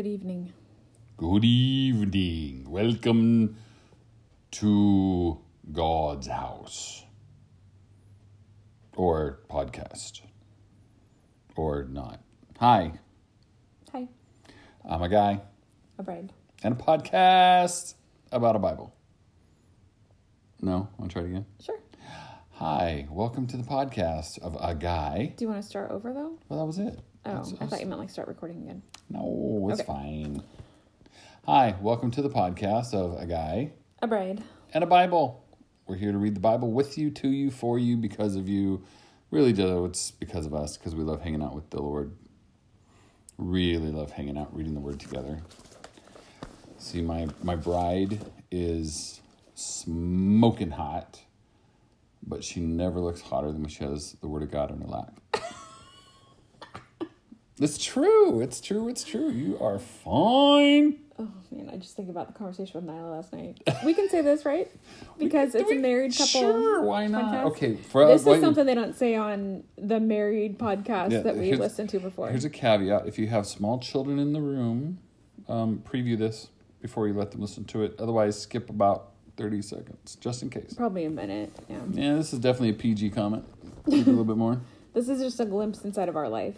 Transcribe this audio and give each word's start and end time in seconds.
Good 0.00 0.06
evening. 0.06 0.52
Good 1.18 1.44
evening. 1.44 2.70
Welcome 2.70 3.56
to 4.52 5.36
God's 5.70 6.26
house. 6.26 7.04
Or 8.96 9.40
podcast. 9.50 10.22
Or 11.54 11.84
not. 11.84 12.22
Hi, 12.60 12.92
Hi. 13.92 14.08
I'm 14.88 15.02
a 15.02 15.08
guy 15.10 15.42
A 15.98 16.02
bride. 16.02 16.32
and 16.62 16.80
a 16.80 16.82
podcast 16.82 17.92
about 18.32 18.56
a 18.56 18.58
Bible. 18.58 18.94
No? 20.62 20.88
Want 20.96 21.10
to 21.10 21.14
try 21.14 21.22
it 21.24 21.26
again? 21.28 21.44
Sure. 21.62 21.78
Hi, 22.52 23.06
welcome 23.10 23.46
to 23.48 23.58
the 23.58 23.64
podcast 23.64 24.38
of 24.38 24.56
a 24.58 24.74
guy. 24.74 25.34
Do 25.36 25.44
you 25.44 25.50
want 25.50 25.62
to 25.62 25.68
start 25.68 25.90
over 25.90 26.14
though? 26.14 26.38
Well, 26.48 26.58
that 26.60 26.64
was 26.64 26.78
it. 26.78 27.00
Oh, 27.26 27.30
That's- 27.32 27.54
I 27.60 27.66
thought 27.66 27.80
you 27.80 27.86
meant 27.86 28.00
like 28.00 28.10
start 28.10 28.28
recording 28.28 28.62
again. 28.62 28.82
No, 29.08 29.68
it's 29.70 29.80
Okay. 29.80 29.86
fine. 29.86 30.42
Hi, 31.46 31.74
welcome 31.80 32.10
to 32.12 32.22
the 32.22 32.30
podcast 32.30 32.94
of 32.94 33.20
a 33.20 33.26
guy 33.26 33.72
A 34.02 34.06
bride. 34.06 34.42
and 34.72 34.82
a 34.84 34.86
Bible. 34.86 35.42
We're 35.86 35.96
here 35.96 36.12
to 36.12 36.18
read 36.18 36.34
the 36.34 36.40
Bible 36.40 36.70
with 36.70 36.96
you, 36.96 37.10
to 37.10 37.28
you, 37.28 37.50
for 37.50 37.78
you, 37.78 37.96
because 37.96 38.36
of 38.36 38.48
you. 38.48 38.82
Really, 39.30 39.52
though, 39.52 39.84
it's 39.84 40.10
because 40.10 40.46
of 40.46 40.54
us, 40.54 40.76
because 40.76 40.94
we 40.94 41.02
love 41.04 41.20
hanging 41.22 41.42
out 41.42 41.54
with 41.54 41.68
the 41.70 41.82
Lord. 41.82 42.16
Really 43.36 43.90
love 43.90 44.12
hanging 44.12 44.38
out, 44.38 44.54
reading 44.54 44.74
the 44.74 44.80
Word 44.80 45.00
together. 45.00 45.42
See, 46.78 47.02
my 47.02 47.28
my 47.42 47.56
bride 47.56 48.24
is 48.50 49.20
smoking 49.54 50.70
hot, 50.70 51.20
but 52.22 52.44
she 52.44 52.60
never 52.60 53.00
looks 53.00 53.20
hotter 53.20 53.52
than 53.52 53.62
when 53.62 53.68
she 53.70 53.84
has 53.84 54.12
the 54.20 54.28
Word 54.28 54.42
of 54.42 54.50
God 54.50 54.70
on 54.70 54.80
her 54.80 54.86
lap. 54.86 55.20
It's 57.60 57.78
true. 57.78 58.40
It's 58.40 58.60
true. 58.60 58.88
It's 58.88 59.04
true. 59.04 59.30
You 59.30 59.58
are 59.60 59.78
fine. 59.78 60.98
Oh 61.18 61.28
man, 61.50 61.68
I 61.70 61.76
just 61.76 61.96
think 61.96 62.08
about 62.08 62.28
the 62.28 62.32
conversation 62.32 62.80
with 62.80 62.90
Nyla 62.90 63.16
last 63.16 63.32
night. 63.34 63.62
We 63.84 63.92
can 63.92 64.08
say 64.08 64.22
this, 64.22 64.44
right? 64.44 64.70
Because 65.18 65.54
it's 65.54 65.70
a 65.70 65.74
married 65.74 66.12
couple. 66.12 66.26
Sure, 66.26 66.82
why 66.82 67.06
not? 67.06 67.34
podcast. 67.34 67.44
Okay, 67.50 67.76
for 67.76 68.06
This 68.06 68.26
is 68.26 68.40
something 68.40 68.64
they 68.64 68.74
don't 68.74 68.96
say 68.96 69.14
on 69.16 69.64
the 69.76 70.00
married 70.00 70.58
podcast 70.58 71.10
Yeah, 71.10 71.20
that 71.20 71.36
we 71.36 71.52
listened 71.54 71.90
to 71.90 72.00
before. 72.00 72.30
Here's 72.30 72.46
a 72.46 72.50
caveat: 72.50 73.06
if 73.06 73.18
you 73.18 73.26
have 73.26 73.46
small 73.46 73.78
children 73.78 74.18
in 74.18 74.32
the 74.32 74.40
room, 74.40 74.98
um, 75.46 75.82
preview 75.86 76.16
this 76.16 76.48
before 76.80 77.06
you 77.06 77.12
let 77.12 77.32
them 77.32 77.42
listen 77.42 77.64
to 77.66 77.82
it. 77.82 77.96
Otherwise, 77.98 78.40
skip 78.40 78.70
about 78.70 79.10
thirty 79.36 79.60
seconds, 79.60 80.16
just 80.16 80.42
in 80.42 80.48
case. 80.48 80.72
Probably 80.72 81.04
a 81.04 81.10
minute. 81.10 81.52
Yeah. 81.68 81.80
Yeah, 81.90 82.14
this 82.14 82.32
is 82.32 82.38
definitely 82.38 82.70
a 82.70 82.74
PG 82.74 83.10
comment. 83.10 83.44
A 83.86 83.90
little 83.90 84.24
bit 84.24 84.38
more. 84.38 84.58
This 84.92 85.08
is 85.08 85.20
just 85.20 85.38
a 85.38 85.44
glimpse 85.44 85.84
inside 85.84 86.08
of 86.08 86.16
our 86.16 86.28
life. 86.28 86.56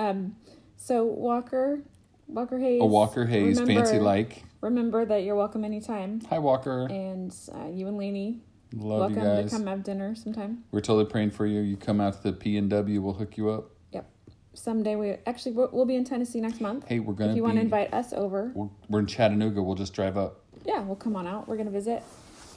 Um, 0.00 0.36
so 0.76 1.04
Walker, 1.04 1.80
Walker 2.26 2.58
Hayes. 2.58 2.80
A 2.82 2.86
Walker 2.86 3.26
Hayes, 3.26 3.60
remember- 3.60 3.84
fancy 3.84 3.98
like. 4.00 4.44
Remember 4.62 5.04
that 5.06 5.24
you're 5.24 5.36
welcome 5.36 5.64
anytime. 5.64 6.20
Hi, 6.28 6.38
Walker. 6.38 6.86
And 6.90 7.34
uh, 7.54 7.68
you 7.68 7.86
and 7.88 7.96
Laney, 7.96 8.40
Love 8.74 9.00
welcome 9.00 9.16
you 9.18 9.24
guys. 9.24 9.50
to 9.50 9.56
come 9.56 9.66
have 9.66 9.82
dinner 9.82 10.14
sometime. 10.14 10.64
We're 10.70 10.80
totally 10.80 11.06
praying 11.06 11.30
for 11.30 11.46
you. 11.46 11.60
You 11.60 11.76
come 11.78 11.98
out 12.00 12.14
to 12.14 12.22
the 12.22 12.32
P 12.34 12.56
and 12.58 12.68
W, 12.70 13.00
we'll 13.00 13.14
hook 13.14 13.36
you 13.38 13.48
up. 13.50 13.70
Yep. 13.92 14.06
Someday 14.54 14.96
we 14.96 15.16
actually 15.26 15.52
we'll, 15.52 15.70
we'll 15.72 15.86
be 15.86 15.96
in 15.96 16.04
Tennessee 16.04 16.40
next 16.42 16.60
month. 16.60 16.86
Hey, 16.88 16.98
we're 16.98 17.14
gonna 17.14 17.30
if 17.30 17.36
you 17.36 17.42
be. 17.42 17.46
want 17.46 17.56
to 17.56 17.62
invite 17.62 17.92
us 17.94 18.12
over, 18.12 18.52
We're, 18.54 18.68
we're 18.90 19.00
in 19.00 19.06
Chattanooga. 19.06 19.62
We'll 19.62 19.76
just 19.76 19.94
drive 19.94 20.16
up. 20.18 20.44
yeah, 20.66 20.80
we'll 20.82 20.96
come 20.96 21.16
on 21.16 21.26
out. 21.26 21.48
We're 21.48 21.56
gonna 21.56 21.70
visit. 21.70 22.02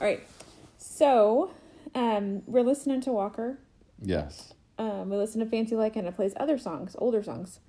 All 0.01 0.05
right. 0.07 0.21
So, 0.77 1.51
um, 1.95 2.41
we're 2.45 2.63
listening 2.63 2.99
to 3.01 3.11
Walker. 3.13 3.59
Yes. 4.01 4.52
Um, 4.77 5.09
we 5.09 5.17
listen 5.17 5.39
to 5.41 5.45
Fancy 5.45 5.75
Like 5.75 5.95
and 5.95 6.07
it 6.07 6.15
plays 6.15 6.33
other 6.37 6.57
songs, 6.57 6.95
older 6.99 7.21
songs, 7.23 7.59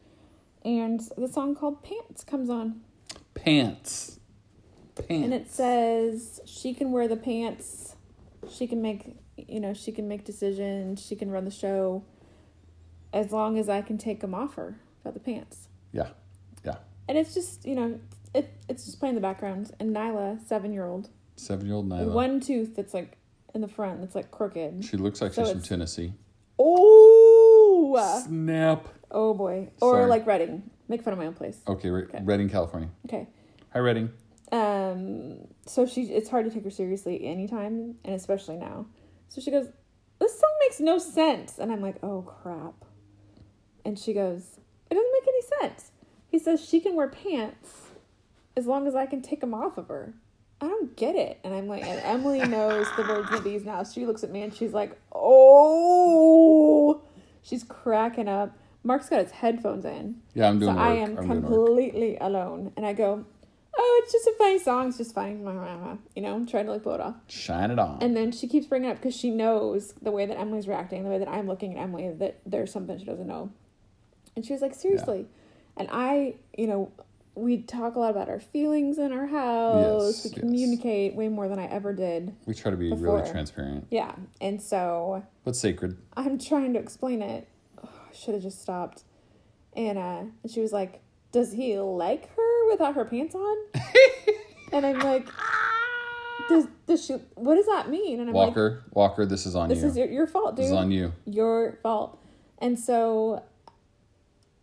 and 0.65 1.01
the 1.19 1.29
song 1.29 1.55
called 1.55 1.83
Pants 1.83 2.25
comes 2.25 2.49
on. 2.49 2.81
Pants. 3.35 4.19
Pants. 4.97 5.11
and 5.11 5.35
it 5.35 5.51
says 5.51 6.41
she 6.47 6.73
can 6.73 6.93
wear 6.93 7.09
the 7.09 7.17
pants 7.17 7.97
she 8.49 8.69
can 8.69 8.81
make 8.81 9.17
you 9.37 9.59
know 9.59 9.75
she 9.75 9.91
can 9.91 10.07
make 10.07 10.25
decisions 10.25 11.05
she 11.05 11.17
can 11.17 11.33
run 11.33 11.45
the 11.45 11.51
show 11.51 12.05
as 13.13 13.33
long 13.33 13.59
as 13.59 13.69
i 13.69 13.83
can 13.83 13.99
take 13.99 14.21
them 14.21 14.33
off 14.37 14.55
her 14.55 14.77
about 15.01 15.15
the 15.15 15.19
pants 15.19 15.67
yeah. 15.91 16.11
Yeah. 16.65 16.77
and 17.09 17.19
it's 17.19 17.35
just 17.35 17.67
you 17.67 17.75
know 17.75 17.99
it, 18.37 18.53
it's 18.69 18.85
just 18.85 19.01
playing 19.01 19.17
in 19.17 19.21
the 19.21 19.27
background 19.27 19.73
and 19.81 19.95
nyla 19.95 20.41
seven 20.47 20.73
year 20.73 20.87
old 20.87 21.09
Seven 21.37 21.67
year 21.67 21.75
old 21.75 21.89
Nyla. 21.89 22.13
one 22.13 22.39
tooth 22.39 22.77
that's 22.77 22.95
like 22.95 23.17
in 23.53 23.61
the 23.63 23.69
front 23.69 24.01
that's 24.01 24.15
like 24.15 24.31
crooked 24.31 24.85
She 24.85 24.97
looks 24.97 25.21
like 25.21 25.33
So 25.33 25.43
she's 25.43 25.53
from 25.53 25.63
Tennessee. 25.63 26.13
Oh 26.67 28.23
Snap. 28.27 28.89
oh 29.11 29.35
boy 29.35 29.69
or 29.81 29.93
Sorry. 29.95 30.07
like 30.07 30.27
Redding 30.27 30.71
make 30.89 31.03
fun 31.03 31.13
of 31.13 31.19
my 31.19 31.27
own 31.27 31.35
place 31.35 31.59
Okay, 31.69 31.91
Re- 31.91 32.05
Okay. 32.05 32.21
Redding, 32.25 32.49
California. 32.49 32.89
okay 33.07 33.29
Hi, 33.73 33.81
Redding. 33.81 34.11
Um, 34.53 35.49
so 35.67 35.85
she 35.87 36.03
it's 36.05 36.29
hard 36.31 36.45
to 36.47 36.51
take 36.51 36.63
her 36.65 36.71
seriously 36.71 37.25
anytime, 37.27 37.97
and 38.05 38.15
especially 38.15 38.57
now. 38.57 38.87
So 39.29 39.41
she 39.41 39.51
goes, 39.51 39.67
"This 40.21 40.39
song 40.39 40.51
makes 40.61 40.79
no 40.79 40.99
sense," 40.99 41.59
and 41.59 41.73
I'm 41.73 41.81
like, 41.81 41.97
"Oh 42.05 42.23
crap!" 42.23 42.85
And 43.85 43.99
she 43.99 44.13
goes, 44.13 44.61
"It 44.91 44.95
doesn't 44.95 45.13
make 45.13 45.27
any 45.29 45.43
sense." 45.61 45.91
He 46.29 46.39
says 46.39 46.65
she 46.65 46.79
can 46.81 46.95
wear 46.95 47.09
pants 47.09 47.89
as 48.57 48.67
long 48.67 48.87
as 48.87 48.95
I 48.95 49.07
can 49.07 49.23
take 49.23 49.41
them 49.41 49.55
off 49.55 49.77
of 49.77 49.89
her. 49.89 50.15
I 50.61 50.69
don't 50.69 50.97
get 50.97 51.15
it, 51.17 51.41
and 51.45 51.55
I'm 51.55 51.67
like, 51.67 51.85
and 51.85 52.01
Emily 52.05 52.41
knows 52.41 52.87
the 52.97 53.03
birds 53.05 53.29
and 53.31 53.39
the 53.39 53.43
bees 53.43 53.65
now. 53.65 53.85
She 53.85 54.07
looks 54.07 54.25
at 54.25 54.31
me 54.31 54.43
and 54.43 54.55
she's 54.55 54.73
like, 54.73 54.99
"Oh!" 55.13 57.03
She's 57.43 57.65
cracking 57.65 58.29
up. 58.29 58.57
Mark's 58.83 59.09
got 59.09 59.23
his 59.23 59.31
headphones 59.33 59.85
in. 59.85 60.17
Yeah, 60.35 60.49
I'm 60.49 60.61
So 60.61 60.67
doing 60.67 60.77
work. 60.77 60.85
I 60.85 60.93
am 60.97 61.19
I'm 61.19 61.27
completely 61.27 62.17
alone. 62.19 62.73
And 62.77 62.85
I 62.87 62.93
go, 62.93 63.25
oh, 63.77 64.03
it's 64.03 64.13
just 64.13 64.27
a 64.27 64.35
funny 64.39 64.59
song. 64.59 64.89
It's 64.89 64.99
just 64.99 65.15
funny. 65.15 65.33
You 65.33 66.23
know, 66.23 66.35
I'm 66.35 66.47
trying 66.47 66.67
to 66.67 66.73
like 66.73 66.83
blow 66.83 66.95
it 66.95 67.01
off. 67.01 67.17
Shine 67.29 67.71
it 67.71 67.79
on. 67.79 67.99
And 68.03 68.17
then 68.17 68.33
she 68.33 68.47
keeps 68.47 68.67
bringing 68.67 68.89
it 68.89 68.93
up 68.93 68.99
because 68.99 69.17
she 69.17 69.31
knows 69.31 69.95
the 70.03 70.11
way 70.11 70.27
that 70.27 70.39
Emily's 70.39 70.69
reacting, 70.69 71.05
the 71.05 71.11
way 71.11 71.19
that 71.19 71.29
I'm 71.29 71.47
looking 71.47 71.77
at 71.77 71.83
Emily, 71.83 72.11
that 72.13 72.41
there's 72.47 72.73
something 72.73 72.99
she 72.99 73.05
doesn't 73.05 73.27
know. 73.27 73.51
And 74.37 74.45
she 74.45 74.53
was 74.53 74.63
like, 74.63 74.75
seriously. 74.75 75.27
And 75.77 75.89
I, 75.91 76.35
you 76.57 76.67
know, 76.67 76.93
we 77.37 77.59
talk 77.63 77.97
a 77.97 77.99
lot 77.99 78.11
about 78.11 78.29
our 78.29 78.41
feelings 78.41 78.99
in 78.99 79.13
our 79.13 79.27
house. 79.27 80.03
Yes, 80.03 80.25
we 80.25 80.31
yes. 80.31 80.39
communicate 80.41 81.15
way 81.15 81.29
more 81.29 81.49
than 81.49 81.59
I 81.59 81.67
ever 81.67 81.93
did. 81.93 82.35
we 82.47 82.55
try 82.55 82.71
to 82.71 82.77
be 82.77 82.91
before. 82.91 83.17
really 83.17 83.31
transparent, 83.31 83.87
Yeah. 83.91 84.15
And 84.41 84.63
so 84.63 85.25
What's 85.43 85.59
sacred. 85.59 85.97
I'm 86.17 86.39
trying 86.39 86.73
to 86.75 86.79
explain 86.79 87.23
it. 87.23 87.49
Oh, 87.83 87.89
I 87.89 88.15
should 88.15 88.35
have 88.35 88.43
just 88.43 88.63
stopped. 88.63 89.03
And 89.77 89.99
uh, 89.99 90.23
and 90.43 90.53
she 90.53 90.61
was 90.61 90.73
like, 90.73 91.01
"Does 91.33 91.53
he 91.53 91.77
like 91.81 92.33
her 92.37 92.71
without 92.71 92.95
her 92.95 93.05
pants 93.05 93.35
on?" 93.35 93.57
and 94.73 94.87
I'm 94.87 95.01
like, 95.01 95.27
"Does 96.49 96.69
does 96.87 97.05
she? 97.05 97.15
What 97.35 97.57
does 97.57 97.67
that 97.67 97.91
mean?" 97.91 98.21
And 98.21 98.29
I'm 98.29 98.35
like, 98.37 98.47
Walker, 98.49 98.85
Walker, 98.93 99.27
this 99.27 99.47
is 99.47 99.57
on 99.57 99.69
"This 99.69 99.79
you. 99.79 99.83
This 99.83 99.91
is 99.91 99.97
your, 99.99 100.07
your 100.07 100.27
fault, 100.29 100.55
dude. 100.55 100.65
this 100.65 100.71
is 100.71 100.77
on 100.77 100.93
you. 100.93 101.13
Your 101.27 101.81
fault." 101.83 102.21
And 102.59 102.79
so, 102.79 103.43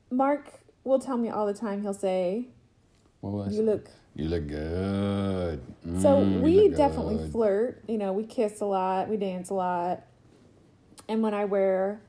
Mark 0.09 0.61
will 0.85 0.99
tell 0.99 1.17
me 1.17 1.29
all 1.29 1.45
the 1.45 1.53
time. 1.53 1.81
He'll 1.81 1.93
say, 1.93 2.47
What 3.21 3.33
was 3.33 3.55
"You 3.55 3.63
look." 3.63 3.89
You 4.13 4.25
look 4.25 4.47
good. 4.47 5.61
So 6.01 6.17
Mm, 6.17 6.33
you 6.35 6.41
we 6.41 6.69
definitely 6.69 7.15
good. 7.17 7.31
flirt. 7.31 7.83
You 7.87 7.97
know, 7.97 8.11
we 8.11 8.25
kiss 8.25 8.59
a 8.59 8.65
lot, 8.65 9.07
we 9.07 9.15
dance 9.15 9.49
a 9.49 9.53
lot. 9.53 10.03
And 11.07 11.23
when 11.23 11.33
I 11.33 11.45
wear, 11.45 12.01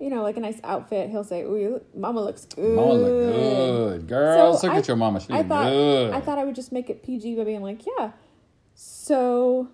you 0.00 0.08
know, 0.08 0.22
like 0.22 0.36
a 0.38 0.40
nice 0.40 0.58
outfit, 0.64 1.10
he'll 1.10 1.24
say, 1.24 1.42
"Ooh, 1.42 1.56
you 1.56 1.70
look, 1.74 1.94
Mama 1.96 2.22
looks 2.22 2.46
good." 2.46 2.74
Mama 2.76 2.94
look 2.94 3.34
good. 3.34 4.08
Girls, 4.08 4.60
So 4.62 4.66
look 4.68 4.76
I- 4.76 4.78
at 4.78 4.88
your 4.88 4.96
mama. 4.96 5.20
She 5.20 5.32
I 5.32 5.42
thought 5.42 5.68
good. 5.68 6.12
I 6.12 6.20
thought 6.22 6.38
I 6.38 6.44
would 6.44 6.54
just 6.54 6.72
make 6.72 6.88
it 6.88 7.02
PG 7.02 7.36
by 7.36 7.44
being 7.44 7.62
like, 7.62 7.84
yeah. 7.86 8.12
So 8.74 9.68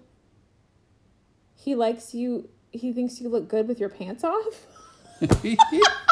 he 1.55 1.75
likes 1.77 2.15
you. 2.15 2.49
He 2.73 2.93
thinks 2.93 3.21
you 3.21 3.29
look 3.29 3.49
good 3.49 3.69
with 3.69 3.79
your 3.79 3.89
pants 3.91 4.25
off. 4.25 4.67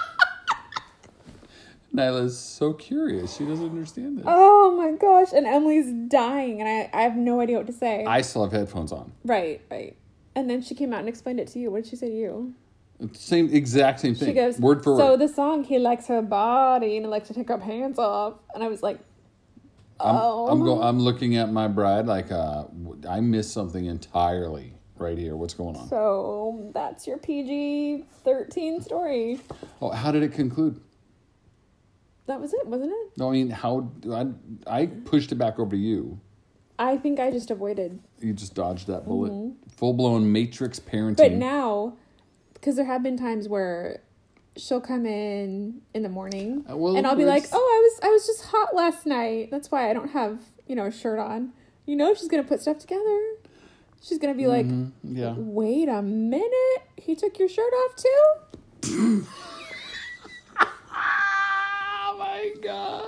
Nyla's 1.94 2.39
so 2.39 2.73
curious. 2.73 3.37
She 3.37 3.44
doesn't 3.44 3.69
understand 3.69 4.19
this. 4.19 4.25
Oh 4.27 4.75
my 4.77 4.93
gosh! 4.93 5.33
And 5.33 5.47
Emily's 5.47 5.93
dying, 6.09 6.61
and 6.61 6.69
I, 6.69 6.91
I 6.99 7.03
have 7.03 7.17
no 7.17 7.41
idea 7.41 7.59
what 7.59 7.67
to 7.67 7.73
say. 7.73 8.05
I 8.05 8.23
still 8.23 8.44
have 8.44 8.53
headphones 8.53 8.93
on. 8.93 9.12
right, 9.25 9.61
right. 9.71 9.97
And 10.35 10.49
then 10.49 10.62
she 10.62 10.75
came 10.75 10.94
out 10.94 11.00
and 11.00 11.09
explained 11.09 11.41
it 11.41 11.49
to 11.49 11.59
you. 11.59 11.71
What 11.71 11.85
did 11.85 11.91
she 11.91 11.97
say 11.97 12.09
to 12.09 12.17
you? 12.17 12.55
Same, 13.12 13.53
exact 13.53 14.00
same 14.00 14.15
thing. 14.15 14.29
She 14.29 14.35
goes, 14.35 14.59
word 14.59 14.79
for 14.83 14.97
So 14.97 15.11
word. 15.11 15.12
So 15.21 15.27
the 15.27 15.29
song, 15.29 15.65
he 15.65 15.79
likes 15.79 16.06
her 16.06 16.23
body 16.23 16.97
and 16.97 17.05
he 17.05 17.11
likes 17.11 17.29
to 17.29 17.35
take 17.35 17.49
her 17.49 17.59
pants 17.59 17.99
off. 17.99 18.35
And 18.55 18.62
I 18.62 18.69
was 18.69 18.83
like, 18.83 18.99
I'm, 20.00 20.17
oh. 20.17 20.49
I'm 20.49 20.65
go. 20.65 20.81
I'm 20.81 21.00
looking 21.00 21.37
at 21.37 21.53
my 21.53 21.69
bride 21.69 22.06
like 22.06 22.33
uh, 22.33 22.65
I 23.09 23.21
missed 23.21 23.53
something 23.53 23.85
entirely 23.85 24.73
right 24.97 25.19
here. 25.19 25.37
What's 25.37 25.55
going 25.55 25.77
on? 25.77 25.89
So 25.89 26.71
that's 26.75 27.06
your 27.06 27.19
PG 27.19 28.05
13 28.25 28.81
story. 28.81 29.41
Oh, 29.81 29.91
how 29.91 30.12
did 30.12 30.23
it 30.23 30.33
conclude? 30.33 30.81
That 32.32 32.40
was 32.40 32.55
it, 32.55 32.67
wasn't 32.67 32.93
it? 32.93 33.19
No, 33.19 33.29
I 33.29 33.32
mean, 33.32 33.50
how 33.50 33.90
I 34.11 34.26
I 34.67 34.87
pushed 34.87 35.32
it 35.32 35.34
back 35.34 35.58
over 35.58 35.73
to 35.73 35.76
you. 35.76 36.19
I 36.79 36.96
think 36.96 37.20
I 37.20 37.31
just 37.31 37.50
avoided. 37.50 38.00
You 38.20 38.32
just 38.32 38.55
dodged 38.55 38.87
that 38.87 39.05
bullet. 39.05 39.52
Full 39.76 39.93
blown 39.93 40.32
Matrix 40.32 40.81
parenting. 40.81 41.17
Mm-hmm. 41.17 41.17
But 41.17 41.32
now, 41.32 41.93
because 42.55 42.76
there 42.76 42.87
have 42.87 43.02
been 43.02 43.19
times 43.19 43.50
where 43.50 44.00
she'll 44.56 44.81
come 44.81 45.05
in 45.05 45.82
in 45.93 46.02
the 46.02 46.08
morning, 46.08 46.64
Uh, 46.70 46.75
well, 46.75 46.96
and 46.96 47.06
I'll 47.06 47.17
be 47.17 47.26
like, 47.26 47.44
"Oh, 47.52 47.58
I 47.58 47.79
was 47.82 48.00
I 48.02 48.08
was 48.08 48.26
just 48.26 48.46
hot 48.46 48.75
last 48.75 49.05
night. 49.05 49.50
That's 49.50 49.70
why 49.70 49.90
I 49.90 49.93
don't 49.93 50.12
have 50.12 50.40
you 50.67 50.75
know 50.75 50.87
a 50.87 50.90
shirt 50.90 51.19
on." 51.19 51.52
You 51.84 51.96
know, 51.96 52.14
she's 52.14 52.29
gonna 52.29 52.44
put 52.44 52.62
stuff 52.62 52.79
together. 52.79 53.20
She's 54.00 54.17
gonna 54.17 54.32
be 54.32 54.46
like, 54.46 54.64
Mhm, 54.64 54.93
yeah. 55.05 55.34
"Wait 55.37 55.87
a 55.87 56.00
minute, 56.00 56.82
he 56.96 57.14
took 57.14 57.38
your 57.38 57.50
shirt 57.50 57.75
off 57.75 57.94
too." 57.96 59.26
Oh 62.14 62.19
my 62.19 62.50
god. 62.62 63.05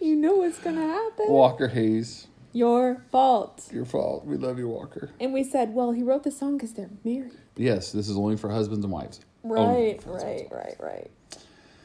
You 0.00 0.16
know 0.16 0.36
what's 0.36 0.58
gonna 0.58 0.80
happen. 0.86 1.26
Walker 1.28 1.68
Hayes, 1.68 2.26
Your 2.52 3.04
fault. 3.10 3.68
your 3.72 3.84
fault. 3.84 4.24
We 4.24 4.36
love 4.36 4.58
you, 4.58 4.68
Walker. 4.68 5.10
And 5.20 5.32
we 5.32 5.44
said, 5.44 5.74
well, 5.74 5.92
he 5.92 6.02
wrote 6.02 6.22
the 6.24 6.30
song 6.30 6.56
because 6.56 6.72
they're 6.72 6.90
married. 7.04 7.32
Yes, 7.56 7.92
this 7.92 8.08
is 8.08 8.16
only 8.16 8.36
for 8.36 8.48
husbands 8.50 8.84
and 8.84 8.92
wives. 8.92 9.20
Right, 9.42 10.00
right, 10.06 10.46
right, 10.50 10.76
right. 10.80 11.10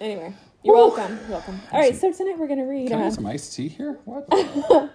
Anyway, 0.02 0.34
you're 0.64 0.76
Woo. 0.76 0.88
welcome. 0.96 1.18
You're 1.22 1.30
welcome. 1.30 1.60
All 1.72 1.80
right, 1.80 1.96
so 1.96 2.12
tonight 2.12 2.38
we're 2.40 2.48
gonna 2.48 2.66
read. 2.66 2.88
Can 2.88 2.98
I 2.98 3.02
uh, 3.02 3.04
have 3.06 3.14
some 3.14 3.26
iced 3.26 3.54
tea 3.56 3.68
here? 3.68 4.00
What? 4.06 4.28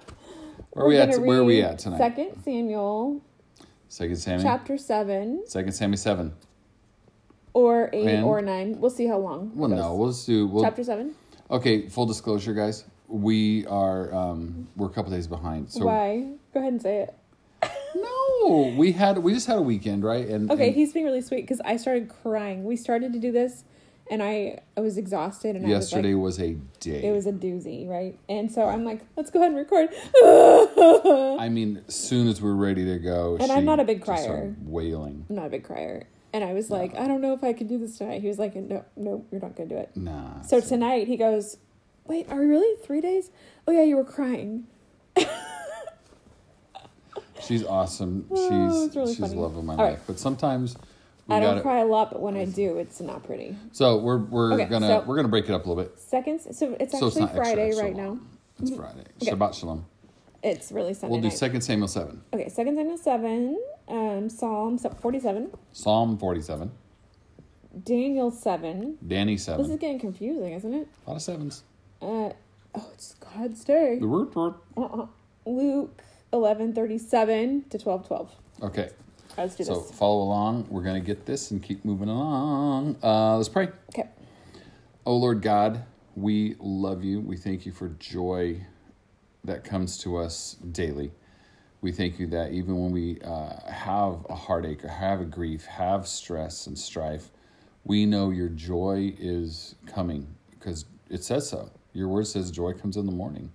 Where 0.73 0.85
are 0.85 0.89
we're 0.89 1.01
at? 1.01 1.19
Where 1.21 1.39
are 1.41 1.45
we 1.45 1.63
at 1.63 1.79
tonight? 1.79 1.99
Second 1.99 2.43
Samuel, 2.45 3.23
Second 3.89 4.17
Samuel. 4.17 4.43
chapter 4.43 4.77
seven, 4.79 5.43
Second 5.47 5.73
Samuel 5.73 5.97
seven. 5.99 6.35
or 7.55 7.91
eight, 7.93 8.07
And- 8.07 8.25
or 8.25 8.41
nine. 8.43 8.79
We'll 8.81 8.91
see 8.91 9.07
how 9.07 9.19
long. 9.19 9.53
Well, 9.55 9.69
no, 9.71 9.95
we'll 9.95 10.11
just 10.11 10.27
do. 10.27 10.47
We'll, 10.47 10.63
chapter 10.63 10.85
seven. 10.85 11.15
Okay, 11.51 11.89
full 11.89 12.07
disclosure, 12.07 12.53
guys. 12.53 12.85
We 13.07 13.67
are 13.67 14.13
um, 14.15 14.69
we're 14.77 14.89
a 14.89 14.91
couple 14.91 15.11
days 15.11 15.27
behind. 15.27 15.71
So 15.71 15.87
Why? 15.87 16.27
Go 16.53 16.61
ahead 16.61 16.73
and 16.73 16.83
say 16.83 16.99
it. 16.99 17.15
no, 17.97 18.75
we 18.77 18.93
had 18.93 19.19
we 19.19 19.33
just 19.33 19.47
had 19.47 19.57
a 19.57 19.63
weekend, 19.63 20.05
right? 20.05 20.27
And 20.29 20.51
Okay, 20.51 20.69
and 20.69 20.77
he's 20.77 20.93
being 20.93 21.07
really 21.07 21.23
sweet 21.23 21.43
because 21.43 21.61
I 21.65 21.77
started 21.79 22.11
crying. 22.23 22.65
We 22.65 22.77
started 22.77 23.15
to 23.15 23.19
do 23.19 23.33
this, 23.33 23.65
and 24.11 24.23
I 24.23 24.61
I 24.77 24.81
was 24.81 24.99
exhausted, 24.99 25.57
and 25.57 25.67
yesterday 25.67 26.13
I 26.13 26.17
was 26.17 26.39
a 26.39 26.53
day. 26.81 27.07
it 27.09 27.13
was 27.13 27.27
a 27.27 27.33
doozy, 27.33 27.89
right? 27.89 28.19
And 28.29 28.53
so 28.53 28.67
I'm 28.69 28.85
like, 28.85 29.01
let's 29.17 29.31
go 29.31 29.41
ahead 29.41 29.53
and 29.53 29.59
record. 29.59 29.89
I 31.41 31.49
mean, 31.49 31.83
as 31.89 31.95
soon 31.95 32.29
as 32.29 32.43
we're 32.43 32.53
ready 32.53 32.85
to 32.85 32.99
go, 32.99 33.39
And 33.41 33.51
I'm 33.51 33.65
not 33.65 33.81
a 33.81 33.85
big 33.85 34.03
crier. 34.05 34.55
Wailing. 34.65 35.25
I'm 35.31 35.37
not 35.37 35.47
a 35.47 35.51
big 35.51 35.65
crier. 35.65 36.07
And 36.33 36.45
I 36.45 36.53
was 36.53 36.71
like, 36.71 36.95
I 36.95 37.07
don't 37.09 37.21
know 37.23 37.33
if 37.33 37.43
I 37.43 37.53
can 37.53 37.67
do 37.67 37.79
this 37.79 37.97
tonight. 37.99 38.21
He 38.21 38.29
was 38.29 38.39
like, 38.39 38.55
no, 38.55 38.85
no, 38.97 39.25
you're 39.33 39.41
not 39.41 39.57
going 39.57 39.69
to 39.69 39.75
do 39.75 39.81
it. 39.81 39.91
Nah. 39.97 40.43
So 40.43 40.61
tonight 40.61 41.07
he 41.07 41.17
goes, 41.17 41.57
wait, 42.07 42.31
are 42.31 42.39
we 42.39 42.47
really 42.47 42.77
three 42.83 43.01
days? 43.01 43.31
Oh 43.67 43.73
yeah, 43.73 43.83
you 43.83 43.97
were 43.97 44.05
crying. 44.05 44.67
she's 47.41 47.65
awesome. 47.65 48.27
Oh, 48.31 48.87
she's 48.87 48.97
really 48.97 49.09
she's 49.15 49.19
funny. 49.21 49.35
the 49.35 49.41
love 49.41 49.57
of 49.57 49.65
my 49.65 49.75
All 49.75 49.79
life. 49.79 49.99
right. 49.99 50.07
But 50.07 50.19
sometimes 50.19 50.77
we 51.27 51.35
I 51.37 51.41
don't 51.41 51.51
gotta. 51.53 51.61
cry 51.63 51.79
a 51.81 51.87
lot, 51.87 52.11
but 52.11 52.21
when 52.21 52.37
I 52.37 52.45
do, 52.45 52.79
it's 52.79 53.01
not 53.01 53.25
pretty. 53.25 53.57
So 53.73 53.99
we're 53.99 54.19
we're 54.19 54.55
Okay, 54.55 54.65
gonna 54.67 54.87
so- 54.87 55.01
we're 55.07 55.17
gonna 55.17 55.29
break 55.29 55.45
it 55.49 55.53
up 55.53 55.65
a 55.67 55.69
little 55.69 55.83
bit. 55.83 55.99
Second, 55.99 56.41
so 56.41 56.77
it's 56.81 56.99
so 56.99 57.07
it's 57.07 57.17
actually 57.17 57.23
extra, 57.25 57.45
Friday 57.45 57.67
extra 57.69 57.85
right 57.85 57.97
long. 57.97 58.15
now. 58.17 58.21
It's 58.61 58.75
Friday. 58.77 59.05
Okay. 59.23 59.31
Shabbat 59.33 59.55
shalom. 59.55 59.85
It's 60.43 60.71
really 60.73 60.95
Sunday 60.95 61.13
We'll 61.13 61.21
do 61.23 61.29
night. 61.29 61.37
Second 61.37 61.61
Samuel 61.63 61.89
seven, 61.89 62.23
okay, 62.33 62.49
Second 62.49 62.77
Samuel 62.77 62.97
seven, 62.99 63.61
um, 63.89 64.29
Psalm 64.29 64.79
forty-seven, 64.79 65.51
Psalm 65.73 66.19
forty-seven, 66.19 66.71
Daniel 67.85 68.31
seven. 68.31 68.99
Danny 69.07 69.37
7. 69.37 69.63
This 69.63 69.71
is 69.73 69.79
getting 69.79 69.99
confusing, 69.99 70.53
isn't 70.53 70.75
it? 70.75 70.89
A 71.07 71.11
lot 71.11 71.17
of 71.17 71.23
sevens. 71.23 71.63
Uh, 72.03 72.31
oh, 72.75 72.91
it's 72.95 73.15
God's 73.15 73.65
day. 73.65 73.99
The 74.01 74.07
word 74.09 74.35
word. 74.35 74.55
Uh-uh. 74.77 75.07
Luke 75.47 76.03
eleven 76.33 76.75
thirty-seven 76.75 77.65
to 77.71 77.79
twelve 77.79 78.07
twelve. 78.07 78.31
Okay. 78.63 78.91
Let's 79.37 79.55
do 79.55 79.65
So 79.65 79.81
this. 79.81 79.93
follow 79.93 80.23
along. 80.23 80.67
We're 80.69 80.83
gonna 80.83 81.01
get 81.01 81.25
this 81.25 81.51
and 81.53 81.63
keep 81.63 81.85
moving 81.85 82.09
along. 82.09 82.97
Uh, 83.03 83.37
let's 83.37 83.49
pray. 83.49 83.69
Okay. 83.91 84.09
Oh 85.07 85.17
Lord 85.17 85.41
God, 85.43 85.85
we 86.17 86.57
love 86.59 87.05
you. 87.05 87.21
We 87.21 87.37
thank 87.37 87.65
you 87.65 87.73
for 87.73 87.89
joy 88.01 88.61
that 89.45 89.65
comes 89.65 89.97
to 89.99 90.17
us 90.17 90.57
daily. 90.73 91.13
We 91.81 91.93
thank 91.93 92.19
you 92.19 92.27
that 92.29 92.53
even 92.53 92.77
when 92.77 92.91
we 92.91 93.21
uh, 93.21 93.71
have 93.71 94.27
a 94.29 94.35
heartache 94.35 94.85
or 94.85 94.89
have 94.89 95.21
a 95.21 95.25
grief, 95.25 95.65
have 95.67 96.09
stress 96.09 96.67
and 96.67 96.77
strife, 96.77 97.31
we 97.85 98.05
know 98.05 98.31
your 98.31 98.49
joy 98.49 99.15
is 99.19 99.77
coming 99.87 100.27
because 100.51 100.87
it 101.09 101.23
says 101.23 101.49
so. 101.49 101.71
Your 101.93 102.09
word 102.09 102.27
says 102.27 102.51
joy 102.51 102.73
comes 102.73 102.97
in 102.97 103.07
the 103.07 103.13
morning. 103.13 103.53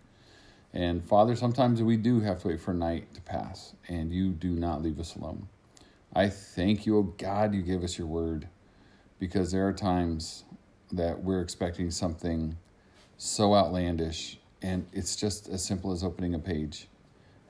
And 0.74 1.04
Father, 1.04 1.36
sometimes 1.36 1.84
we 1.84 1.98
do 1.98 2.22
have 2.22 2.40
to 2.40 2.48
wait 2.48 2.62
for 2.62 2.74
night 2.74 3.14
to 3.14 3.22
pass, 3.22 3.76
and 3.90 4.12
you 4.12 4.30
do 4.30 4.52
not 4.52 4.82
leave 4.82 5.00
us 5.00 5.16
alone. 5.16 5.48
I 6.16 6.30
thank 6.30 6.86
you, 6.86 6.98
oh 6.98 7.04
God, 7.04 7.54
you 7.54 7.62
give 7.62 7.84
us 7.84 7.98
your 7.98 8.08
word 8.08 8.48
because 9.20 9.52
there 9.52 9.68
are 9.68 9.74
times 9.74 10.46
that 10.92 11.24
we're 11.24 11.42
expecting 11.42 11.92
something 11.92 12.58
so 13.18 13.54
outlandish, 13.54 14.40
and 14.62 14.88
it's 14.94 15.16
just 15.16 15.50
as 15.50 15.64
simple 15.64 15.92
as 15.92 16.04
opening 16.04 16.34
a 16.34 16.40
page 16.40 16.88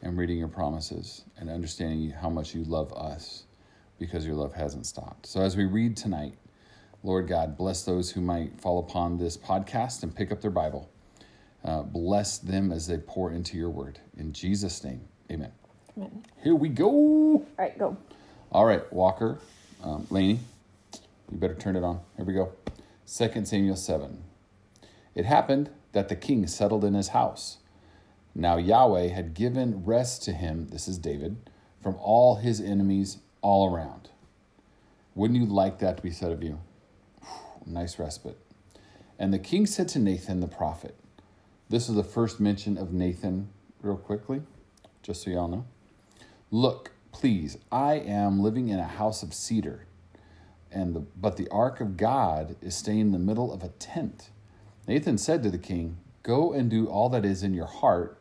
and 0.03 0.17
reading 0.17 0.37
your 0.37 0.49
promises 0.49 1.23
and 1.39 1.49
understanding 1.49 2.11
how 2.11 2.29
much 2.29 2.53
you 2.53 2.63
love 2.65 2.91
us 2.93 3.45
because 3.97 4.25
your 4.25 4.35
love 4.35 4.53
hasn't 4.53 4.85
stopped. 4.85 5.25
So, 5.25 5.41
as 5.41 5.55
we 5.55 5.65
read 5.65 5.95
tonight, 5.95 6.35
Lord 7.03 7.27
God, 7.27 7.57
bless 7.57 7.83
those 7.83 8.11
who 8.11 8.21
might 8.21 8.59
fall 8.59 8.79
upon 8.79 9.17
this 9.17 9.37
podcast 9.37 10.03
and 10.03 10.13
pick 10.13 10.31
up 10.31 10.41
their 10.41 10.51
Bible. 10.51 10.89
Uh, 11.63 11.83
bless 11.83 12.37
them 12.37 12.73
as 12.73 12.85
they 12.85 12.97
pour 12.97 13.31
into 13.31 13.57
your 13.57 13.69
word. 13.69 13.99
In 14.17 14.33
Jesus' 14.33 14.83
name, 14.83 15.01
amen. 15.31 15.53
Amen. 15.97 16.23
Here 16.43 16.55
we 16.55 16.67
go. 16.67 16.89
All 16.89 17.45
right, 17.57 17.77
go. 17.79 17.97
All 18.51 18.65
right, 18.65 18.91
Walker, 18.91 19.39
um, 19.83 20.05
Laney, 20.09 20.39
you 21.31 21.37
better 21.37 21.55
turn 21.55 21.77
it 21.77 21.83
on. 21.83 22.01
Here 22.17 22.25
we 22.25 22.33
go. 22.33 22.51
2 23.07 23.45
Samuel 23.45 23.75
7. 23.77 24.21
It 25.15 25.25
happened 25.25 25.69
that 25.93 26.09
the 26.09 26.15
king 26.15 26.45
settled 26.47 26.83
in 26.83 26.93
his 26.93 27.09
house. 27.09 27.57
Now 28.35 28.57
Yahweh 28.57 29.09
had 29.09 29.33
given 29.33 29.85
rest 29.85 30.23
to 30.23 30.33
him, 30.33 30.67
this 30.69 30.87
is 30.87 30.97
David, 30.97 31.37
from 31.81 31.95
all 31.95 32.35
his 32.35 32.59
enemies 32.59 33.17
all 33.41 33.73
around. 33.73 34.09
Wouldn't 35.15 35.39
you 35.39 35.45
like 35.45 35.79
that 35.79 35.97
to 35.97 36.03
be 36.03 36.11
said 36.11 36.31
of 36.31 36.43
you? 36.43 36.59
Nice 37.65 37.99
respite. 37.99 38.37
And 39.19 39.33
the 39.33 39.39
king 39.39 39.65
said 39.65 39.87
to 39.89 39.99
Nathan 39.99 40.39
the 40.39 40.47
prophet, 40.47 40.95
this 41.69 41.89
is 41.89 41.95
the 41.95 42.03
first 42.03 42.39
mention 42.39 42.77
of 42.77 42.93
Nathan, 42.93 43.49
real 43.81 43.97
quickly, 43.97 44.43
just 45.01 45.23
so 45.23 45.31
y'all 45.31 45.47
know. 45.47 45.65
Look, 46.51 46.91
please, 47.11 47.57
I 47.71 47.95
am 47.95 48.41
living 48.41 48.69
in 48.69 48.79
a 48.79 48.83
house 48.83 49.23
of 49.23 49.33
cedar, 49.33 49.87
and 50.71 50.93
the, 50.93 50.99
but 50.99 51.35
the 51.35 51.47
ark 51.49 51.81
of 51.81 51.97
God 51.97 52.55
is 52.61 52.75
staying 52.75 52.99
in 52.99 53.11
the 53.11 53.17
middle 53.17 53.51
of 53.51 53.63
a 53.63 53.69
tent. 53.69 54.29
Nathan 54.87 55.17
said 55.17 55.41
to 55.41 55.49
the 55.49 55.57
king, 55.57 55.97
Go 56.21 56.53
and 56.53 56.69
do 56.69 56.85
all 56.87 57.09
that 57.09 57.25
is 57.25 57.41
in 57.41 57.55
your 57.55 57.65
heart, 57.65 58.19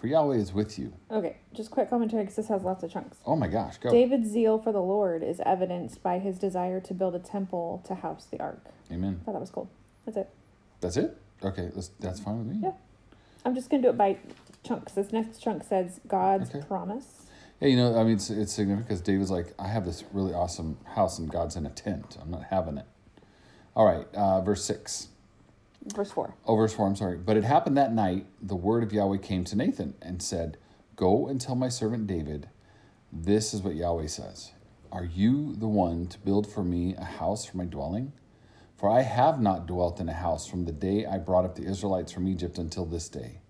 for 0.00 0.06
Yahweh 0.06 0.36
is 0.36 0.52
with 0.52 0.78
you. 0.78 0.92
Okay, 1.10 1.36
just 1.52 1.70
quick 1.70 1.90
commentary 1.90 2.22
because 2.22 2.36
this 2.36 2.48
has 2.48 2.62
lots 2.62 2.82
of 2.82 2.90
chunks. 2.90 3.18
Oh 3.26 3.36
my 3.36 3.48
gosh, 3.48 3.76
go. 3.78 3.90
David's 3.90 4.30
zeal 4.30 4.58
for 4.58 4.72
the 4.72 4.80
Lord 4.80 5.22
is 5.22 5.40
evidenced 5.44 6.02
by 6.02 6.18
his 6.18 6.38
desire 6.38 6.80
to 6.80 6.94
build 6.94 7.14
a 7.14 7.18
temple 7.18 7.82
to 7.86 7.94
house 7.94 8.24
the 8.30 8.40
ark. 8.40 8.64
Amen. 8.90 9.20
Thought 9.24 9.32
that 9.32 9.40
was 9.40 9.50
cool. 9.50 9.70
That's 10.06 10.16
it. 10.16 10.30
That's 10.80 10.96
it? 10.96 11.16
Okay, 11.44 11.70
that's, 11.74 11.88
that's 12.00 12.20
fine 12.20 12.38
with 12.38 12.46
me. 12.46 12.60
Yeah. 12.62 12.72
I'm 13.44 13.54
just 13.54 13.68
gonna 13.68 13.82
do 13.82 13.90
it 13.90 13.98
by 13.98 14.16
chunks. 14.64 14.92
This 14.92 15.12
next 15.12 15.38
chunk 15.42 15.64
says 15.64 16.00
God's 16.08 16.48
Okay. 16.54 16.66
promise. 16.66 17.26
Yeah, 17.60 17.68
you 17.68 17.76
know, 17.76 17.98
I 17.98 18.04
mean, 18.04 18.14
it's, 18.14 18.30
it's 18.30 18.54
significant 18.54 18.88
because 18.88 19.02
David's 19.02 19.30
like, 19.30 19.52
I 19.58 19.68
have 19.68 19.84
this 19.84 20.02
really 20.14 20.32
awesome 20.32 20.78
house 20.94 21.18
and 21.18 21.30
God's 21.30 21.56
in 21.56 21.66
a 21.66 21.70
tent. 21.70 22.16
I'm 22.22 22.30
not 22.30 22.44
having 22.44 22.78
it. 22.78 22.86
All 23.76 23.84
right, 23.84 24.06
uh, 24.14 24.40
verse 24.40 24.64
6. 24.64 25.08
Verse 25.84 26.12
four. 26.12 26.34
Oh, 26.46 26.56
verse 26.56 26.74
4, 26.74 26.86
I'm 26.86 26.96
sorry. 26.96 27.16
But 27.16 27.36
it 27.38 27.44
happened 27.44 27.76
that 27.78 27.92
night, 27.92 28.26
the 28.40 28.56
word 28.56 28.82
of 28.82 28.92
Yahweh 28.92 29.18
came 29.18 29.44
to 29.44 29.56
Nathan 29.56 29.94
and 30.02 30.22
said, 30.22 30.58
Go 30.94 31.26
and 31.26 31.40
tell 31.40 31.54
my 31.54 31.68
servant 31.68 32.06
David, 32.06 32.50
this 33.12 33.54
is 33.54 33.62
what 33.62 33.74
Yahweh 33.74 34.06
says 34.06 34.52
Are 34.92 35.04
you 35.04 35.56
the 35.56 35.68
one 35.68 36.06
to 36.08 36.18
build 36.18 36.46
for 36.46 36.62
me 36.62 36.94
a 36.96 37.04
house 37.04 37.44
for 37.46 37.56
my 37.56 37.64
dwelling? 37.64 38.12
For 38.76 38.90
I 38.90 39.02
have 39.02 39.40
not 39.40 39.66
dwelt 39.66 40.00
in 40.00 40.08
a 40.08 40.14
house 40.14 40.46
from 40.46 40.64
the 40.64 40.72
day 40.72 41.06
I 41.06 41.18
brought 41.18 41.44
up 41.44 41.54
the 41.54 41.66
Israelites 41.66 42.12
from 42.12 42.28
Egypt 42.28 42.58
until 42.58 42.84
this 42.84 43.08
day. 43.08 43.40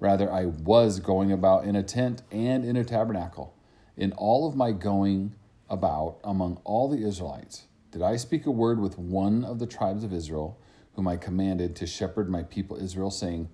Rather, 0.00 0.30
I 0.30 0.46
was 0.46 1.00
going 1.00 1.32
about 1.32 1.64
in 1.64 1.76
a 1.76 1.82
tent 1.82 2.22
and 2.30 2.64
in 2.64 2.76
a 2.76 2.84
tabernacle. 2.84 3.54
In 3.96 4.12
all 4.12 4.46
of 4.46 4.56
my 4.56 4.72
going 4.72 5.34
about 5.70 6.18
among 6.24 6.60
all 6.64 6.88
the 6.88 7.06
Israelites, 7.06 7.66
did 7.90 8.02
I 8.02 8.16
speak 8.16 8.44
a 8.46 8.50
word 8.50 8.78
with 8.78 8.98
one 8.98 9.44
of 9.44 9.58
the 9.58 9.66
tribes 9.66 10.04
of 10.04 10.12
Israel, 10.12 10.58
whom 10.96 11.06
I 11.06 11.16
commanded 11.16 11.76
to 11.76 11.86
shepherd 11.86 12.28
my 12.28 12.42
people 12.42 12.76
Israel, 12.78 13.10
saying, 13.10 13.48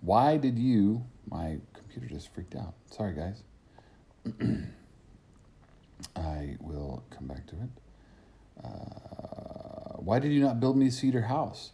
Why 0.00 0.36
did 0.36 0.58
you. 0.58 1.04
My 1.28 1.58
computer 1.72 2.06
just 2.06 2.32
freaked 2.34 2.54
out. 2.54 2.74
Sorry, 2.90 3.14
guys. 3.14 3.42
I 6.16 6.56
will 6.60 7.02
come 7.10 7.26
back 7.26 7.46
to 7.46 7.56
it. 7.56 8.64
Uh, 8.64 9.96
why 9.96 10.18
did 10.18 10.32
you 10.32 10.40
not 10.40 10.60
build 10.60 10.76
me 10.76 10.88
a 10.88 10.90
cedar 10.90 11.22
house? 11.22 11.70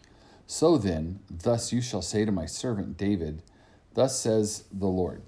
So 0.47 0.79
then, 0.79 1.21
thus 1.31 1.73
you 1.73 1.81
shall 1.81 2.03
say 2.03 2.25
to 2.25 2.33
my 2.33 2.47
servant 2.47 2.97
David, 2.97 3.43
Thus 3.95 4.19
says 4.19 4.65
the 4.71 4.87
Lord 4.87 5.23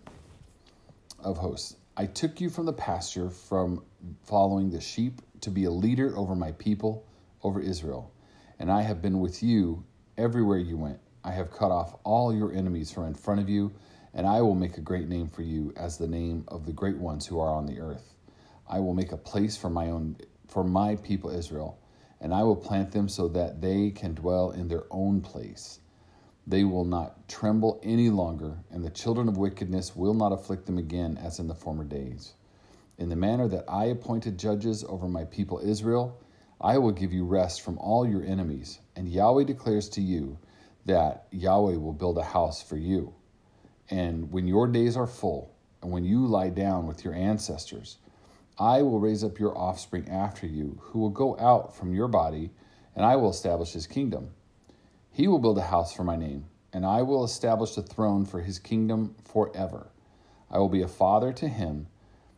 of 1.18 1.38
hosts 1.38 1.76
I 1.97 2.06
took 2.06 2.40
you 2.40 2.49
from 2.49 2.66
the 2.66 2.73
pasture, 2.73 3.28
from 3.28 3.82
following 4.25 4.70
the 4.70 4.80
sheep, 4.80 5.20
to 5.40 5.50
be 5.50 5.64
a 5.64 5.70
leader 5.70 6.16
over 6.16 6.35
my 6.35 6.52
people, 6.52 7.04
over 7.42 7.61
Israel. 7.61 8.12
And 8.61 8.71
I 8.71 8.83
have 8.83 9.00
been 9.00 9.21
with 9.21 9.43
you 9.43 9.83
everywhere 10.19 10.59
you 10.59 10.76
went. 10.76 11.00
I 11.25 11.33
have 11.33 11.50
cut 11.50 11.73
off 11.73 11.97
all 12.05 12.33
your 12.33 12.52
enemies 12.52 12.93
from 12.93 13.07
in 13.07 13.14
front 13.14 13.40
of 13.40 13.49
you, 13.49 13.73
and 14.12 14.26
I 14.26 14.43
will 14.43 14.55
make 14.55 14.76
a 14.76 14.83
great 14.83 15.09
name 15.09 15.31
for 15.31 15.40
you 15.40 15.73
as 15.76 15.97
the 15.97 16.07
name 16.07 16.45
of 16.49 16.67
the 16.67 16.73
great 16.73 16.99
ones 16.99 17.26
who 17.26 17.40
are 17.40 17.55
on 17.55 17.64
the 17.64 17.81
earth. 17.81 18.14
I 18.69 18.79
will 18.79 18.93
make 18.93 19.12
a 19.12 19.17
place 19.17 19.57
for 19.57 19.71
my 19.71 19.87
own 19.87 20.19
for 20.47 20.62
my 20.62 20.97
people 20.97 21.31
Israel, 21.31 21.79
and 22.21 22.35
I 22.35 22.43
will 22.43 22.57
plant 22.57 22.93
them 22.93 23.09
so 23.09 23.29
that 23.29 23.62
they 23.62 23.90
can 23.93 24.14
dwell 24.14 24.50
in 24.50 24.69
their 24.69 24.85
own 24.90 25.23
place. 25.23 25.81
They 26.47 26.64
will 26.64 26.85
not 26.85 27.29
tremble 27.29 27.81
any 27.83 28.11
longer, 28.11 28.59
and 28.71 28.85
the 28.85 28.90
children 28.90 29.26
of 29.29 29.38
wickedness 29.38 29.97
will 29.97 30.14
not 30.14 30.33
afflict 30.33 30.67
them 30.67 30.76
again 30.76 31.17
as 31.17 31.38
in 31.38 31.49
the 31.49 31.55
former 31.55 31.85
days. 31.85 32.35
In 32.99 33.09
the 33.09 33.17
manner 33.17 33.49
that 33.49 33.64
I 33.69 33.87
appointed 33.87 34.38
judges 34.38 34.85
over 34.85 35.09
my 35.09 35.25
people 35.25 35.61
Israel, 35.61 36.21
I 36.62 36.76
will 36.76 36.93
give 36.93 37.12
you 37.12 37.25
rest 37.25 37.62
from 37.62 37.79
all 37.79 38.07
your 38.07 38.23
enemies. 38.23 38.81
And 38.95 39.09
Yahweh 39.09 39.45
declares 39.45 39.88
to 39.90 40.02
you 40.02 40.38
that 40.85 41.26
Yahweh 41.31 41.76
will 41.76 41.95
build 41.95 42.19
a 42.19 42.23
house 42.23 42.62
for 42.62 42.76
you. 42.76 43.14
And 43.88 44.31
when 44.31 44.47
your 44.47 44.67
days 44.67 44.97
are 44.97 45.07
full, 45.07 45.55
and 45.83 45.90
when 45.90 46.05
you 46.05 46.26
lie 46.26 46.50
down 46.50 46.87
with 46.87 47.02
your 47.02 47.14
ancestors, 47.14 47.97
I 48.59 48.83
will 48.83 49.00
raise 49.00 49.25
up 49.25 49.38
your 49.38 49.57
offspring 49.57 50.09
after 50.11 50.47
you, 50.47 50.79
who 50.83 50.99
will 50.99 51.11
go 51.11 51.38
out 51.38 51.75
from 51.75 51.95
your 51.95 52.09
body, 52.09 52.50
and 52.95 53.07
I 53.07 53.17
will 53.17 53.31
establish 53.31 53.73
his 53.73 53.87
kingdom. 53.87 54.33
He 55.11 55.26
will 55.26 55.38
build 55.38 55.57
a 55.57 55.62
house 55.62 55.95
for 55.95 56.05
my 56.05 56.17
name, 56.17 56.45
and 56.75 56.85
I 56.85 57.00
will 57.02 57.25
establish 57.25 57.76
a 57.79 57.83
throne 57.83 58.26
for 58.26 58.43
his 58.43 58.59
kingdom 58.59 59.14
forever. 59.25 59.88
I 60.50 60.59
will 60.59 60.69
be 60.69 60.83
a 60.83 60.88
father 60.88 61.33
to 61.33 61.49
him, 61.49 61.87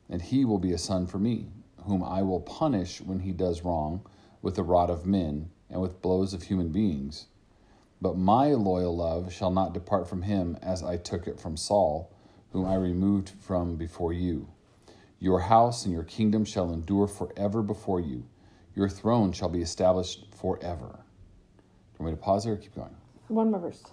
and 0.09 0.23
he 0.23 0.45
will 0.45 0.59
be 0.59 0.73
a 0.73 0.79
son 0.79 1.09
for 1.09 1.19
me, 1.19 1.49
whom 1.87 2.05
I 2.05 2.23
will 2.23 2.41
punish 2.41 3.01
when 3.01 3.19
he 3.19 3.33
does 3.33 3.63
wrong 3.63 4.07
with 4.43 4.57
the 4.57 4.63
rod 4.63 4.91
of 4.91 5.07
men 5.07 5.49
and 5.71 5.81
with 5.81 6.03
blows 6.03 6.35
of 6.35 6.43
human 6.43 6.69
beings. 6.69 7.27
But 8.01 8.19
my 8.19 8.49
loyal 8.49 8.97
love 8.97 9.33
shall 9.33 9.53
not 9.53 9.73
depart 9.73 10.09
from 10.09 10.23
him 10.23 10.59
as 10.61 10.83
I 10.83 10.97
took 10.97 11.27
it 11.27 11.41
from 11.41 11.57
Saul, 11.57 12.13
whom 12.51 12.67
I 12.67 12.75
removed 12.75 13.31
from 13.41 13.77
before 13.77 14.13
you. 14.13 14.49
Your 15.21 15.39
house 15.39 15.85
and 15.85 15.95
your 15.95 16.03
kingdom 16.03 16.45
shall 16.45 16.73
endure 16.73 17.07
forever 17.07 17.63
before 17.63 18.01
you. 18.01 18.25
Your 18.75 18.89
throne 18.89 19.33
shall 19.33 19.49
be 19.49 19.63
established 19.63 20.27
forever. 20.35 20.89
Do 20.89 21.99
you 21.99 22.05
want 22.05 22.13
me 22.15 22.19
to 22.19 22.23
pause 22.23 22.45
there 22.45 22.55
or 22.55 22.57
keep 22.57 22.75
going? 22.75 22.97
One 23.29 23.53
more 23.53 23.61
verse. 23.61 23.85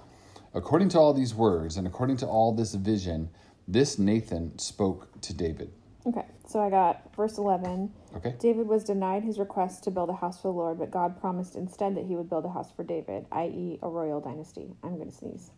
According 0.55 0.89
to 0.89 0.97
all 0.97 1.13
these 1.13 1.35
words 1.35 1.77
and 1.77 1.85
according 1.85 2.17
to 2.17 2.25
all 2.25 2.51
this 2.51 2.73
vision, 2.73 3.29
this 3.67 3.99
Nathan 3.99 4.57
spoke 4.57 5.21
to 5.21 5.33
David. 5.33 5.71
Okay, 6.05 6.25
so 6.47 6.59
I 6.59 6.69
got 6.69 7.13
verse 7.15 7.37
11. 7.37 7.91
Okay? 8.15 8.35
David 8.39 8.67
was 8.67 8.83
denied 8.85 9.23
his 9.23 9.37
request 9.37 9.83
to 9.83 9.91
build 9.91 10.09
a 10.09 10.13
house 10.13 10.41
for 10.41 10.47
the 10.47 10.57
Lord, 10.57 10.79
but 10.79 10.91
God 10.91 11.19
promised 11.19 11.55
instead 11.55 11.95
that 11.95 12.05
he 12.05 12.15
would 12.15 12.29
build 12.29 12.45
a 12.45 12.49
house 12.49 12.71
for 12.71 12.83
David, 12.83 13.25
i.e., 13.33 13.79
a 13.81 13.89
royal 13.89 14.21
dynasty. 14.21 14.73
I'm 14.81 14.95
going 14.95 15.11
to 15.11 15.15
sneeze. 15.15 15.51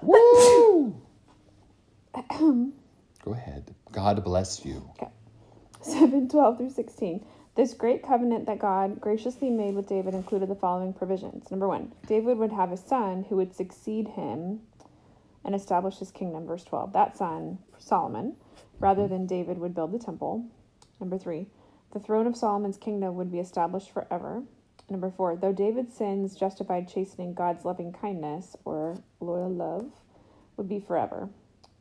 Woo! 0.00 0.96
Go 3.22 3.32
ahead. 3.32 3.74
God 3.92 4.24
bless 4.24 4.64
you. 4.64 4.90
Okay. 4.96 5.12
7 5.82 6.28
12 6.28 6.56
through 6.58 6.70
16. 6.70 7.24
This 7.54 7.74
great 7.74 8.02
covenant 8.02 8.46
that 8.46 8.58
God 8.58 9.00
graciously 9.00 9.50
made 9.50 9.74
with 9.74 9.88
David 9.88 10.14
included 10.14 10.48
the 10.48 10.54
following 10.54 10.92
provisions. 10.92 11.50
Number 11.50 11.68
one, 11.68 11.92
David 12.06 12.38
would 12.38 12.52
have 12.52 12.72
a 12.72 12.76
son 12.76 13.26
who 13.28 13.36
would 13.36 13.54
succeed 13.54 14.08
him 14.08 14.60
and 15.44 15.54
establish 15.54 15.98
his 15.98 16.10
kingdom. 16.10 16.46
Verse 16.46 16.64
12. 16.64 16.92
That 16.92 17.16
son, 17.16 17.58
Solomon, 17.78 18.36
rather 18.80 19.08
than 19.08 19.26
David, 19.26 19.58
would 19.58 19.74
build 19.74 19.92
the 19.92 19.98
temple. 19.98 20.46
Number 21.00 21.18
three, 21.18 21.46
the 21.92 22.00
throne 22.00 22.26
of 22.26 22.36
Solomon's 22.36 22.76
kingdom 22.76 23.16
would 23.16 23.32
be 23.32 23.38
established 23.38 23.90
forever. 23.90 24.42
Number 24.90 25.10
four, 25.10 25.36
though 25.36 25.52
David's 25.52 25.94
sins 25.94 26.34
justified 26.34 26.88
chastening 26.88 27.34
God's 27.34 27.64
loving 27.64 27.92
kindness 27.92 28.56
or 28.64 28.96
loyal 29.20 29.52
love 29.52 29.90
would 30.56 30.68
be 30.68 30.80
forever. 30.80 31.28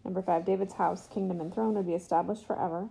Number 0.04 0.22
five, 0.22 0.46
David's 0.46 0.74
house, 0.74 1.08
kingdom, 1.08 1.42
and 1.42 1.54
throne 1.54 1.74
would 1.75 1.88
be 1.88 1.94
established 1.94 2.46
forever. 2.46 2.89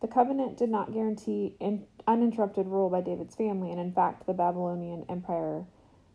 The 0.00 0.08
covenant 0.08 0.58
did 0.58 0.70
not 0.70 0.92
guarantee 0.92 1.56
in, 1.60 1.86
uninterrupted 2.06 2.66
rule 2.66 2.90
by 2.90 3.00
David's 3.00 3.34
family, 3.34 3.70
and 3.70 3.80
in 3.80 3.92
fact, 3.92 4.26
the 4.26 4.34
Babylonian 4.34 5.04
Empire, 5.08 5.64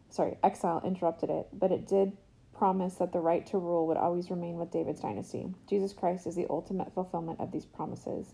sorry, 0.10 0.38
exile 0.44 0.82
interrupted 0.86 1.30
it, 1.30 1.48
but 1.54 1.72
it 1.72 1.88
did 1.88 2.16
promise 2.60 2.96
that 2.96 3.12
the 3.14 3.20
right 3.20 3.46
to 3.48 3.58
rule 3.58 3.88
would 3.88 3.98
always 3.98 4.30
remain 4.30 4.58
with 4.58 4.70
David's 4.72 5.02
dynasty. 5.02 5.48
Jesus 5.70 5.94
Christ 5.94 6.28
is 6.28 6.36
the 6.36 6.46
ultimate 6.50 6.94
fulfillment 6.94 7.40
of 7.40 7.52
these 7.52 7.66
promises. 7.66 8.28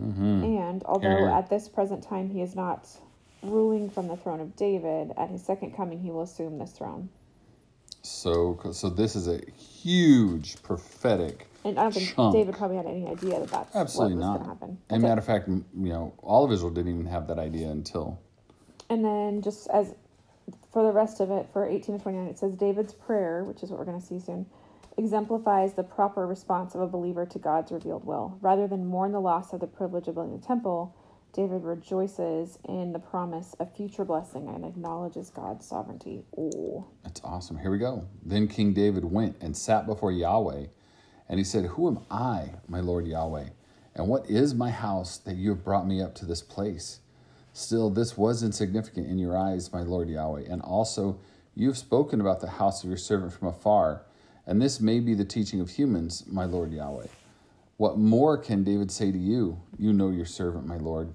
Mm-hmm. 0.00 0.44
And 0.44 0.82
although 0.84 1.08
Here. 1.26 1.28
at 1.28 1.50
this 1.50 1.68
present 1.68 2.02
time 2.02 2.30
he 2.30 2.40
is 2.40 2.54
not 2.54 2.88
ruling 3.42 3.90
from 3.90 4.06
the 4.08 4.16
throne 4.16 4.40
of 4.40 4.54
David, 4.56 5.12
at 5.18 5.28
his 5.30 5.44
second 5.44 5.76
coming 5.76 5.98
he 6.00 6.10
will 6.12 6.22
assume 6.22 6.58
this 6.58 6.72
throne. 6.72 7.08
So, 8.02 8.58
so 8.72 8.88
this 8.88 9.14
is 9.16 9.28
a 9.28 9.40
huge 9.52 10.62
prophetic. 10.62 11.46
And 11.64 11.78
I 11.78 11.82
don't 11.84 11.92
think 11.92 12.14
Chunk. 12.14 12.34
David 12.34 12.56
probably 12.56 12.76
had 12.76 12.86
any 12.86 13.06
idea 13.06 13.38
that 13.40 13.48
that's 13.48 13.76
Absolutely 13.76 14.16
what 14.16 14.20
was 14.20 14.26
not. 14.26 14.32
going 14.34 14.44
to 14.44 14.48
happen. 14.48 14.78
And 14.90 15.02
Okay. 15.04 15.08
matter 15.08 15.20
of 15.20 15.26
fact, 15.26 15.48
you 15.48 15.64
know, 15.74 16.12
all 16.22 16.44
of 16.44 16.50
Israel 16.52 16.70
didn't 16.72 16.92
even 16.92 17.06
have 17.06 17.26
that 17.28 17.38
idea 17.38 17.68
until. 17.70 18.18
And 18.90 19.04
then 19.04 19.42
just 19.42 19.68
as 19.68 19.94
for 20.72 20.82
the 20.82 20.92
rest 20.92 21.20
of 21.20 21.30
it, 21.30 21.48
for 21.52 21.66
18 21.66 21.98
to 21.98 22.02
29, 22.02 22.28
it 22.28 22.38
says 22.38 22.54
David's 22.54 22.94
prayer, 22.94 23.44
which 23.44 23.62
is 23.62 23.70
what 23.70 23.78
we're 23.78 23.84
going 23.84 24.00
to 24.00 24.06
see 24.06 24.18
soon, 24.18 24.46
exemplifies 24.96 25.74
the 25.74 25.82
proper 25.82 26.26
response 26.26 26.74
of 26.74 26.80
a 26.80 26.86
believer 26.86 27.26
to 27.26 27.38
God's 27.38 27.72
revealed 27.72 28.04
will. 28.04 28.38
Rather 28.40 28.66
than 28.66 28.86
mourn 28.86 29.12
the 29.12 29.20
loss 29.20 29.52
of 29.52 29.60
the 29.60 29.66
privilege 29.66 30.08
of 30.08 30.14
building 30.14 30.38
the 30.38 30.46
temple, 30.46 30.94
David 31.32 31.62
rejoices 31.64 32.58
in 32.68 32.92
the 32.92 32.98
promise 32.98 33.54
of 33.58 33.74
future 33.74 34.04
blessing 34.04 34.48
and 34.48 34.66
acknowledges 34.66 35.30
God's 35.30 35.66
sovereignty. 35.66 36.24
Oh, 36.36 36.86
That's 37.02 37.22
awesome. 37.24 37.58
Here 37.58 37.70
we 37.70 37.78
go. 37.78 38.06
Then 38.22 38.48
King 38.48 38.74
David 38.74 39.04
went 39.04 39.36
and 39.40 39.56
sat 39.56 39.86
before 39.86 40.12
Yahweh, 40.12 40.66
and 41.28 41.38
he 41.38 41.44
said, 41.44 41.64
Who 41.64 41.88
am 41.88 42.00
I, 42.10 42.50
my 42.68 42.80
Lord 42.80 43.06
Yahweh? 43.06 43.48
And 43.94 44.08
what 44.08 44.28
is 44.28 44.54
my 44.54 44.70
house 44.70 45.18
that 45.18 45.36
you 45.36 45.50
have 45.50 45.64
brought 45.64 45.86
me 45.86 46.02
up 46.02 46.14
to 46.16 46.26
this 46.26 46.42
place? 46.42 47.00
Still, 47.52 47.90
this 47.90 48.16
was 48.16 48.42
insignificant 48.42 49.08
in 49.08 49.18
your 49.18 49.36
eyes, 49.36 49.72
my 49.72 49.82
Lord 49.82 50.08
Yahweh. 50.08 50.44
And 50.48 50.62
also, 50.62 51.18
you 51.54 51.68
have 51.68 51.76
spoken 51.76 52.20
about 52.20 52.40
the 52.40 52.48
house 52.48 52.82
of 52.82 52.88
your 52.88 52.96
servant 52.96 53.32
from 53.32 53.48
afar, 53.48 54.02
and 54.46 54.60
this 54.60 54.80
may 54.80 55.00
be 55.00 55.14
the 55.14 55.24
teaching 55.24 55.60
of 55.60 55.70
humans, 55.70 56.24
my 56.26 56.44
Lord 56.44 56.72
Yahweh. 56.72 57.06
What 57.76 57.98
more 57.98 58.38
can 58.38 58.64
David 58.64 58.90
say 58.90 59.12
to 59.12 59.18
you? 59.18 59.60
You 59.78 59.92
know 59.92 60.10
your 60.10 60.24
servant, 60.24 60.66
my 60.66 60.76
Lord. 60.76 61.14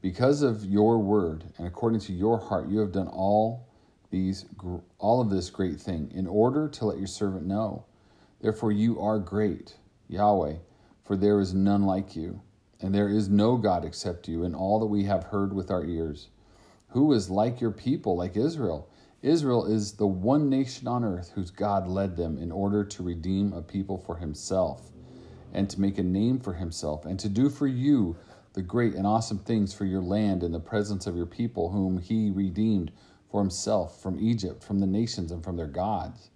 Because 0.00 0.42
of 0.42 0.64
your 0.64 0.98
word 0.98 1.44
and 1.56 1.66
according 1.66 2.00
to 2.00 2.12
your 2.12 2.38
heart, 2.38 2.68
you 2.68 2.78
have 2.80 2.92
done 2.92 3.08
all 3.08 3.66
these 4.10 4.44
all 4.98 5.20
of 5.20 5.30
this 5.30 5.50
great 5.50 5.80
thing 5.80 6.10
in 6.14 6.26
order 6.26 6.68
to 6.68 6.84
let 6.84 6.98
your 6.98 7.06
servant 7.06 7.46
know. 7.46 7.84
Therefore, 8.40 8.70
you 8.70 9.00
are 9.00 9.18
great, 9.18 9.76
Yahweh, 10.08 10.56
for 11.04 11.16
there 11.16 11.40
is 11.40 11.54
none 11.54 11.84
like 11.84 12.14
you, 12.14 12.42
and 12.84 12.94
there 12.94 13.08
is 13.08 13.30
no 13.30 13.56
God 13.56 13.82
except 13.82 14.28
you 14.28 14.44
in 14.44 14.54
all 14.54 14.78
that 14.78 14.86
we 14.86 15.04
have 15.04 15.24
heard 15.24 15.54
with 15.54 15.70
our 15.70 15.86
ears. 15.86 16.28
Who 16.88 17.14
is 17.14 17.30
like 17.30 17.58
your 17.58 17.70
people, 17.70 18.14
like 18.14 18.36
Israel? 18.36 18.90
Israel 19.22 19.64
is 19.64 19.92
the 19.92 20.06
one 20.06 20.50
nation 20.50 20.86
on 20.86 21.02
earth 21.02 21.32
whose 21.34 21.50
God 21.50 21.88
led 21.88 22.14
them 22.14 22.36
in 22.36 22.52
order 22.52 22.84
to 22.84 23.02
redeem 23.02 23.54
a 23.54 23.62
people 23.62 23.96
for 23.96 24.16
himself 24.16 24.90
and 25.54 25.70
to 25.70 25.80
make 25.80 25.96
a 25.96 26.02
name 26.02 26.38
for 26.38 26.52
himself, 26.52 27.06
and 27.06 27.18
to 27.20 27.28
do 27.30 27.48
for 27.48 27.66
you 27.66 28.16
the 28.52 28.60
great 28.60 28.92
and 28.92 29.06
awesome 29.06 29.38
things 29.38 29.72
for 29.72 29.86
your 29.86 30.02
land 30.02 30.42
in 30.42 30.52
the 30.52 30.60
presence 30.60 31.06
of 31.06 31.16
your 31.16 31.24
people, 31.24 31.70
whom 31.70 31.98
he 31.98 32.30
redeemed 32.30 32.92
for 33.30 33.40
himself 33.40 34.02
from 34.02 34.20
Egypt, 34.20 34.62
from 34.62 34.78
the 34.78 34.86
nations, 34.86 35.32
and 35.32 35.42
from 35.42 35.56
their 35.56 35.66
gods. 35.66 36.28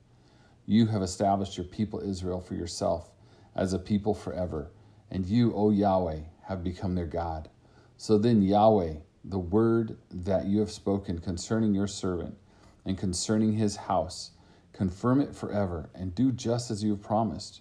You 0.64 0.86
have 0.86 1.02
established 1.02 1.58
your 1.58 1.66
people 1.66 2.00
Israel 2.00 2.40
for 2.40 2.54
yourself 2.54 3.10
as 3.54 3.74
a 3.74 3.78
people 3.78 4.14
forever, 4.14 4.70
and 5.10 5.26
you, 5.26 5.52
O 5.54 5.70
Yahweh, 5.70 6.20
have 6.48 6.64
become 6.64 6.94
their 6.94 7.06
God. 7.06 7.50
So 7.98 8.16
then, 8.16 8.40
Yahweh, 8.40 8.94
the 9.22 9.38
word 9.38 9.98
that 10.10 10.46
you 10.46 10.60
have 10.60 10.70
spoken 10.70 11.18
concerning 11.18 11.74
your 11.74 11.86
servant 11.86 12.38
and 12.86 12.96
concerning 12.96 13.52
his 13.52 13.76
house, 13.76 14.30
confirm 14.72 15.20
it 15.20 15.36
forever, 15.36 15.90
and 15.94 16.14
do 16.14 16.32
just 16.32 16.70
as 16.70 16.82
you 16.82 16.92
have 16.92 17.02
promised. 17.02 17.60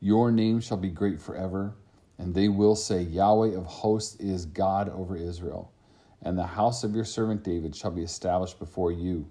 Your 0.00 0.32
name 0.32 0.60
shall 0.60 0.78
be 0.78 0.88
great 0.88 1.20
forever, 1.20 1.74
and 2.16 2.34
they 2.34 2.48
will 2.48 2.74
say, 2.74 3.02
Yahweh 3.02 3.54
of 3.54 3.66
hosts 3.66 4.16
is 4.16 4.46
God 4.46 4.88
over 4.88 5.14
Israel. 5.14 5.70
And 6.22 6.38
the 6.38 6.46
house 6.46 6.84
of 6.84 6.94
your 6.94 7.04
servant 7.04 7.42
David 7.42 7.76
shall 7.76 7.90
be 7.90 8.02
established 8.02 8.58
before 8.58 8.92
you. 8.92 9.28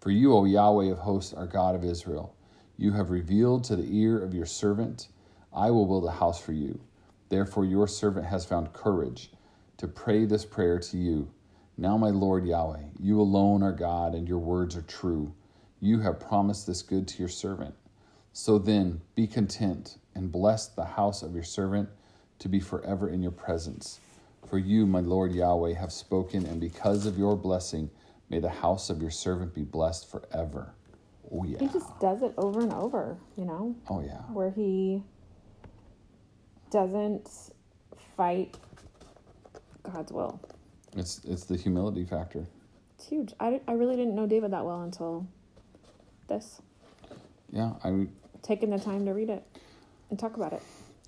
For 0.00 0.10
you, 0.10 0.34
O 0.34 0.44
Yahweh 0.44 0.90
of 0.92 0.98
hosts, 0.98 1.34
are 1.34 1.46
God 1.46 1.74
of 1.74 1.84
Israel. 1.84 2.34
You 2.78 2.92
have 2.92 3.10
revealed 3.10 3.64
to 3.64 3.76
the 3.76 3.98
ear 3.98 4.18
of 4.22 4.32
your 4.32 4.46
servant, 4.46 5.08
I 5.52 5.70
will 5.70 5.84
build 5.84 6.06
a 6.06 6.12
house 6.12 6.40
for 6.40 6.52
you. 6.52 6.80
Therefore, 7.30 7.64
your 7.64 7.88
servant 7.88 8.26
has 8.26 8.44
found 8.44 8.74
courage 8.74 9.30
to 9.78 9.88
pray 9.88 10.26
this 10.26 10.44
prayer 10.44 10.78
to 10.78 10.98
you. 10.98 11.30
Now, 11.78 11.96
my 11.96 12.10
Lord 12.10 12.46
Yahweh, 12.46 12.82
you 13.00 13.18
alone 13.20 13.62
are 13.62 13.72
God, 13.72 14.14
and 14.14 14.28
your 14.28 14.38
words 14.38 14.76
are 14.76 14.82
true. 14.82 15.32
You 15.80 16.00
have 16.00 16.20
promised 16.20 16.66
this 16.66 16.82
good 16.82 17.08
to 17.08 17.18
your 17.18 17.28
servant. 17.30 17.74
So 18.34 18.58
then, 18.58 19.00
be 19.14 19.26
content 19.26 19.96
and 20.14 20.30
bless 20.30 20.68
the 20.68 20.84
house 20.84 21.22
of 21.22 21.32
your 21.34 21.42
servant 21.44 21.88
to 22.40 22.48
be 22.50 22.60
forever 22.60 23.08
in 23.08 23.22
your 23.22 23.32
presence. 23.32 24.00
For 24.46 24.58
you, 24.58 24.84
my 24.86 25.00
Lord 25.00 25.32
Yahweh, 25.32 25.72
have 25.74 25.92
spoken, 25.92 26.44
and 26.44 26.60
because 26.60 27.06
of 27.06 27.16
your 27.18 27.36
blessing, 27.36 27.90
May 28.30 28.38
the 28.38 28.48
house 28.48 28.90
of 28.90 29.02
your 29.02 29.10
servant 29.10 29.52
be 29.54 29.64
blessed 29.64 30.08
forever. 30.08 30.72
Oh, 31.32 31.44
yeah. 31.44 31.58
He 31.58 31.66
just 31.66 31.98
does 31.98 32.22
it 32.22 32.32
over 32.38 32.60
and 32.60 32.72
over, 32.72 33.18
you 33.36 33.44
know, 33.44 33.74
Oh, 33.88 34.00
yeah. 34.00 34.20
where 34.32 34.50
he 34.50 35.02
doesn't 36.70 37.28
fight 38.16 38.56
God's 39.82 40.12
will. 40.12 40.40
It's, 40.96 41.20
it's 41.24 41.44
the 41.44 41.56
humility 41.56 42.04
factor. 42.04 42.46
It's 42.96 43.06
huge. 43.08 43.32
I, 43.40 43.60
I 43.68 43.72
really 43.72 43.96
didn't 43.96 44.14
know 44.14 44.26
David 44.26 44.52
that 44.52 44.64
well 44.64 44.82
until 44.82 45.26
this. 46.28 46.60
Yeah. 47.52 47.72
I 47.84 47.90
mean, 47.90 48.12
Taking 48.42 48.70
the 48.70 48.78
time 48.78 49.04
to 49.06 49.12
read 49.12 49.28
it 49.30 49.44
and 50.10 50.18
talk 50.18 50.36
about 50.36 50.52
it. 50.54 50.62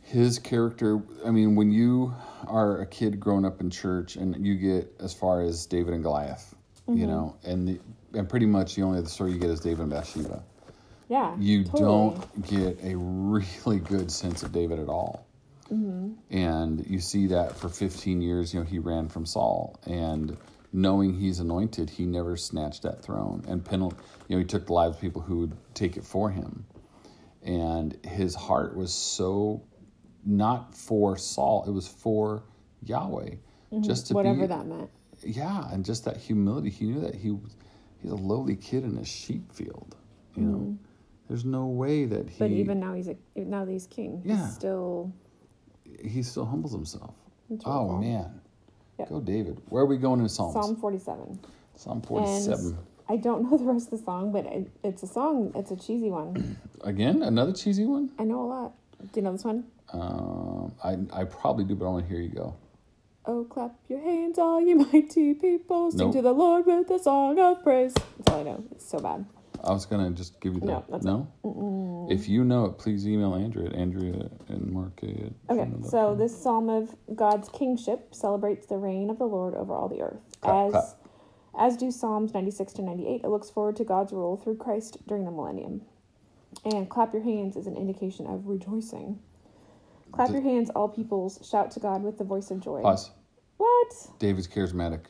his 0.04 0.38
character 0.38 1.00
i 1.24 1.30
mean 1.30 1.56
when 1.56 1.70
you 1.72 2.12
are 2.46 2.80
a 2.82 2.86
kid 2.86 3.18
growing 3.18 3.44
up 3.44 3.60
in 3.60 3.70
church 3.70 4.16
and 4.16 4.46
you 4.46 4.54
get 4.56 4.92
as 5.00 5.12
far 5.14 5.40
as 5.42 5.64
david 5.66 5.94
and 5.94 6.02
goliath 6.02 6.54
Mm-hmm. 6.88 6.98
you 7.00 7.06
know 7.06 7.36
and 7.44 7.66
the, 7.68 7.80
and 8.18 8.28
pretty 8.28 8.46
much 8.46 8.74
the 8.74 8.82
only 8.82 8.98
other 8.98 9.08
story 9.08 9.32
you 9.32 9.38
get 9.38 9.50
is 9.50 9.60
david 9.60 9.80
and 9.80 9.90
bathsheba 9.90 10.42
Yeah. 11.08 11.34
you 11.38 11.64
totally. 11.64 11.80
don't 11.82 12.46
get 12.48 12.78
a 12.84 12.94
really 12.98 13.78
good 13.80 14.10
sense 14.10 14.42
of 14.42 14.52
david 14.52 14.78
at 14.80 14.88
all 14.88 15.24
Mm-hmm. 15.70 16.12
and 16.30 16.86
you 16.86 17.00
see 17.00 17.28
that 17.28 17.56
for 17.56 17.68
15 17.68 18.20
years 18.20 18.52
you 18.52 18.60
know 18.60 18.66
he 18.66 18.78
ran 18.78 19.08
from 19.08 19.24
saul 19.26 19.78
and 19.86 20.36
knowing 20.72 21.14
he's 21.14 21.38
anointed 21.40 21.88
he 21.90 22.04
never 22.04 22.36
snatched 22.36 22.82
that 22.82 23.02
throne 23.02 23.44
and 23.48 23.64
penal, 23.64 23.92
you 24.28 24.36
know 24.36 24.40
he 24.40 24.44
took 24.46 24.66
the 24.66 24.72
lives 24.72 24.96
of 24.96 25.00
people 25.00 25.22
who 25.22 25.38
would 25.38 25.56
take 25.74 25.96
it 25.96 26.04
for 26.04 26.30
him 26.30 26.64
and 27.42 27.96
his 28.04 28.34
heart 28.34 28.76
was 28.76 28.92
so 28.92 29.62
not 30.24 30.74
for 30.76 31.16
Saul, 31.16 31.64
it 31.66 31.72
was 31.72 31.88
for 31.88 32.44
Yahweh. 32.84 33.30
Just 33.80 34.06
to 34.06 34.14
Mm-hmm. 34.14 34.16
Whatever 34.16 34.40
be, 34.42 34.46
that 34.46 34.66
meant. 34.66 34.90
yeah, 35.24 35.68
and 35.72 35.84
just 35.84 36.04
that 36.04 36.16
humility. 36.18 36.70
He 36.70 36.84
knew 36.86 37.00
that 37.00 37.16
he 37.16 37.32
was 37.32 37.56
he's 38.00 38.12
a 38.12 38.14
lowly 38.14 38.54
kid 38.54 38.84
in 38.84 38.96
a 38.98 39.04
sheep 39.04 39.52
field. 39.52 39.96
You 40.36 40.42
know, 40.44 40.78
there's 41.28 41.44
no 41.44 41.66
way 41.66 42.04
that 42.04 42.28
he 42.30 42.34
Mm-hmm. 42.34 42.38
But 42.38 42.50
even 42.52 42.78
now 42.80 42.94
he's 42.94 43.08
a, 43.08 43.16
now 43.34 43.64
that 43.64 43.72
he's 43.72 43.88
king, 43.88 44.22
Yeah. 44.24 44.44
he's 44.44 44.54
still 44.54 45.12
he 46.04 46.22
still 46.22 46.44
humbles 46.46 46.72
himself. 46.72 47.14
Oh 47.64 47.96
man, 47.98 48.40
Yeah. 48.98 49.06
go 49.08 49.20
David. 49.20 49.60
Where 49.68 49.82
are 49.82 49.86
we 49.86 49.96
going 49.98 50.20
in 50.20 50.28
Psalms? 50.28 50.54
Psalm 50.54 50.76
47. 50.76 51.38
Psalm 51.76 52.00
47. 52.02 52.66
And 52.66 52.76
I 53.08 53.16
don't 53.16 53.50
know 53.50 53.58
the 53.58 53.64
rest 53.64 53.92
of 53.92 53.98
the 53.98 54.04
song, 54.04 54.32
but 54.32 54.46
it, 54.46 54.70
it's 54.82 55.02
a 55.02 55.06
song. 55.06 55.52
It's 55.54 55.70
a 55.70 55.76
cheesy 55.76 56.10
one. 56.10 56.56
Again, 56.82 57.22
another 57.22 57.52
cheesy 57.52 57.84
one. 57.84 58.10
I 58.18 58.24
know 58.24 58.42
a 58.42 58.46
lot. 58.46 58.72
Do 59.00 59.08
you 59.20 59.22
know 59.22 59.32
this 59.32 59.44
one? 59.44 59.64
Um, 59.92 60.72
I 60.82 60.96
I 61.12 61.24
probably 61.24 61.64
do, 61.64 61.74
but 61.74 61.86
I 61.86 61.90
want 61.90 62.04
to 62.06 62.10
hear 62.12 62.22
you 62.22 62.30
go. 62.30 62.54
Oh, 63.26 63.44
clap 63.44 63.74
your 63.88 64.00
hands, 64.00 64.38
all 64.38 64.60
you 64.60 64.76
mighty 64.92 65.34
people. 65.34 65.90
Sing 65.90 65.98
Nope. 66.00 66.12
to 66.14 66.22
the 66.22 66.32
Lord 66.32 66.66
with 66.66 66.90
a 66.90 66.98
song 66.98 67.38
of 67.38 67.62
praise. 67.62 67.92
That's 67.94 68.30
all 68.32 68.40
I 68.40 68.42
know. 68.44 68.64
It's 68.72 68.88
so 68.88 68.98
bad. 68.98 69.26
I 69.64 69.72
was 69.72 69.86
gonna 69.86 70.10
just 70.10 70.40
give 70.40 70.54
you 70.54 70.60
the 70.60 70.66
No, 70.66 70.84
that's 70.88 71.04
no. 71.04 72.08
If 72.10 72.28
you 72.28 72.44
know 72.44 72.64
it, 72.66 72.78
please 72.78 73.06
email 73.06 73.34
Andrea 73.34 73.66
at 73.66 73.74
Andrea 73.74 74.28
and 74.48 74.72
Mark. 74.72 75.00
at 75.02 75.32
Okay, 75.50 75.70
so 75.88 76.14
this 76.14 76.36
psalm 76.36 76.68
of 76.68 76.94
God's 77.14 77.48
kingship 77.48 78.14
celebrates 78.14 78.66
the 78.66 78.76
reign 78.76 79.08
of 79.08 79.18
the 79.18 79.26
Lord 79.26 79.54
over 79.54 79.72
all 79.72 79.88
the 79.88 80.02
earth. 80.02 80.20
Clap, 80.40 80.66
as 80.66 80.72
clap. 80.72 80.84
as 81.58 81.76
do 81.76 81.90
Psalms 81.90 82.34
96 82.34 82.72
to 82.74 82.82
98, 82.82 83.22
it 83.22 83.28
looks 83.28 83.50
forward 83.50 83.76
to 83.76 83.84
God's 83.84 84.12
rule 84.12 84.36
through 84.36 84.56
Christ 84.56 84.98
during 85.06 85.24
the 85.24 85.30
millennium. 85.30 85.82
And 86.64 86.88
clap 86.88 87.12
your 87.12 87.22
hands 87.22 87.56
is 87.56 87.66
an 87.66 87.76
indication 87.76 88.26
of 88.26 88.46
rejoicing. 88.46 89.18
Clap 90.10 90.28
D- 90.28 90.34
your 90.34 90.42
hands, 90.42 90.70
all 90.70 90.88
peoples, 90.88 91.38
shout 91.48 91.70
to 91.72 91.80
God 91.80 92.02
with 92.02 92.18
the 92.18 92.24
voice 92.24 92.50
of 92.50 92.60
joy. 92.60 92.82
pause. 92.82 93.10
What? 93.56 93.92
David's 94.18 94.48
charismatic. 94.48 95.04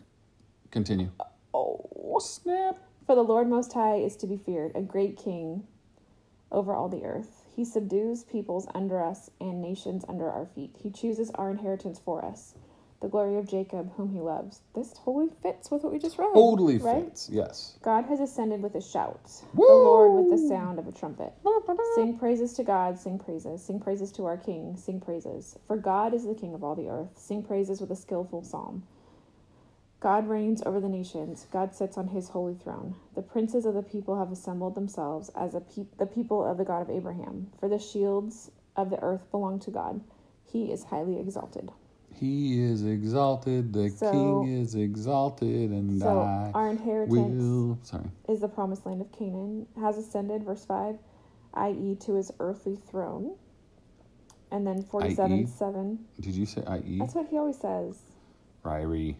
Continue. 0.71 1.11
Oh. 1.55 2.19
Snap. 2.21 2.79
For 3.07 3.17
the 3.17 3.23
Lord 3.23 3.49
Most 3.49 3.73
High 3.73 3.97
is 3.97 4.17
to 4.17 4.27
be 4.27 4.37
feared, 4.37 4.73
a 4.75 4.81
great 4.81 5.17
king 5.17 5.65
over 6.53 6.75
all 6.75 6.89
the 6.89 7.05
earth. 7.05 7.45
He 7.55 7.65
subdues 7.65 8.25
peoples 8.25 8.69
under 8.75 9.03
us 9.03 9.31
and 9.41 9.61
nations 9.61 10.05
under 10.09 10.31
our 10.31 10.47
feet. 10.47 10.77
He 10.79 10.91
chooses 10.91 11.31
our 11.35 11.51
inheritance 11.51 11.99
for 11.99 12.25
us, 12.25 12.55
the 13.01 13.09
glory 13.09 13.37
of 13.37 13.49
Jacob, 13.49 13.93
whom 13.97 14.11
he 14.11 14.21
loves. 14.21 14.61
This 14.75 14.93
totally 14.93 15.31
fits 15.43 15.71
with 15.71 15.83
what 15.83 15.93
we 15.93 15.99
just 15.99 16.17
read. 16.17 16.33
Totally 16.33 16.79
right? 16.79 17.05
fits. 17.07 17.29
Yes. 17.31 17.77
God 17.83 18.05
has 18.05 18.21
ascended 18.21 18.63
with 18.63 18.75
a 18.77 18.81
shout, 18.81 19.31
Woo! 19.55 19.67
the 19.67 19.75
Lord 19.75 20.13
with 20.13 20.31
the 20.31 20.49
sound 20.49 20.79
of 20.79 20.87
a 20.87 20.93
trumpet. 20.93 21.33
Sing 21.97 22.17
praises 22.19 22.53
to 22.55 22.63
God, 22.63 22.99
sing 22.99 23.19
praises, 23.19 23.65
sing 23.65 23.81
praises 23.81 24.13
to 24.13 24.25
our 24.27 24.37
King, 24.37 24.77
sing 24.77 25.01
praises. 25.01 25.59
For 25.67 25.77
God 25.77 26.15
is 26.15 26.25
the 26.25 26.35
King 26.35 26.55
of 26.55 26.63
all 26.63 26.77
the 26.77 26.89
earth. 26.89 27.19
Sing 27.19 27.43
praises 27.43 27.81
with 27.81 27.91
a 27.91 27.97
skillful 27.97 28.45
psalm. 28.45 28.85
God 30.03 30.27
reigns 30.29 30.65
over 30.67 30.81
the 30.81 30.89
nations. 30.89 31.47
God 31.53 31.73
sits 31.77 31.97
on 31.97 32.09
his 32.09 32.29
holy 32.31 32.55
throne. 32.57 32.97
The 33.15 33.23
princes 33.23 33.65
of 33.65 33.75
the 33.75 33.85
people 33.85 34.19
have 34.19 34.33
assembled 34.33 34.75
themselves 34.75 35.31
as 35.37 35.55
a 35.55 35.61
peop- 35.61 35.97
the 35.97 36.07
people 36.07 36.45
of 36.45 36.59
the 36.59 36.65
God 36.65 36.83
of 36.83 36.91
Abraham. 36.91 37.47
For 37.61 37.69
the 37.69 37.79
shields 37.79 38.51
of 38.75 38.91
the 38.91 39.01
earth 39.01 39.31
belong 39.31 39.61
to 39.61 39.71
God. 39.71 40.01
He 40.45 40.73
is 40.73 40.83
highly 40.83 41.21
exalted. 41.21 41.71
He 42.13 42.61
is 42.61 42.85
exalted. 42.85 43.73
The 43.73 43.91
So- 43.91 44.11
King 44.11 44.49
is 44.49 44.75
exalted, 44.75 45.71
and 45.71 46.01
So 46.01 46.19
I 46.19 46.51
our 46.53 46.69
inheritance 46.69 47.15
will. 47.41 47.79
Sorry. 47.85 48.11
is 48.29 48.41
the 48.41 48.49
promised 48.49 48.85
land 48.85 49.01
of 49.03 49.13
Canaan, 49.13 49.69
has 49.79 49.99
ascended, 49.99 50.43
verse 50.43 50.65
5, 50.65 50.99
i.e., 51.55 51.95
to 52.01 52.15
his 52.15 52.33
earthly 52.41 52.75
throne. 52.75 53.37
And 54.51 54.67
then 54.67 54.83
47 54.83 55.33
I.e.? 55.33 55.47
7. 55.47 55.99
Did 56.21 56.35
you 56.35 56.45
say 56.45 56.65
I.E.? 56.67 56.99
That's 56.99 57.15
what 57.15 57.29
he 57.29 57.39
always 57.39 57.59
says. 57.59 58.03
Ryrie. 58.65 59.15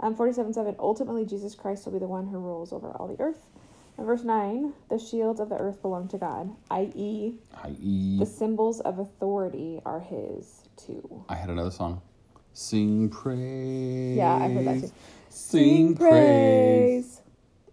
Um, 0.00 0.14
47 0.14 0.52
7. 0.52 0.76
Ultimately, 0.78 1.24
Jesus 1.24 1.54
Christ 1.54 1.84
will 1.86 1.92
be 1.92 1.98
the 1.98 2.06
one 2.06 2.26
who 2.26 2.38
rules 2.38 2.72
over 2.72 2.90
all 2.92 3.08
the 3.08 3.20
earth. 3.22 3.46
And 3.96 4.06
verse 4.06 4.24
9. 4.24 4.72
The 4.90 4.98
shields 4.98 5.40
of 5.40 5.48
the 5.48 5.56
earth 5.56 5.80
belong 5.80 6.08
to 6.08 6.18
God, 6.18 6.54
i.e., 6.70 7.34
I.E. 7.64 8.18
the 8.18 8.26
symbols 8.26 8.80
of 8.80 8.98
authority 8.98 9.80
are 9.86 10.00
his 10.00 10.62
too. 10.76 11.24
I 11.30 11.34
had 11.34 11.48
another 11.48 11.70
song. 11.70 12.02
Sing 12.52 13.08
praise. 13.08 14.16
Yeah, 14.16 14.34
I 14.36 14.48
heard 14.52 14.66
that 14.66 14.80
too. 14.80 14.92
Sing, 15.30 15.94
praise. 15.96 17.20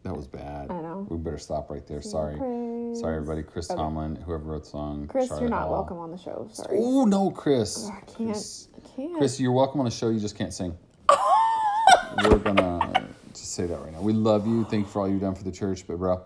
That 0.04 0.16
was 0.16 0.28
bad. 0.28 0.70
I 0.70 0.82
know. 0.82 1.08
We 1.10 1.18
better 1.18 1.38
stop 1.38 1.70
right 1.70 1.86
there. 1.88 2.02
Sing 2.02 2.12
Sorry. 2.12 2.38
praise. 2.38 3.00
Sorry, 3.00 3.16
everybody. 3.18 3.44
Chris 3.44 3.70
Okay. 3.72 3.78
Tomlin, 3.78 4.16
whoever 4.18 4.44
wrote 4.44 4.64
the 4.66 4.70
song. 4.70 5.08
Chris, 5.08 5.28
Charlotte 5.28 5.42
you're 5.42 5.50
not 5.50 5.64
Hall. 5.64 5.72
welcome 5.72 5.98
on 6.00 6.12
the 6.12 6.18
show. 6.18 6.48
Sorry. 6.52 6.78
Oh 6.82 7.06
no, 7.06 7.32
Chris. 7.32 7.86
Ugh, 7.88 7.94
I 7.96 8.06
can't. 8.12 8.32
Chris, 8.32 8.68
I 8.76 8.88
can't. 8.96 9.18
Chris, 9.18 9.40
you're 9.40 9.54
welcome 9.54 9.80
on 9.80 9.86
the 9.86 9.92
show. 9.92 10.10
You 10.10 10.20
just 10.20 10.38
can't 10.38 10.54
sing. 10.54 10.78
We're 12.22 12.38
gonna 12.38 13.08
just 13.30 13.54
say 13.54 13.66
that 13.66 13.80
right 13.80 13.92
now. 13.92 14.02
We 14.02 14.14
love 14.14 14.46
you. 14.48 14.66
Thank 14.66 14.86
you 14.86 14.92
for 14.92 15.02
all 15.02 15.10
you've 15.10 15.22
done 15.22 15.36
for 15.36 15.44
the 15.44 15.52
church, 15.52 15.86
but 15.88 15.98
bro, 15.98 16.22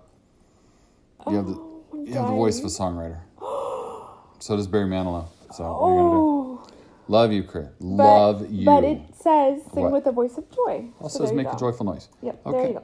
you 1.28 1.36
have 1.36 1.48
the 1.48 1.54
Oh, 1.54 2.04
you 2.06 2.14
have 2.14 2.28
the 2.28 2.34
voice 2.34 2.60
of 2.60 2.66
a 2.66 2.68
songwriter. 2.68 3.20
so 4.40 4.56
does 4.56 4.68
Barry 4.68 4.90
Manilow. 4.90 5.26
So 5.54 5.64
what 5.64 5.88
are 5.88 5.92
you 5.92 5.98
gonna 6.00 6.10
do? 6.12 6.18
Oh. 6.18 6.68
Love 7.10 7.32
you, 7.32 7.44
Chris. 7.44 7.68
Love 7.80 8.52
you. 8.52 8.66
But 8.66 8.84
it 8.84 9.00
says 9.16 9.62
sing 9.74 9.84
What? 9.84 9.92
with 9.94 10.08
a 10.08 10.12
voice 10.12 10.38
of 10.38 10.50
joy. 10.52 10.90
also 11.00 11.20
So 11.20 11.26
says 11.26 11.34
make 11.34 11.48
a 11.48 11.56
joyful 11.56 11.86
noise. 11.86 12.10
Yep. 12.22 12.42
Okay. 12.46 12.58
There 12.58 12.68
you 12.68 12.74
go. 12.74 12.84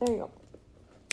There 0.00 0.14
you 0.14 0.20
go. 0.22 0.30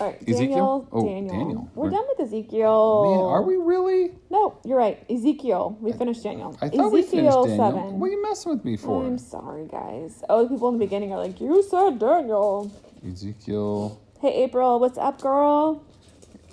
All 0.02 0.08
right. 0.08 0.22
Ezekiel? 0.22 0.38
Daniel. 0.38 0.88
Oh, 0.92 1.06
Daniel. 1.06 1.36
Daniel. 1.36 1.72
We're 1.76 1.84
We're- 1.84 1.96
done 1.96 2.06
with 2.18 2.28
Ezekiel. 2.28 3.04
Man, 3.06 3.20
are 3.34 3.44
we 3.44 3.56
really? 3.58 4.12
No, 4.30 4.58
you're 4.64 4.78
right. 4.78 5.04
Ezekiel. 5.10 5.78
We 5.82 5.92
finished 5.92 6.24
Daniel. 6.24 6.56
I 6.62 6.70
thought 6.70 6.92
we 6.92 7.02
finished 7.02 7.14
Ezekiel 7.28 7.46
Daniel. 7.46 7.72
seven. 7.74 8.00
What 8.00 8.08
are 8.08 8.12
you 8.14 8.22
messing 8.24 8.52
with 8.54 8.64
me 8.66 8.78
for? 8.78 9.04
I'm 9.06 9.18
sorry, 9.18 9.68
guys. 9.68 10.24
Oh, 10.30 10.44
the 10.44 10.50
people 10.50 10.70
in 10.70 10.76
the 10.78 10.86
beginning 10.86 11.12
are 11.14 11.18
like, 11.18 11.40
"You 11.42 11.62
said 11.64 12.00
Daniel." 12.00 12.72
Ezekiel. 13.06 14.00
Hey, 14.22 14.44
April, 14.44 14.80
what's 14.80 14.98
up, 14.98 15.22
girl? 15.22 15.84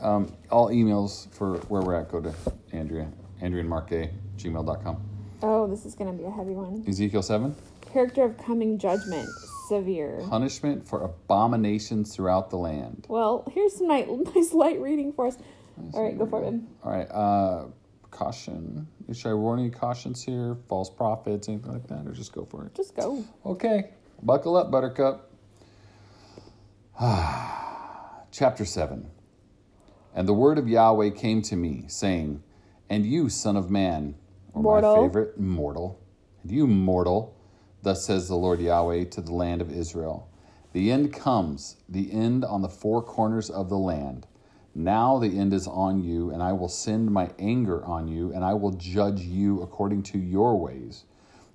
Um, 0.00 0.32
all 0.50 0.68
emails 0.68 1.28
for 1.32 1.56
where 1.68 1.82
we're 1.82 1.94
at 1.94 2.10
go 2.10 2.20
to 2.20 2.32
Andrea. 2.72 3.08
Andrea 3.40 3.60
and 3.60 3.70
Mark 3.70 3.92
A. 3.92 4.10
Gmail.com. 4.36 4.96
Oh, 5.42 5.66
this 5.66 5.84
is 5.86 5.94
gonna 5.94 6.12
be 6.12 6.24
a 6.24 6.30
heavy 6.30 6.52
one. 6.54 6.84
Ezekiel 6.88 7.22
7. 7.22 7.54
Character 7.92 8.24
of 8.24 8.36
coming 8.38 8.78
judgment, 8.78 9.28
severe. 9.68 10.20
Punishment 10.28 10.86
for 10.88 11.02
abominations 11.02 12.14
throughout 12.14 12.50
the 12.50 12.56
land. 12.56 13.06
Well, 13.08 13.44
here's 13.52 13.76
some 13.76 13.88
nice, 13.94 14.06
nice 14.34 14.52
light 14.52 14.80
reading 14.80 15.12
for 15.12 15.26
us. 15.26 15.36
All 15.92 16.02
right, 16.04 16.16
go 16.16 16.26
for 16.26 16.42
it. 16.42 16.50
babe. 16.50 16.62
All 16.84 16.92
right. 16.92 17.10
Uh, 17.10 17.64
caution. 18.10 18.86
Should 19.12 19.30
I 19.30 19.34
warn 19.34 19.60
any 19.60 19.70
cautions 19.70 20.22
here? 20.22 20.56
False 20.68 20.88
prophets, 20.88 21.48
anything 21.48 21.70
like 21.72 21.86
that? 21.88 22.06
Or 22.06 22.12
just 22.12 22.32
go 22.32 22.44
for 22.46 22.64
it? 22.64 22.74
Just 22.74 22.96
go. 22.96 23.24
Okay. 23.44 23.90
Buckle 24.22 24.56
up, 24.56 24.70
Buttercup. 24.70 25.30
Chapter 28.32 28.64
7. 28.64 29.10
And 30.14 30.26
the 30.26 30.32
word 30.32 30.56
of 30.58 30.66
Yahweh 30.68 31.10
came 31.10 31.42
to 31.42 31.56
me, 31.56 31.84
saying, 31.88 32.42
And 32.88 33.04
you, 33.04 33.28
son 33.28 33.56
of 33.56 33.70
man, 33.70 34.14
or 34.54 34.62
Mortal. 34.62 34.96
my 34.96 35.02
favorite, 35.08 35.38
mortal, 35.38 36.00
and 36.42 36.50
you, 36.50 36.66
mortal, 36.66 37.35
thus 37.86 38.04
says 38.04 38.26
the 38.26 38.36
Lord 38.36 38.60
Yahweh 38.60 39.04
to 39.04 39.20
the 39.20 39.32
land 39.32 39.62
of 39.62 39.70
Israel 39.70 40.28
The 40.72 40.90
end 40.90 41.12
comes, 41.12 41.76
the 41.88 42.12
end 42.12 42.44
on 42.44 42.60
the 42.62 42.68
four 42.68 43.00
corners 43.00 43.48
of 43.48 43.68
the 43.68 43.78
land. 43.78 44.26
Now 44.74 45.20
the 45.20 45.38
end 45.38 45.54
is 45.54 45.68
on 45.68 46.02
you, 46.02 46.30
and 46.32 46.42
I 46.42 46.52
will 46.52 46.68
send 46.68 47.12
my 47.12 47.30
anger 47.38 47.84
on 47.84 48.08
you, 48.08 48.32
and 48.32 48.44
I 48.44 48.54
will 48.54 48.72
judge 48.72 49.20
you 49.20 49.62
according 49.62 50.02
to 50.04 50.18
your 50.18 50.58
ways. 50.60 51.04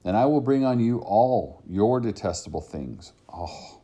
And 0.05 0.15
I 0.15 0.25
will 0.25 0.39
bring 0.41 0.63
on 0.63 0.79
you 0.79 0.99
all 0.99 1.61
your 1.67 1.99
detestable 1.99 2.61
things. 2.61 3.11
Oh, 3.33 3.81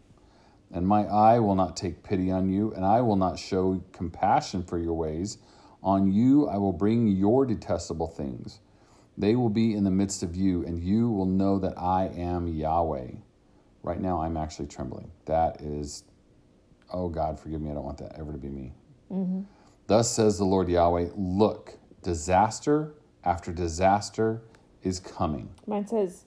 And 0.71 0.87
my 0.87 1.03
eye 1.05 1.39
will 1.39 1.55
not 1.55 1.75
take 1.77 2.01
pity 2.01 2.31
on 2.31 2.49
you, 2.49 2.73
and 2.73 2.85
I 2.85 3.01
will 3.01 3.17
not 3.17 3.37
show 3.39 3.83
compassion 3.91 4.63
for 4.63 4.79
your 4.79 4.93
ways. 4.93 5.37
On 5.83 6.11
you 6.11 6.47
I 6.47 6.57
will 6.57 6.73
bring 6.73 7.07
your 7.09 7.45
detestable 7.45 8.07
things. 8.07 8.61
They 9.17 9.35
will 9.35 9.49
be 9.49 9.73
in 9.73 9.83
the 9.83 9.91
midst 9.91 10.21
of 10.21 10.35
you, 10.35 10.63
and 10.65 10.79
you 10.79 11.09
will 11.09 11.25
know 11.25 11.57
that 11.59 11.77
I 11.77 12.11
am 12.15 12.47
Yahweh. 12.47 13.11
Right 13.81 13.99
now, 13.99 14.21
I'm 14.21 14.37
actually 14.37 14.67
trembling. 14.67 15.11
That 15.25 15.61
is, 15.61 16.03
oh 16.93 17.09
God, 17.09 17.39
forgive 17.39 17.61
me. 17.61 17.71
I 17.71 17.73
don't 17.73 17.83
want 17.83 17.97
that 17.97 18.17
ever 18.17 18.31
to 18.31 18.37
be 18.37 18.49
me. 18.49 18.73
Mm-hmm. 19.11 19.41
Thus 19.87 20.11
says 20.11 20.37
the 20.37 20.45
Lord 20.45 20.69
Yahweh 20.69 21.09
Look, 21.15 21.77
disaster 22.03 22.93
after 23.23 23.51
disaster 23.51 24.41
is 24.83 24.99
coming. 24.99 25.49
Mine 25.65 25.87
says, 25.87 26.25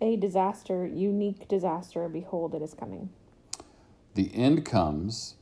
a 0.00 0.16
disaster, 0.16 0.86
unique 0.86 1.46
disaster, 1.48 2.08
behold, 2.08 2.54
it 2.54 2.62
is 2.62 2.74
coming. 2.74 3.10
The 4.14 4.34
end 4.34 4.64
comes, 4.64 5.36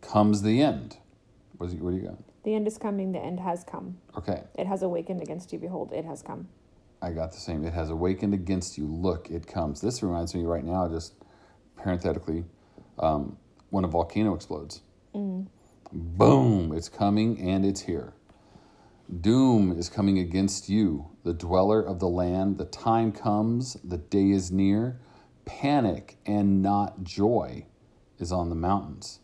comes 0.00 0.42
the 0.42 0.62
end. 0.62 0.96
What, 1.58 1.70
do 1.70 1.76
you, 1.76 1.84
what 1.84 1.90
do 1.90 1.96
you 1.98 2.02
got? 2.04 2.18
The 2.44 2.54
end 2.54 2.66
is 2.66 2.78
coming, 2.78 3.12
the 3.12 3.18
end 3.18 3.40
has 3.40 3.64
come. 3.64 3.98
Okay, 4.16 4.42
It 4.56 4.66
has 4.66 4.82
awakened 4.82 5.20
against 5.22 5.52
you, 5.52 5.58
behold, 5.58 5.92
it 5.92 6.04
has 6.04 6.22
come. 6.22 6.48
I 7.00 7.12
got 7.12 7.32
the 7.32 7.38
same. 7.38 7.64
It 7.64 7.72
has 7.74 7.90
awakened 7.90 8.34
against 8.34 8.76
you. 8.76 8.86
Look, 8.86 9.30
it 9.30 9.46
comes. 9.46 9.80
This 9.80 10.02
reminds 10.02 10.34
me 10.34 10.44
right 10.44 10.64
now, 10.64 10.88
just 10.88 11.14
parenthetically, 11.76 12.44
um, 12.98 13.36
when 13.70 13.84
a 13.84 13.88
volcano 13.88 14.34
explodes. 14.34 14.80
Boom, 15.92 16.72
it's 16.74 16.88
coming 16.88 17.40
and 17.40 17.64
it's 17.64 17.82
here. 17.82 18.14
Doom 19.20 19.72
is 19.78 19.88
coming 19.88 20.18
against 20.18 20.68
you, 20.68 21.10
the 21.24 21.32
dweller 21.32 21.80
of 21.80 21.98
the 21.98 22.08
land. 22.08 22.58
The 22.58 22.66
time 22.66 23.12
comes, 23.12 23.74
the 23.84 23.96
day 23.96 24.30
is 24.30 24.50
near. 24.50 25.00
Panic 25.44 26.18
and 26.26 26.60
not 26.62 27.04
joy 27.04 27.66
is 28.18 28.32
on 28.32 28.50
the 28.50 28.54
mountains. 28.54 29.20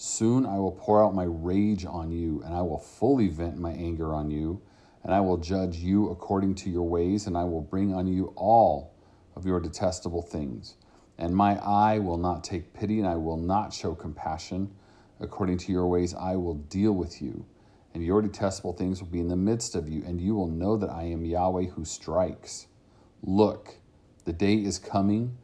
Soon 0.00 0.46
I 0.46 0.58
will 0.60 0.70
pour 0.70 1.04
out 1.04 1.12
my 1.12 1.24
rage 1.24 1.84
on 1.84 2.12
you, 2.12 2.40
and 2.44 2.54
I 2.54 2.62
will 2.62 2.78
fully 2.78 3.26
vent 3.26 3.58
my 3.58 3.72
anger 3.72 4.14
on 4.14 4.30
you, 4.30 4.62
and 5.02 5.12
I 5.12 5.20
will 5.20 5.38
judge 5.38 5.78
you 5.78 6.08
according 6.10 6.54
to 6.56 6.70
your 6.70 6.88
ways, 6.88 7.26
and 7.26 7.36
I 7.36 7.42
will 7.42 7.60
bring 7.60 7.92
on 7.92 8.06
you 8.06 8.32
all 8.36 8.94
of 9.34 9.44
your 9.44 9.58
detestable 9.58 10.22
things. 10.22 10.76
And 11.18 11.34
my 11.34 11.56
eye 11.56 11.98
will 11.98 12.16
not 12.16 12.44
take 12.44 12.74
pity, 12.74 13.00
and 13.00 13.08
I 13.08 13.16
will 13.16 13.36
not 13.36 13.72
show 13.72 13.92
compassion. 13.96 14.70
According 15.18 15.58
to 15.58 15.72
your 15.72 15.88
ways, 15.88 16.14
I 16.14 16.36
will 16.36 16.54
deal 16.54 16.92
with 16.92 17.20
you, 17.20 17.44
and 17.92 18.04
your 18.04 18.22
detestable 18.22 18.74
things 18.74 19.00
will 19.02 19.08
be 19.08 19.18
in 19.18 19.26
the 19.26 19.34
midst 19.34 19.74
of 19.74 19.88
you, 19.88 20.04
and 20.06 20.20
you 20.20 20.36
will 20.36 20.46
know 20.46 20.76
that 20.76 20.90
I 20.90 21.06
am 21.06 21.24
Yahweh 21.24 21.70
who 21.70 21.84
strikes. 21.84 22.68
Look, 23.20 23.78
the 24.24 24.32
day 24.32 24.54
is 24.54 24.78
coming, 24.78 25.38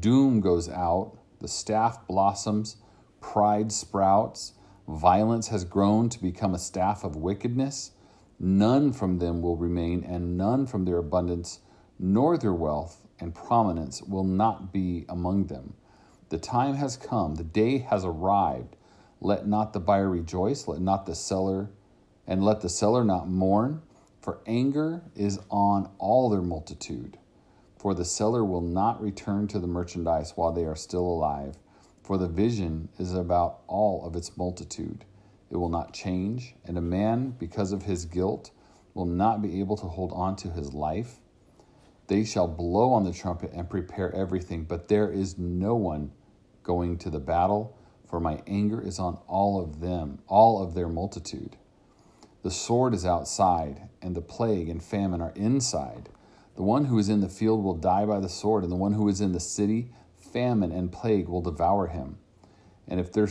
doom 0.00 0.40
goes 0.40 0.66
out, 0.70 1.18
the 1.40 1.48
staff 1.48 2.06
blossoms, 2.06 2.76
pride 3.20 3.72
sprouts, 3.72 4.52
violence 4.86 5.48
has 5.48 5.64
grown 5.64 6.08
to 6.08 6.20
become 6.20 6.54
a 6.54 6.58
staff 6.58 7.04
of 7.04 7.16
wickedness. 7.16 7.92
None 8.38 8.92
from 8.92 9.18
them 9.18 9.42
will 9.42 9.56
remain, 9.56 10.04
and 10.04 10.36
none 10.36 10.66
from 10.66 10.84
their 10.84 10.98
abundance, 10.98 11.60
nor 11.98 12.38
their 12.38 12.54
wealth 12.54 13.02
and 13.20 13.34
prominence 13.34 14.02
will 14.02 14.24
not 14.24 14.72
be 14.72 15.04
among 15.08 15.46
them. 15.46 15.74
The 16.28 16.38
time 16.38 16.74
has 16.74 16.96
come, 16.96 17.34
the 17.34 17.44
day 17.44 17.78
has 17.78 18.04
arrived. 18.04 18.76
Let 19.20 19.46
not 19.46 19.72
the 19.72 19.80
buyer 19.80 20.08
rejoice, 20.08 20.68
let 20.68 20.80
not 20.80 21.06
the 21.06 21.14
seller, 21.14 21.70
and 22.26 22.44
let 22.44 22.60
the 22.60 22.68
seller 22.68 23.04
not 23.04 23.28
mourn, 23.28 23.82
for 24.20 24.40
anger 24.46 25.02
is 25.16 25.40
on 25.50 25.90
all 25.98 26.28
their 26.28 26.42
multitude. 26.42 27.18
For 27.78 27.94
the 27.94 28.04
seller 28.04 28.44
will 28.44 28.60
not 28.60 29.00
return 29.00 29.46
to 29.48 29.58
the 29.58 29.66
merchandise 29.66 30.32
while 30.36 30.52
they 30.52 30.64
are 30.64 30.76
still 30.76 31.06
alive, 31.06 31.56
for 32.08 32.16
the 32.16 32.26
vision 32.26 32.88
is 32.98 33.12
about 33.12 33.58
all 33.66 34.02
of 34.06 34.16
its 34.16 34.34
multitude. 34.34 35.04
It 35.50 35.58
will 35.58 35.68
not 35.68 35.92
change, 35.92 36.54
and 36.64 36.78
a 36.78 36.80
man, 36.80 37.34
because 37.38 37.70
of 37.70 37.82
his 37.82 38.06
guilt, 38.06 38.50
will 38.94 39.04
not 39.04 39.42
be 39.42 39.60
able 39.60 39.76
to 39.76 39.84
hold 39.84 40.12
on 40.14 40.34
to 40.36 40.48
his 40.48 40.72
life. 40.72 41.16
They 42.06 42.24
shall 42.24 42.48
blow 42.48 42.94
on 42.94 43.04
the 43.04 43.12
trumpet 43.12 43.52
and 43.52 43.68
prepare 43.68 44.10
everything, 44.14 44.64
but 44.64 44.88
there 44.88 45.10
is 45.10 45.36
no 45.36 45.74
one 45.74 46.12
going 46.62 46.96
to 46.96 47.10
the 47.10 47.20
battle, 47.20 47.76
for 48.08 48.20
my 48.20 48.40
anger 48.46 48.80
is 48.80 48.98
on 48.98 49.18
all 49.26 49.60
of 49.60 49.80
them, 49.80 50.20
all 50.28 50.62
of 50.62 50.72
their 50.72 50.88
multitude. 50.88 51.58
The 52.42 52.50
sword 52.50 52.94
is 52.94 53.04
outside, 53.04 53.82
and 54.00 54.16
the 54.16 54.22
plague 54.22 54.70
and 54.70 54.82
famine 54.82 55.20
are 55.20 55.34
inside. 55.36 56.08
The 56.56 56.62
one 56.62 56.86
who 56.86 56.98
is 56.98 57.10
in 57.10 57.20
the 57.20 57.28
field 57.28 57.62
will 57.62 57.74
die 57.74 58.06
by 58.06 58.18
the 58.18 58.30
sword, 58.30 58.62
and 58.62 58.72
the 58.72 58.76
one 58.76 58.94
who 58.94 59.10
is 59.10 59.20
in 59.20 59.32
the 59.32 59.40
city, 59.40 59.92
famine 60.32 60.72
and 60.72 60.92
plague 60.92 61.28
will 61.28 61.42
devour 61.42 61.88
him. 61.88 62.18
And 62.86 63.00
if 63.00 63.12
their, 63.12 63.28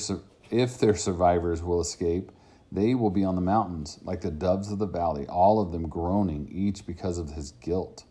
if 0.49 0.77
their 0.77 0.95
survivors 0.95 1.63
will 1.63 1.81
escape, 1.81 2.31
they 2.71 2.95
will 2.95 3.09
be 3.09 3.23
on 3.23 3.35
the 3.35 3.41
mountains, 3.41 3.99
like 4.03 4.21
the 4.21 4.31
doves 4.31 4.71
of 4.71 4.79
the 4.79 4.87
valley, 4.87 5.25
all 5.27 5.59
of 5.61 5.71
them 5.71 5.87
groaning, 5.87 6.49
each 6.51 6.85
because 6.85 7.17
of 7.17 7.31
his 7.31 7.51
guilt. 7.51 8.03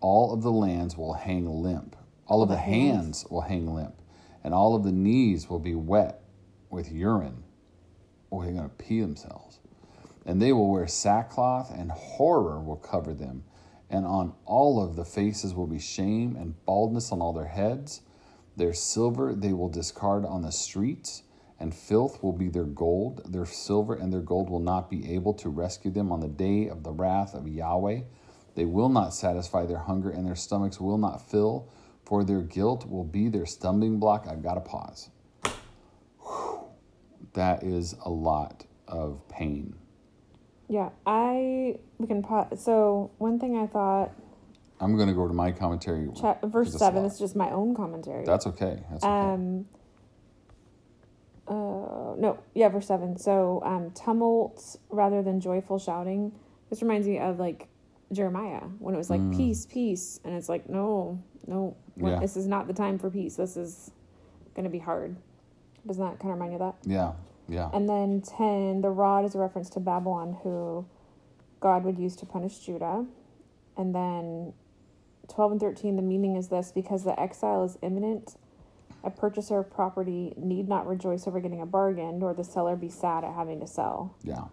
All 0.00 0.34
of 0.34 0.42
the 0.42 0.52
lands 0.52 0.96
will 0.96 1.14
hang 1.14 1.46
limp, 1.46 1.96
all 2.26 2.42
of 2.42 2.48
the 2.48 2.56
hands 2.56 3.24
will 3.30 3.42
hang 3.42 3.72
limp, 3.72 3.94
and 4.42 4.52
all 4.52 4.74
of 4.74 4.84
the 4.84 4.92
knees 4.92 5.48
will 5.48 5.60
be 5.60 5.74
wet 5.74 6.22
with 6.70 6.92
urine. 6.92 7.44
Oh, 8.30 8.42
they're 8.42 8.52
going 8.52 8.68
to 8.68 8.74
pee 8.76 9.00
themselves. 9.00 9.60
And 10.26 10.42
they 10.42 10.52
will 10.52 10.70
wear 10.70 10.88
sackcloth, 10.88 11.70
and 11.72 11.92
horror 11.92 12.60
will 12.60 12.76
cover 12.76 13.14
them. 13.14 13.44
And 13.90 14.04
on 14.04 14.34
all 14.44 14.82
of 14.82 14.96
the 14.96 15.04
faces 15.04 15.54
will 15.54 15.66
be 15.66 15.78
shame 15.78 16.34
and 16.36 16.54
baldness 16.66 17.12
on 17.12 17.20
all 17.20 17.32
their 17.32 17.46
heads. 17.46 18.00
Their 18.56 18.72
silver 18.72 19.34
they 19.34 19.52
will 19.52 19.68
discard 19.68 20.24
on 20.24 20.42
the 20.42 20.52
streets, 20.52 21.22
and 21.58 21.74
filth 21.74 22.22
will 22.22 22.32
be 22.32 22.48
their 22.48 22.64
gold. 22.64 23.22
Their 23.32 23.46
silver 23.46 23.94
and 23.94 24.12
their 24.12 24.20
gold 24.20 24.50
will 24.50 24.60
not 24.60 24.90
be 24.90 25.14
able 25.14 25.34
to 25.34 25.48
rescue 25.48 25.90
them 25.90 26.12
on 26.12 26.20
the 26.20 26.28
day 26.28 26.68
of 26.68 26.82
the 26.82 26.92
wrath 26.92 27.34
of 27.34 27.48
Yahweh. 27.48 28.02
They 28.54 28.64
will 28.64 28.88
not 28.88 29.14
satisfy 29.14 29.66
their 29.66 29.78
hunger, 29.78 30.10
and 30.10 30.26
their 30.26 30.36
stomachs 30.36 30.80
will 30.80 30.98
not 30.98 31.28
fill, 31.28 31.68
for 32.04 32.22
their 32.22 32.42
guilt 32.42 32.86
will 32.88 33.04
be 33.04 33.28
their 33.28 33.46
stumbling 33.46 33.98
block. 33.98 34.26
I've 34.28 34.42
got 34.42 34.54
to 34.54 34.60
pause. 34.60 35.10
Whew. 36.20 36.64
That 37.32 37.64
is 37.64 37.96
a 38.04 38.10
lot 38.10 38.64
of 38.86 39.26
pain. 39.28 39.74
Yeah, 40.68 40.90
I 41.04 41.78
we 41.98 42.06
can 42.06 42.22
pause. 42.22 42.62
So 42.62 43.10
one 43.18 43.38
thing 43.38 43.56
I 43.56 43.66
thought, 43.66 44.12
I'm 44.84 44.96
going 44.96 45.08
to 45.08 45.14
go 45.14 45.26
to 45.26 45.34
my 45.34 45.50
commentary. 45.50 46.08
cha- 46.14 46.38
verse 46.44 46.72
seven. 46.78 47.04
Is 47.04 47.18
just 47.18 47.34
my 47.34 47.50
own 47.50 47.74
commentary. 47.74 48.24
That's 48.24 48.46
okay. 48.46 48.82
That's 48.90 49.02
okay. 49.04 49.12
Um. 49.12 49.66
Uh 51.46 52.14
no 52.16 52.38
yeah 52.54 52.68
verse 52.70 52.86
seven 52.86 53.18
so 53.18 53.60
um 53.66 53.90
tumult 53.90 54.76
rather 54.88 55.22
than 55.22 55.40
joyful 55.40 55.78
shouting 55.78 56.32
this 56.70 56.80
reminds 56.80 57.06
me 57.06 57.18
of 57.18 57.38
like 57.38 57.68
Jeremiah 58.12 58.62
when 58.78 58.94
it 58.94 58.98
was 58.98 59.10
like 59.10 59.20
Mm. 59.20 59.36
peace 59.36 59.66
peace 59.66 60.20
and 60.24 60.34
it's 60.34 60.48
like 60.48 60.70
no 60.70 61.22
no 61.46 61.76
Yeah. 61.98 62.18
this 62.20 62.38
is 62.38 62.46
not 62.46 62.66
the 62.66 62.72
time 62.72 62.98
for 62.98 63.10
peace 63.10 63.36
this 63.36 63.58
is 63.58 63.90
gonna 64.54 64.70
be 64.70 64.78
hard 64.78 65.16
doesn't 65.86 66.02
that 66.02 66.18
kind 66.18 66.32
of 66.32 66.38
remind 66.40 66.52
you 66.52 66.60
of 66.64 66.72
that 66.82 66.90
yeah, 66.90 67.12
yeah. 67.46 67.68
and 67.74 67.86
then 67.86 68.22
10, 68.22 68.80
the 68.80 68.88
rod 68.88 69.26
is 69.26 69.34
a 69.34 69.38
reference 69.38 69.68
to 69.70 69.80
Babylon, 69.80 70.38
who 70.42 70.86
God 71.60 71.84
would 71.84 71.98
use 71.98 72.16
to 72.16 72.24
punish 72.26 72.58
Judah. 72.60 73.04
And 73.76 73.94
then 73.94 74.54
12 75.28 75.52
and 75.52 75.60
13, 75.60 75.96
the 75.96 76.02
meaning 76.02 76.36
is 76.36 76.48
this 76.48 76.72
because 76.72 77.04
the 77.04 77.18
exile 77.18 77.64
is 77.64 77.78
imminent, 77.82 78.36
a 79.02 79.10
purchaser 79.10 79.58
of 79.58 79.70
property 79.70 80.32
need 80.36 80.68
not 80.68 80.86
rejoice 80.86 81.26
over 81.26 81.40
getting 81.40 81.60
a 81.60 81.66
bargain, 81.66 82.18
nor 82.18 82.34
the 82.34 82.44
seller 82.44 82.76
be 82.76 82.88
sad 82.88 83.24
at 83.24 83.34
having 83.34 83.60
to 83.60 83.66
sell. 83.66 84.16
Yeah. 84.22 84.44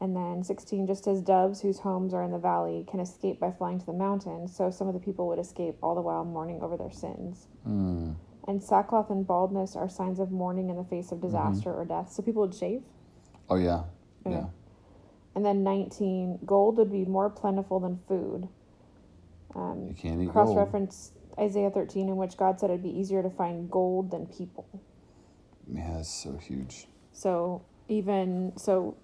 And 0.00 0.16
then 0.16 0.42
16, 0.42 0.86
just 0.86 1.06
as 1.06 1.20
doves 1.20 1.60
whose 1.60 1.78
homes 1.78 2.12
are 2.12 2.24
in 2.24 2.32
the 2.32 2.38
valley 2.38 2.84
can 2.90 2.98
escape 2.98 3.38
by 3.38 3.52
flying 3.52 3.78
to 3.78 3.86
the 3.86 3.92
mountains, 3.92 4.56
so 4.56 4.70
some 4.70 4.88
of 4.88 4.94
the 4.94 5.00
people 5.00 5.28
would 5.28 5.38
escape 5.38 5.76
all 5.82 5.94
the 5.94 6.00
while 6.00 6.24
mourning 6.24 6.60
over 6.60 6.76
their 6.76 6.90
sins. 6.90 7.46
Mm. 7.68 8.16
And 8.48 8.62
sackcloth 8.62 9.10
and 9.10 9.24
baldness 9.24 9.76
are 9.76 9.88
signs 9.88 10.18
of 10.18 10.32
mourning 10.32 10.70
in 10.70 10.76
the 10.76 10.84
face 10.84 11.12
of 11.12 11.20
disaster 11.20 11.72
or 11.72 11.84
death. 11.84 12.10
So 12.10 12.22
people 12.22 12.42
would 12.42 12.54
shave. 12.54 12.82
Oh 13.48 13.54
yeah. 13.54 13.84
Okay. 14.26 14.36
Yeah. 14.36 14.46
And 15.34 15.44
then 15.44 15.62
19, 15.62 16.40
gold 16.44 16.78
would 16.78 16.90
be 16.90 17.04
more 17.04 17.30
plentiful 17.30 17.78
than 17.78 18.00
food. 18.08 18.48
Um, 19.54 19.86
You 19.88 19.94
can't 19.94 20.20
eat 20.22 20.30
Cross 20.30 20.54
reference 20.56 21.12
Isaiah 21.38 21.70
13, 21.70 22.08
in 22.08 22.16
which 22.16 22.36
God 22.36 22.58
said 22.60 22.70
it'd 22.70 22.82
be 22.82 22.90
easier 22.90 23.22
to 23.22 23.30
find 23.30 23.70
gold 23.70 24.10
than 24.10 24.26
people. 24.26 24.66
Yeah, 25.72 25.98
it's 25.98 26.10
so 26.10 26.36
huge. 26.36 26.86
So, 27.12 27.62
even 27.88 28.52
so, 28.56 28.96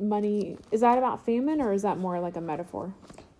money 0.00 0.56
is 0.70 0.80
that 0.80 0.98
about 0.98 1.24
famine 1.24 1.60
or 1.60 1.72
is 1.72 1.82
that 1.82 1.98
more 1.98 2.18
like 2.20 2.36
a 2.36 2.40
metaphor? 2.40 2.94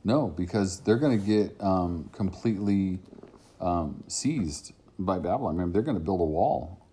No, 0.05 0.29
because 0.29 0.81
they're 0.81 0.99
going 0.99 1.19
to 1.21 1.27
get 1.27 1.57
um, 1.61 2.09
completely 2.13 3.01
um, 3.61 4.05
seized 4.07 4.73
by 4.99 5.19
Babylon. 5.19 5.57
Remember, 5.57 5.73
they're 5.73 5.83
going 5.83 5.99
to 5.99 6.05
build 6.05 6.21
a 6.21 6.25
wall, 6.25 6.87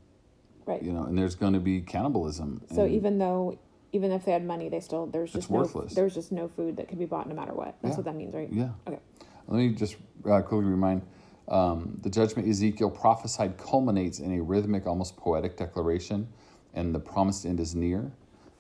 Right. 0.66 0.82
you 0.82 0.92
know, 0.92 1.04
and 1.04 1.18
there's 1.18 1.36
going 1.36 1.54
to 1.54 1.60
be 1.60 1.82
cannibalism. 1.82 2.62
So, 2.74 2.86
even 2.88 3.20
though, 3.20 3.60
even 3.96 4.12
if 4.12 4.26
they 4.26 4.32
had 4.32 4.46
money, 4.46 4.68
they 4.70 4.80
still, 4.82 5.06
there's 5.08 5.30
It's 5.30 5.46
just 5.46 5.52
no, 5.52 5.60
worthless. 5.60 5.94
there's 5.94 6.14
just 6.14 6.32
no 6.32 6.48
food 6.48 6.78
that 6.78 6.88
could 6.90 7.00
be 7.00 7.06
bought 7.06 7.28
no 7.30 7.36
matter 7.36 7.54
what. 7.54 7.76
That's 7.82 7.94
Yeah. 7.94 7.98
what 7.98 8.06
that 8.06 8.16
means, 8.16 8.34
right? 8.34 8.50
yeah. 8.52 8.70
Okay. 8.88 9.00
Let 9.48 9.58
me 9.58 9.70
just 9.74 9.96
uh, 10.30 10.42
quickly 10.42 10.66
remind 10.66 11.02
Um, 11.48 12.00
the 12.02 12.10
judgment 12.10 12.48
Ezekiel 12.50 12.90
prophesied 12.90 13.56
culminates 13.58 14.18
in 14.20 14.32
a 14.32 14.42
rhythmic, 14.42 14.88
almost 14.88 15.16
poetic 15.16 15.58
declaration, 15.58 16.28
and 16.74 16.94
the 16.96 17.00
promised 17.00 17.46
end 17.46 17.60
is 17.60 17.76
near. 17.76 18.12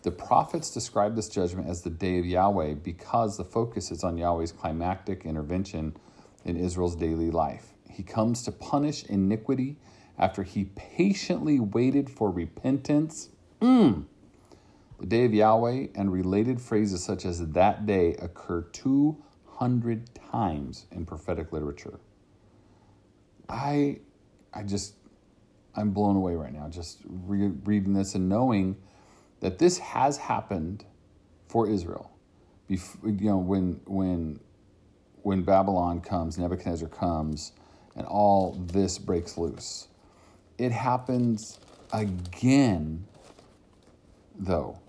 The 0.03 0.11
prophets 0.11 0.69
describe 0.71 1.15
this 1.15 1.27
judgment 1.27 1.67
as 1.67 1.81
the 1.81 1.89
day 1.89 2.19
of 2.19 2.25
Yahweh 2.27 2.75
because 2.75 3.37
the 3.37 3.43
focus 3.43 3.89
is 3.89 4.03
on 4.03 4.17
Yahweh's 4.19 4.51
climactic 4.51 5.25
intervention 5.25 5.97
in 6.43 6.55
Israel's 6.57 6.95
daily 6.95 7.31
life. 7.31 7.73
He 7.89 8.03
comes 8.03 8.43
to 8.43 8.51
punish 8.51 9.03
iniquity 9.05 9.77
after 10.19 10.43
he 10.43 10.65
patiently 10.75 11.59
waited 11.59 12.07
for 12.11 12.29
repentance. 12.29 13.29
Mm. 13.61 14.05
The 14.99 15.05
day 15.05 15.25
of 15.25 15.33
Yahweh 15.33 15.87
and 15.95 16.11
related 16.11 16.61
phrases 16.61 17.03
such 17.03 17.25
as 17.25 17.45
that 17.51 17.85
day 17.85 18.15
occur 18.19 18.61
200 18.61 20.09
times 20.31 20.85
in 20.91 21.05
prophetic 21.05 21.51
literature. 21.51 21.99
I, 23.49 23.99
I 24.53 24.63
just, 24.63 24.95
I'm 25.75 25.91
blown 25.91 26.15
away 26.15 26.35
right 26.35 26.53
now 26.53 26.69
just 26.69 26.99
re- 27.05 27.51
reading 27.65 27.93
this 27.93 28.15
and 28.15 28.29
knowing 28.29 28.77
that 29.41 29.59
this 29.59 29.77
has 29.77 30.17
happened 30.17 30.85
for 31.47 31.69
Israel. 31.69 32.11
Before, 32.67 33.11
you 33.11 33.29
know, 33.29 33.37
when 33.37 33.79
when 33.85 34.39
when 35.21 35.43
Babylon 35.43 36.01
comes, 36.01 36.37
Nebuchadnezzar 36.37 36.89
comes, 36.89 37.51
and 37.95 38.05
all 38.07 38.53
this 38.71 38.97
breaks 38.97 39.37
loose. 39.37 39.87
It 40.57 40.71
happens 40.71 41.59
again, 41.93 43.05
though, 44.37 44.79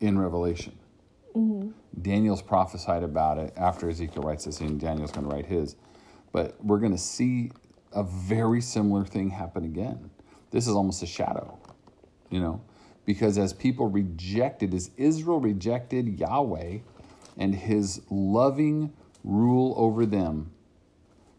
in 0.00 0.18
Revelation. 0.18 0.78
Mm-hmm. 1.36 1.70
Daniel's 2.02 2.42
prophesied 2.42 3.02
about 3.02 3.38
it 3.38 3.52
after 3.56 3.88
Ezekiel 3.88 4.22
writes 4.22 4.44
this, 4.44 4.60
and 4.60 4.80
Daniel's 4.80 5.12
going 5.12 5.28
to 5.28 5.34
write 5.34 5.46
his. 5.46 5.76
But 6.32 6.62
we're 6.64 6.78
going 6.78 6.92
to 6.92 6.98
see 6.98 7.50
a 7.92 8.02
very 8.02 8.60
similar 8.60 9.04
thing 9.04 9.30
happen 9.30 9.64
again. 9.64 10.10
This 10.50 10.66
is 10.66 10.74
almost 10.74 11.02
a 11.02 11.06
shadow, 11.06 11.58
you 12.30 12.40
know, 12.40 12.60
because 13.04 13.38
as 13.38 13.52
people 13.52 13.88
rejected, 13.88 14.74
as 14.74 14.90
Israel 14.96 15.40
rejected 15.40 16.18
Yahweh 16.18 16.78
and 17.36 17.54
his 17.54 18.02
loving 18.10 18.92
rule 19.24 19.74
over 19.76 20.06
them, 20.06 20.50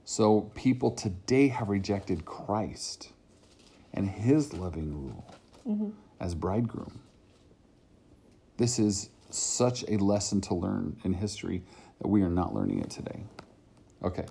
so 0.06 0.52
people 0.56 0.92
today 0.92 1.48
have 1.48 1.70
rejected 1.70 2.26
Christ 2.26 3.12
and 3.94 4.10
his 4.10 4.54
loving 4.54 4.94
rule 4.94 5.34
mm-hmm. 5.68 5.90
as 6.20 6.36
bridegroom. 6.36 7.00
This 8.62 8.78
is 8.78 9.10
such 9.32 9.84
a 9.88 9.98
lesson 9.98 10.40
to 10.42 10.54
learn 10.54 10.96
in 11.04 11.14
history 11.14 11.64
that 11.98 12.08
we 12.08 12.22
are 12.22 12.30
not 12.30 12.54
learning 12.54 12.80
it 12.82 12.92
today. 12.92 13.24
Okay, 14.04 14.28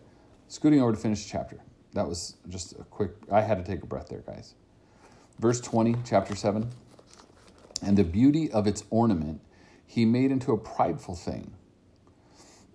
scooting 0.46 0.80
over 0.80 0.92
to 0.92 0.96
finish 0.96 1.24
the 1.24 1.30
chapter. 1.30 1.58
That 1.94 2.06
was 2.06 2.36
just 2.48 2.78
a 2.78 2.84
quick, 2.84 3.10
I 3.32 3.40
had 3.40 3.58
to 3.58 3.64
take 3.64 3.82
a 3.82 3.86
breath 3.86 4.08
there, 4.08 4.20
guys. 4.20 4.54
Verse 5.40 5.60
20, 5.60 5.96
chapter 6.04 6.36
7. 6.36 6.70
And 7.82 7.96
the 7.96 8.04
beauty 8.04 8.48
of 8.52 8.68
its 8.68 8.84
ornament 8.90 9.40
he 9.84 10.04
made 10.04 10.30
into 10.30 10.52
a 10.52 10.56
prideful 10.56 11.16
thing 11.16 11.52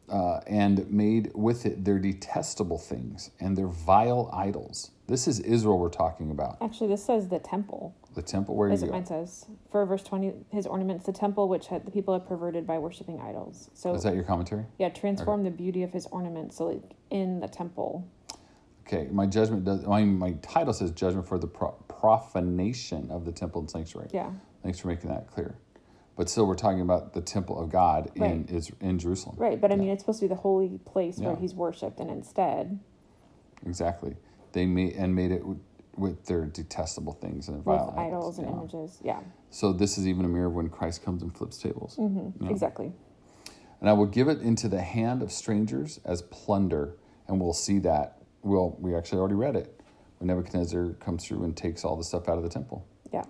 uh, 0.10 0.42
and 0.46 0.92
made 0.92 1.32
with 1.34 1.66
it 1.66 1.86
their 1.86 2.00
detestable 2.00 2.80
things 2.80 3.32
and 3.40 3.58
their 3.58 3.68
vile 3.68 4.30
idols. 4.34 4.92
This 5.08 5.26
is 5.26 5.40
Israel 5.40 5.80
we're 5.80 5.88
talking 5.88 6.32
about. 6.32 6.58
Actually, 6.60 6.90
this 6.90 7.06
says 7.06 7.30
the 7.30 7.40
temple. 7.40 7.96
The 8.16 8.22
temple, 8.22 8.56
where 8.56 8.70
As 8.72 8.82
you 8.82 8.88
it 8.88 8.92
go? 8.92 8.94
mine 8.96 9.06
says, 9.06 9.46
for 9.70 9.86
verse 9.86 10.02
20, 10.02 10.34
his 10.50 10.66
ornaments, 10.66 11.06
the 11.06 11.12
temple 11.12 11.50
which 11.50 11.68
had, 11.68 11.86
the 11.86 11.92
people 11.92 12.14
have 12.14 12.26
perverted 12.26 12.66
by 12.66 12.80
worshiping 12.80 13.20
idols. 13.20 13.70
So, 13.74 13.94
Is 13.94 14.04
that 14.04 14.16
your 14.16 14.24
commentary? 14.24 14.66
yeah, 14.80 14.88
transform 14.90 15.44
the 15.44 15.52
beauty 15.52 15.84
of 15.84 15.92
his 15.92 16.06
ornaments. 16.08 16.56
So, 16.56 16.68
like 16.68 16.82
in 17.10 17.42
the 17.42 17.50
temple. 17.50 18.08
Okay, 18.88 19.10
my 19.12 19.26
judgment 19.26 19.66
does. 19.66 19.86
My 19.86 20.04
my 20.06 20.32
title 20.42 20.72
says 20.74 20.92
judgment 20.92 21.28
for 21.28 21.38
the 21.38 21.48
pro- 21.48 21.72
profanation 21.90 23.10
of 23.12 23.26
the 23.26 23.32
temple 23.34 23.60
and 23.62 23.70
sanctuary. 23.70 24.10
Yeah. 24.14 24.32
Thanks 24.64 24.80
for 24.80 24.88
making 24.88 25.10
that 25.10 25.28
clear. 25.28 25.56
But 26.16 26.30
still, 26.30 26.46
we're 26.48 26.56
talking 26.56 26.82
about 26.82 27.14
the 27.14 27.22
temple 27.22 27.60
of 27.60 27.70
God 27.70 28.12
in 28.16 28.22
Right. 28.22 28.50
is 28.50 28.72
in 28.80 28.98
Jerusalem. 29.00 29.36
Right. 29.38 29.60
But 29.60 29.74
I 29.74 29.76
mean, 29.76 29.90
it's 29.90 30.04
supposed 30.04 30.20
to 30.20 30.26
be 30.26 30.30
the 30.30 30.40
holy 30.40 30.78
place 30.86 31.18
where 31.20 31.34
Yeah. 31.34 31.40
he's 31.40 31.54
worshipped. 31.54 32.00
And 32.00 32.10
instead, 32.10 32.80
Exactly. 33.66 34.16
They 34.54 34.66
made 34.66 34.94
and 34.96 35.14
made 35.16 35.32
it 35.32 35.44
with, 35.98 36.26
their 36.26 36.46
detestable 36.46 37.14
things 37.14 37.48
and 37.48 37.66
their 37.66 37.74
with 37.74 37.98
idols 37.98 38.38
and 38.38 38.48
yeah. 38.48 38.54
images. 38.54 39.00
Yeah. 39.04 39.20
So 39.50 39.74
this 39.74 39.98
is 39.98 40.08
even 40.08 40.26
a 40.26 40.28
mirror 40.28 40.48
of 40.48 40.54
when 40.54 40.70
Christ 40.70 41.04
comes 41.04 41.22
and 41.22 41.36
flips 41.36 41.58
tables. 41.58 41.96
Mm-hmm. 41.98 42.48
Exactly. 42.50 42.92
And 43.82 43.90
I 43.90 43.94
will 43.94 44.06
give 44.06 44.28
it 44.28 44.42
into 44.42 44.68
the 44.68 44.82
hand 44.82 45.22
of 45.22 45.32
strangers 45.32 46.00
as 46.06 46.22
plunder, 46.24 46.96
and 47.28 47.40
we'll 47.40 47.54
see 47.54 47.80
that. 47.80 48.18
Well, 48.42 48.76
we 48.80 48.96
actually 48.96 49.20
already 49.20 49.36
read 49.36 49.56
it 49.56 49.82
when 50.18 50.28
Nebuchadnezzar 50.28 50.94
comes 50.94 51.26
through 51.26 51.44
and 51.44 51.56
takes 51.56 51.84
all 51.84 51.96
the 51.96 52.04
stuff 52.04 52.30
out 52.30 52.38
of 52.38 52.44
the 52.44 52.50
temple. 52.50 52.88
Yeah. 53.12 53.24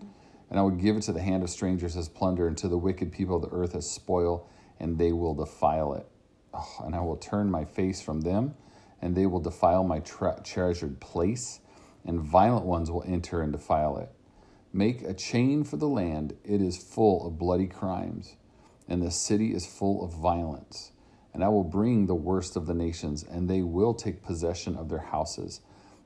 And 0.49 0.59
I 0.59 0.61
will 0.61 0.71
give 0.71 0.95
it 0.95 1.01
to 1.03 1.11
the 1.11 1.21
hand 1.21 1.43
of 1.43 1.49
strangers 1.49 1.97
as 1.97 2.07
plunder, 2.07 2.47
and 2.47 2.57
to 2.57 2.67
the 2.67 2.77
wicked 2.77 3.11
people 3.11 3.37
of 3.37 3.41
the 3.41 3.49
earth 3.55 3.75
as 3.75 3.89
spoil, 3.89 4.47
and 4.79 4.97
they 4.97 5.11
will 5.11 5.33
defile 5.33 5.93
it. 5.93 6.07
Oh, 6.53 6.83
and 6.85 6.95
I 6.95 7.01
will 7.01 7.17
turn 7.17 7.49
my 7.49 7.65
face 7.65 8.01
from 8.01 8.21
them, 8.21 8.55
and 9.01 9.15
they 9.15 9.25
will 9.25 9.39
defile 9.39 9.83
my 9.83 9.99
tre- 9.99 10.39
treasured 10.43 10.99
place, 11.01 11.59
and 12.05 12.21
violent 12.21 12.65
ones 12.65 12.91
will 12.91 13.03
enter 13.07 13.41
and 13.41 13.51
defile 13.51 13.97
it. 13.97 14.09
Make 14.71 15.01
a 15.01 15.13
chain 15.13 15.63
for 15.63 15.77
the 15.77 15.87
land, 15.87 16.35
it 16.43 16.61
is 16.61 16.77
full 16.77 17.25
of 17.25 17.39
bloody 17.39 17.67
crimes, 17.67 18.35
and 18.87 19.01
the 19.01 19.11
city 19.11 19.53
is 19.53 19.65
full 19.65 20.03
of 20.03 20.13
violence. 20.13 20.91
And 21.33 21.43
I 21.43 21.49
will 21.49 21.63
bring 21.63 22.05
the 22.05 22.15
worst 22.15 22.55
of 22.55 22.65
the 22.65 22.73
nations, 22.73 23.23
and 23.23 23.49
they 23.49 23.61
will 23.61 23.93
take 23.93 24.23
possession 24.23 24.75
of 24.75 24.89
their 24.89 24.99
houses. 24.99 25.61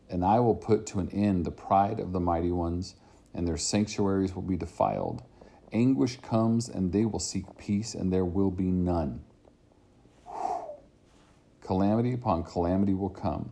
And 0.09 0.23
I 0.25 0.39
will 0.39 0.55
put 0.55 0.85
to 0.87 0.99
an 0.99 1.09
end 1.09 1.45
the 1.45 1.51
pride 1.51 1.99
of 1.99 2.13
the 2.13 2.19
mighty 2.19 2.51
ones, 2.51 2.95
and 3.33 3.47
their 3.47 3.57
sanctuaries 3.57 4.33
will 4.33 4.41
be 4.41 4.57
defiled. 4.57 5.23
Anguish 5.71 6.19
comes, 6.21 6.67
and 6.67 6.91
they 6.91 7.05
will 7.05 7.19
seek 7.19 7.57
peace, 7.57 7.93
and 7.93 8.11
there 8.11 8.25
will 8.25 8.49
be 8.49 8.71
none. 8.71 9.21
Calamity 11.61 12.13
upon 12.13 12.43
calamity 12.43 12.95
will 12.95 13.09
come, 13.09 13.51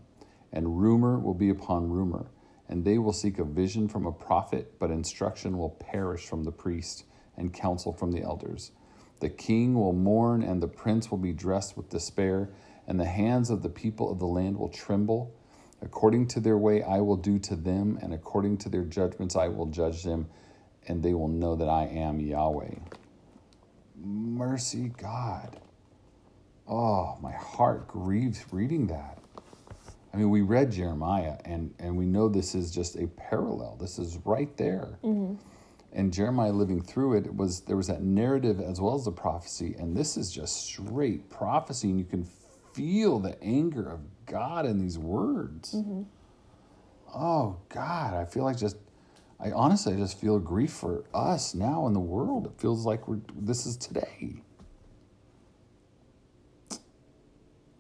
and 0.52 0.80
rumor 0.82 1.20
will 1.20 1.36
be 1.36 1.50
upon 1.50 1.90
rumor, 1.90 2.32
and 2.70 2.84
they 2.84 2.98
will 2.98 3.14
seek 3.14 3.40
a 3.40 3.44
vision 3.44 3.88
from 3.88 4.06
a 4.06 4.12
prophet, 4.12 4.74
but 4.80 4.92
instruction 4.92 5.58
will 5.58 5.70
perish 5.70 6.26
from 6.26 6.44
the 6.44 6.52
priest, 6.52 7.06
and 7.36 7.54
counsel 7.54 7.94
from 7.94 8.12
the 8.12 8.22
elders. 8.22 8.72
The 9.20 9.30
king 9.30 9.74
will 9.74 9.94
mourn, 9.94 10.44
and 10.44 10.62
the 10.62 10.68
prince 10.68 11.10
will 11.10 11.18
be 11.18 11.34
dressed 11.34 11.78
with 11.78 11.90
despair, 11.90 12.50
and 12.88 13.00
the 13.00 13.06
hands 13.06 13.50
of 13.50 13.64
the 13.64 13.70
people 13.70 14.12
of 14.12 14.20
the 14.20 14.28
land 14.28 14.58
will 14.58 14.70
tremble. 14.70 15.34
According 15.82 16.28
to 16.30 16.40
their 16.40 16.58
way, 16.58 16.84
I 16.84 17.02
will 17.02 17.18
do 17.18 17.40
to 17.40 17.56
them, 17.56 18.00
and 18.02 18.14
according 18.14 18.58
to 18.60 18.70
their 18.70 18.84
judgments, 18.84 19.36
I 19.36 19.48
will 19.48 19.68
judge 19.68 20.04
them, 20.04 20.28
and 20.88 21.04
they 21.04 21.14
will 21.14 21.28
know 21.28 21.56
that 21.56 21.70
I 21.70 21.86
am 21.86 22.20
Yahweh. 22.20 22.76
Mercy, 23.96 24.92
God. 24.98 25.60
Oh, 26.68 27.18
my 27.22 27.32
heart 27.32 27.88
grieves 27.88 28.46
reading 28.52 28.88
that. 28.88 29.20
I 30.18 30.20
mean, 30.20 30.32
we 30.32 30.42
read 30.42 30.72
Jeremiah, 30.72 31.38
and, 31.46 31.76
and 31.78 31.96
we 31.96 32.08
know 32.08 32.28
this 32.28 32.56
is 32.56 32.72
just 32.72 32.96
a 32.96 33.06
parallel. 33.06 33.78
This 33.80 34.00
is 34.00 34.18
right 34.26 34.50
there. 34.58 34.98
Mm-hmm. 35.04 35.36
And 35.94 36.12
Jeremiah 36.12 36.52
living 36.52 36.82
through 36.82 37.18
it, 37.18 37.28
it 37.28 37.36
was 37.36 37.62
there 37.62 37.78
was 37.78 37.86
that 37.86 38.02
narrative 38.02 38.60
as 38.60 38.82
well 38.82 38.96
as 38.96 39.06
the 39.06 39.12
prophecy, 39.12 39.76
and 39.78 39.96
this 39.96 40.18
is 40.18 40.32
just 40.32 40.66
straight 40.66 41.30
prophecy, 41.30 41.92
and 41.92 42.00
you 42.00 42.06
can 42.06 42.28
feel 42.74 43.20
the 43.20 43.40
anger 43.44 43.88
of 43.88 44.00
God 44.26 44.66
in 44.66 44.80
these 44.80 44.98
words. 44.98 45.76
Mm-hmm. 45.76 46.02
Oh 47.14 47.58
God, 47.70 48.16
I 48.16 48.26
feel 48.26 48.44
like 48.44 48.58
just 48.58 48.78
I 49.40 49.52
honestly 49.52 49.94
I 49.94 49.98
just 49.98 50.20
feel 50.20 50.40
grief 50.40 50.72
for 50.72 51.04
us 51.14 51.54
now 51.54 51.86
in 51.86 51.94
the 51.94 52.00
world. 52.00 52.48
It 52.48 52.60
feels 52.60 52.88
like 52.88 53.08
we're 53.08 53.20
this 53.40 53.68
is 53.68 53.78
today. 53.78 54.42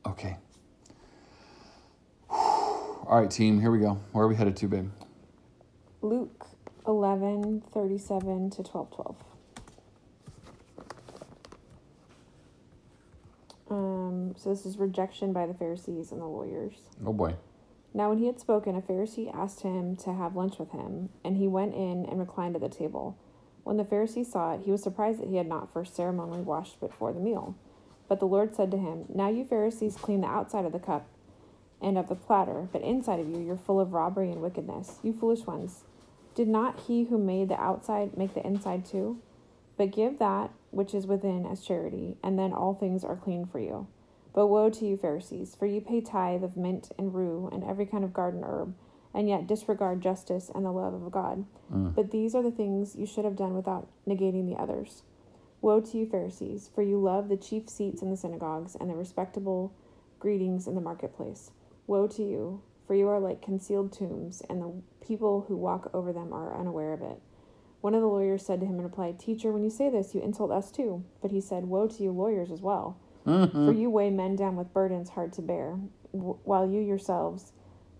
Okay. 0.06 0.38
All 3.10 3.22
right, 3.22 3.32
team, 3.32 3.62
here 3.62 3.72
we 3.72 3.80
go. 3.80 4.02
Where 4.12 4.26
are 4.26 4.28
we 4.28 4.36
headed 4.36 4.58
to, 4.58 4.68
babe? 4.68 4.92
Luke 6.02 6.46
11, 6.86 7.64
37 7.72 8.50
to 8.50 8.64
12, 8.64 8.92
12. 8.92 9.16
Um, 13.70 14.36
so 14.38 14.50
this 14.50 14.66
is 14.66 14.78
rejection 14.78 15.32
by 15.32 15.46
the 15.46 15.54
Pharisees 15.54 16.12
and 16.12 16.20
the 16.20 16.26
lawyers. 16.26 16.74
Oh 17.06 17.14
boy. 17.14 17.36
Now, 17.94 18.10
when 18.10 18.18
he 18.18 18.26
had 18.26 18.42
spoken, 18.42 18.76
a 18.76 18.82
Pharisee 18.82 19.34
asked 19.34 19.62
him 19.62 19.96
to 19.98 20.12
have 20.12 20.36
lunch 20.36 20.60
with 20.60 20.72
him, 20.72 21.08
and 21.24 21.38
he 21.38 21.48
went 21.48 21.76
in 21.76 22.06
and 22.06 22.20
reclined 22.20 22.56
at 22.56 22.62
the 22.62 22.68
table. 22.68 23.18
When 23.64 23.78
the 23.78 23.86
Pharisee 23.86 24.26
saw 24.26 24.56
it, 24.56 24.64
he 24.66 24.72
was 24.72 24.84
surprised 24.84 25.22
that 25.22 25.30
he 25.30 25.38
had 25.38 25.48
not 25.48 25.72
first 25.72 25.96
ceremonially 25.96 26.42
washed 26.42 26.82
before 26.82 27.14
the 27.14 27.22
meal. 27.22 27.56
But 28.10 28.20
the 28.20 28.28
Lord 28.28 28.54
said 28.54 28.70
to 28.72 28.78
him, 28.78 29.06
Now 29.08 29.30
you 29.30 29.46
Pharisees 29.46 29.96
clean 29.96 30.20
the 30.20 30.28
outside 30.28 30.66
of 30.66 30.74
the 30.74 30.80
cup 30.80 31.08
and 31.82 31.98
of 31.98 32.10
the 32.10 32.16
platter, 32.16 32.68
but 32.72 32.82
inside 32.82 33.20
of 33.20 33.30
you 33.30 33.40
you're 33.40 33.58
full 33.58 33.80
of 33.80 33.94
robbery 33.94 34.32
and 34.32 34.42
wickedness. 34.42 35.00
You 35.04 35.14
foolish 35.14 35.46
ones. 35.46 35.84
Did 36.36 36.48
not 36.48 36.82
he 36.88 37.06
who 37.06 37.18
made 37.18 37.50
the 37.50 37.60
outside 37.60 38.18
make 38.18 38.34
the 38.34 38.46
inside 38.46 38.86
too? 38.86 39.20
But 39.78 39.92
give 39.92 40.20
that 40.20 40.52
which 40.72 40.94
is 40.94 41.08
within 41.08 41.46
as 41.46 41.62
charity, 41.62 42.18
and 42.24 42.38
then 42.38 42.54
all 42.54 42.74
things 42.74 43.04
are 43.04 43.16
clean 43.16 43.46
for 43.46 43.60
you. 43.60 43.88
But 44.34 44.48
woe 44.48 44.70
to 44.70 44.86
you, 44.86 44.98
Pharisees, 44.98 45.56
for 45.56 45.66
you 45.66 45.82
pay 45.82 46.02
tithe 46.02 46.44
of 46.44 46.58
mint 46.58 46.92
and 46.98 47.14
rue 47.14 47.50
and 47.52 47.64
every 47.64 47.86
kind 47.86 48.04
of 48.04 48.14
garden 48.14 48.44
herb, 48.44 48.76
and 49.14 49.28
yet 49.28 49.48
disregard 49.48 50.02
justice 50.02 50.52
and 50.54 50.64
the 50.64 50.72
love 50.72 50.94
of 50.94 51.12
God. 51.12 51.46
Mm. 51.74 51.96
But 51.96 52.12
these 52.12 52.36
are 52.36 52.44
the 52.44 52.52
things 52.52 52.96
you 52.96 53.08
should 53.08 53.26
have 53.26 53.36
done 53.36 53.56
without 53.56 53.88
negating 54.08 54.48
the 54.48 54.62
others. 54.62 55.02
Woe 55.62 55.82
to 55.82 55.98
you, 55.98 56.06
Pharisees, 56.06 56.70
for 56.74 56.84
you 56.84 57.02
love 57.02 57.30
the 57.30 57.38
chief 57.38 57.68
seats 57.68 58.04
in 58.04 58.12
the 58.12 58.18
synagogues 58.18 58.76
and 58.76 58.90
the 58.90 58.96
respectable 58.96 59.74
greetings 60.20 60.68
in 60.68 60.76
the 60.76 60.82
marketplace. 60.82 61.50
Woe 61.88 62.08
to 62.08 62.24
you, 62.24 62.62
for 62.86 62.94
you 62.94 63.08
are 63.08 63.20
like 63.20 63.42
concealed 63.42 63.92
tombs, 63.94 64.42
and 64.50 64.62
the 64.62 64.72
people 65.06 65.46
who 65.48 65.56
walk 65.56 65.90
over 65.94 66.14
them 66.14 66.34
are 66.34 66.60
unaware 66.60 66.94
of 66.94 67.02
it. 67.02 67.20
One 67.82 67.96
of 67.96 68.02
the 68.02 68.08
lawyers 68.08 68.46
said 68.46 68.60
to 68.60 68.66
him 68.66 68.76
in 68.78 68.84
reply, 68.84 69.14
Teacher, 69.18 69.52
when 69.52 69.64
you 69.64 69.70
say 69.70 69.90
this, 69.90 70.14
you 70.14 70.22
insult 70.22 70.52
us 70.52 70.72
too. 70.72 71.04
But 71.22 71.32
he 71.32 71.40
said, 71.40 71.66
Woe 71.66 71.88
to 71.88 72.04
you, 72.04 72.12
lawyers, 72.12 72.52
as 72.52 72.62
well. 72.62 72.98
Mm-hmm. 73.26 73.66
For 73.66 73.72
you 73.74 73.90
weigh 73.90 74.10
men 74.10 74.36
down 74.36 74.56
with 74.56 74.74
burdens 74.74 75.10
hard 75.10 75.34
to 75.34 75.42
bear, 75.42 75.78
w- 76.14 76.38
while 76.44 76.66
you 76.70 76.82
yourselves 76.82 77.52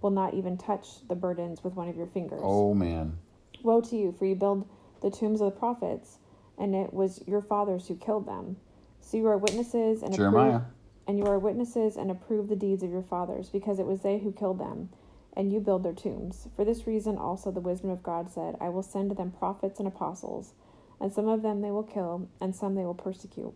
will 0.02 0.10
not 0.12 0.34
even 0.34 0.58
touch 0.58 1.08
the 1.08 1.16
burdens 1.16 1.64
with 1.64 1.74
one 1.76 1.90
of 1.90 1.96
your 1.96 2.08
fingers. 2.08 2.42
Oh 2.44 2.74
man. 2.74 3.18
Woe 3.64 3.82
to 3.82 3.96
you, 3.98 4.14
for 4.18 4.26
you 4.26 4.36
build 4.36 4.68
the 5.02 5.10
tombs 5.12 5.42
of 5.42 5.54
the 5.54 5.60
prophets, 5.60 6.18
and 6.58 6.74
it 6.76 6.94
was 6.94 7.22
your 7.28 7.42
fathers 7.42 7.88
who 7.88 7.96
killed 7.96 8.28
them. 8.28 8.58
So 9.02 9.18
you 9.18 9.28
are 9.28 9.38
witnesses 9.38 10.02
and 10.04 10.14
Jeremiah. 10.16 10.48
approve, 10.58 10.64
and 11.08 11.18
you 11.18 11.26
are 11.26 11.40
witnesses 11.40 11.96
and 11.96 12.12
approve 12.12 12.50
the 12.50 12.56
deeds 12.56 12.84
of 12.84 12.92
your 12.92 13.02
fathers, 13.02 13.50
because 13.50 13.80
it 13.80 13.86
was 13.86 14.02
they 14.02 14.20
who 14.20 14.32
killed 14.32 14.60
them, 14.60 14.90
and 15.34 15.54
you 15.54 15.60
build 15.60 15.84
their 15.84 15.94
tombs. 15.94 16.48
For 16.56 16.66
this 16.66 16.86
reason 16.86 17.18
also 17.18 17.50
the 17.52 17.60
wisdom 17.60 17.90
of 17.90 18.04
God 18.04 18.30
said, 18.32 18.56
I 18.60 18.70
will 18.70 18.84
send 18.84 19.10
to 19.10 19.16
them 19.16 19.32
prophets 19.32 19.80
and 19.80 19.88
apostles, 19.88 20.54
and 21.00 21.14
some 21.14 21.28
of 21.28 21.42
them 21.42 21.62
they 21.62 21.72
will 21.72 21.84
kill, 21.84 22.28
and 22.42 22.56
some 22.56 22.76
they 22.76 22.84
will 22.84 22.94
persecute, 22.94 23.56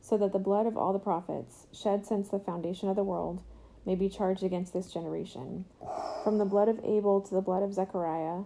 so 0.00 0.18
that 0.18 0.32
the 0.32 0.38
blood 0.38 0.66
of 0.66 0.76
all 0.76 0.92
the 0.92 0.98
prophets, 0.98 1.66
shed 1.72 2.04
since 2.04 2.28
the 2.28 2.38
foundation 2.38 2.88
of 2.88 2.96
the 2.96 3.02
world, 3.04 3.42
may 3.86 3.94
be 3.94 4.08
charged 4.08 4.42
against 4.42 4.72
this 4.72 4.92
generation. 4.92 5.64
From 6.22 6.38
the 6.38 6.44
blood 6.44 6.68
of 6.68 6.80
Abel 6.84 7.20
to 7.20 7.34
the 7.34 7.40
blood 7.40 7.62
of 7.62 7.74
Zechariah, 7.74 8.42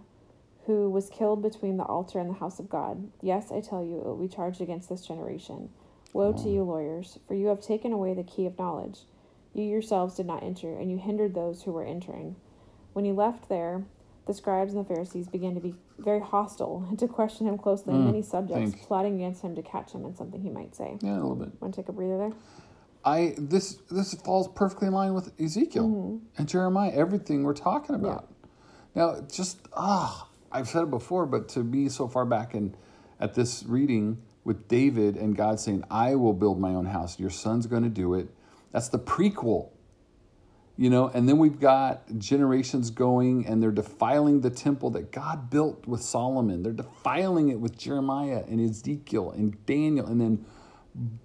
who 0.65 0.89
was 0.89 1.09
killed 1.09 1.41
between 1.41 1.77
the 1.77 1.83
altar 1.83 2.19
and 2.19 2.29
the 2.29 2.39
house 2.39 2.59
of 2.59 2.69
God. 2.69 3.09
Yes, 3.21 3.51
I 3.51 3.59
tell 3.59 3.83
you, 3.83 3.97
it 3.97 4.05
will 4.05 4.17
be 4.17 4.27
charged 4.27 4.61
against 4.61 4.87
this 4.87 5.07
generation. 5.07 5.69
Woe 6.13 6.33
to 6.33 6.49
you, 6.49 6.63
lawyers, 6.63 7.19
for 7.27 7.35
you 7.35 7.47
have 7.47 7.61
taken 7.61 7.91
away 7.93 8.13
the 8.13 8.23
key 8.23 8.45
of 8.45 8.57
knowledge. 8.57 8.99
You 9.53 9.63
yourselves 9.63 10.15
did 10.15 10.25
not 10.25 10.43
enter, 10.43 10.77
and 10.77 10.89
you 10.91 10.97
hindered 10.97 11.33
those 11.33 11.63
who 11.63 11.71
were 11.71 11.83
entering. 11.83 12.35
When 12.93 13.05
he 13.05 13.11
left 13.11 13.49
there, 13.49 13.83
the 14.25 14.33
scribes 14.33 14.73
and 14.73 14.83
the 14.83 14.87
Pharisees 14.87 15.27
began 15.27 15.55
to 15.55 15.61
be 15.61 15.75
very 15.97 16.19
hostile 16.19 16.85
and 16.89 16.97
to 16.99 17.07
question 17.07 17.47
him 17.47 17.57
closely 17.57 17.93
on 17.93 18.01
Mm, 18.01 18.05
many 18.05 18.21
subjects, 18.21 18.71
think. 18.71 18.83
plotting 18.87 19.15
against 19.15 19.41
him 19.41 19.55
to 19.55 19.61
catch 19.61 19.91
him 19.91 20.05
in 20.05 20.15
something 20.15 20.41
he 20.41 20.49
might 20.49 20.75
say. 20.75 20.97
Yeah, 21.01 21.13
a 21.13 21.15
little 21.15 21.35
bit. 21.35 21.49
Want 21.61 21.73
to 21.75 21.81
take 21.81 21.89
a 21.89 21.93
breather 21.93 22.17
there? 22.17 22.33
I 23.05 23.33
this 23.37 23.75
this 23.89 24.13
falls 24.13 24.47
perfectly 24.49 24.87
in 24.87 24.93
line 24.93 25.13
with 25.13 25.31
Ezekiel 25.39 25.87
Mm-hmm. 25.87 26.25
and 26.37 26.47
Jeremiah. 26.49 26.91
Everything 26.93 27.43
we're 27.43 27.53
talking 27.53 27.95
about. 27.95 28.27
Now, 28.93 29.21
just 29.31 29.59
ah, 29.73 30.27
I've 30.51 30.67
said 30.67 30.83
it 30.83 30.89
before, 30.91 31.25
but 31.25 31.47
to 31.49 31.63
be 31.63 31.89
so 31.89 32.07
far 32.07 32.25
back 32.25 32.53
in 32.55 32.75
at 33.19 33.33
this 33.35 33.63
reading 33.63 34.21
with 34.49 34.67
David 34.67 35.15
and 35.15 35.37
God 35.37 35.59
saying, 35.59 35.83
"I 35.91 36.15
will 36.15 36.33
build 36.33 36.59
my 36.59 36.73
own 36.73 36.87
house. 36.87 37.19
Your 37.19 37.29
son's 37.29 37.67
going 37.67 37.83
to 37.83 37.89
do 37.89 38.15
it." 38.15 38.29
That's 38.71 38.89
the 38.89 38.97
prequel. 38.97 39.69
You 40.75 40.89
know, 40.89 41.11
and 41.13 41.29
then 41.29 41.37
we've 41.37 41.59
got 41.59 42.17
generations 42.17 42.89
going 42.89 43.45
and 43.45 43.61
they're 43.61 43.69
defiling 43.69 44.41
the 44.41 44.49
temple 44.49 44.89
that 44.91 45.11
God 45.11 45.51
built 45.51 45.85
with 45.85 46.01
Solomon. 46.01 46.63
They're 46.63 46.71
defiling 46.71 47.49
it 47.49 47.59
with 47.59 47.77
Jeremiah 47.77 48.43
and 48.47 48.59
Ezekiel 48.59 49.29
and 49.31 49.63
Daniel. 49.67 50.07
And 50.07 50.19
then, 50.19 50.45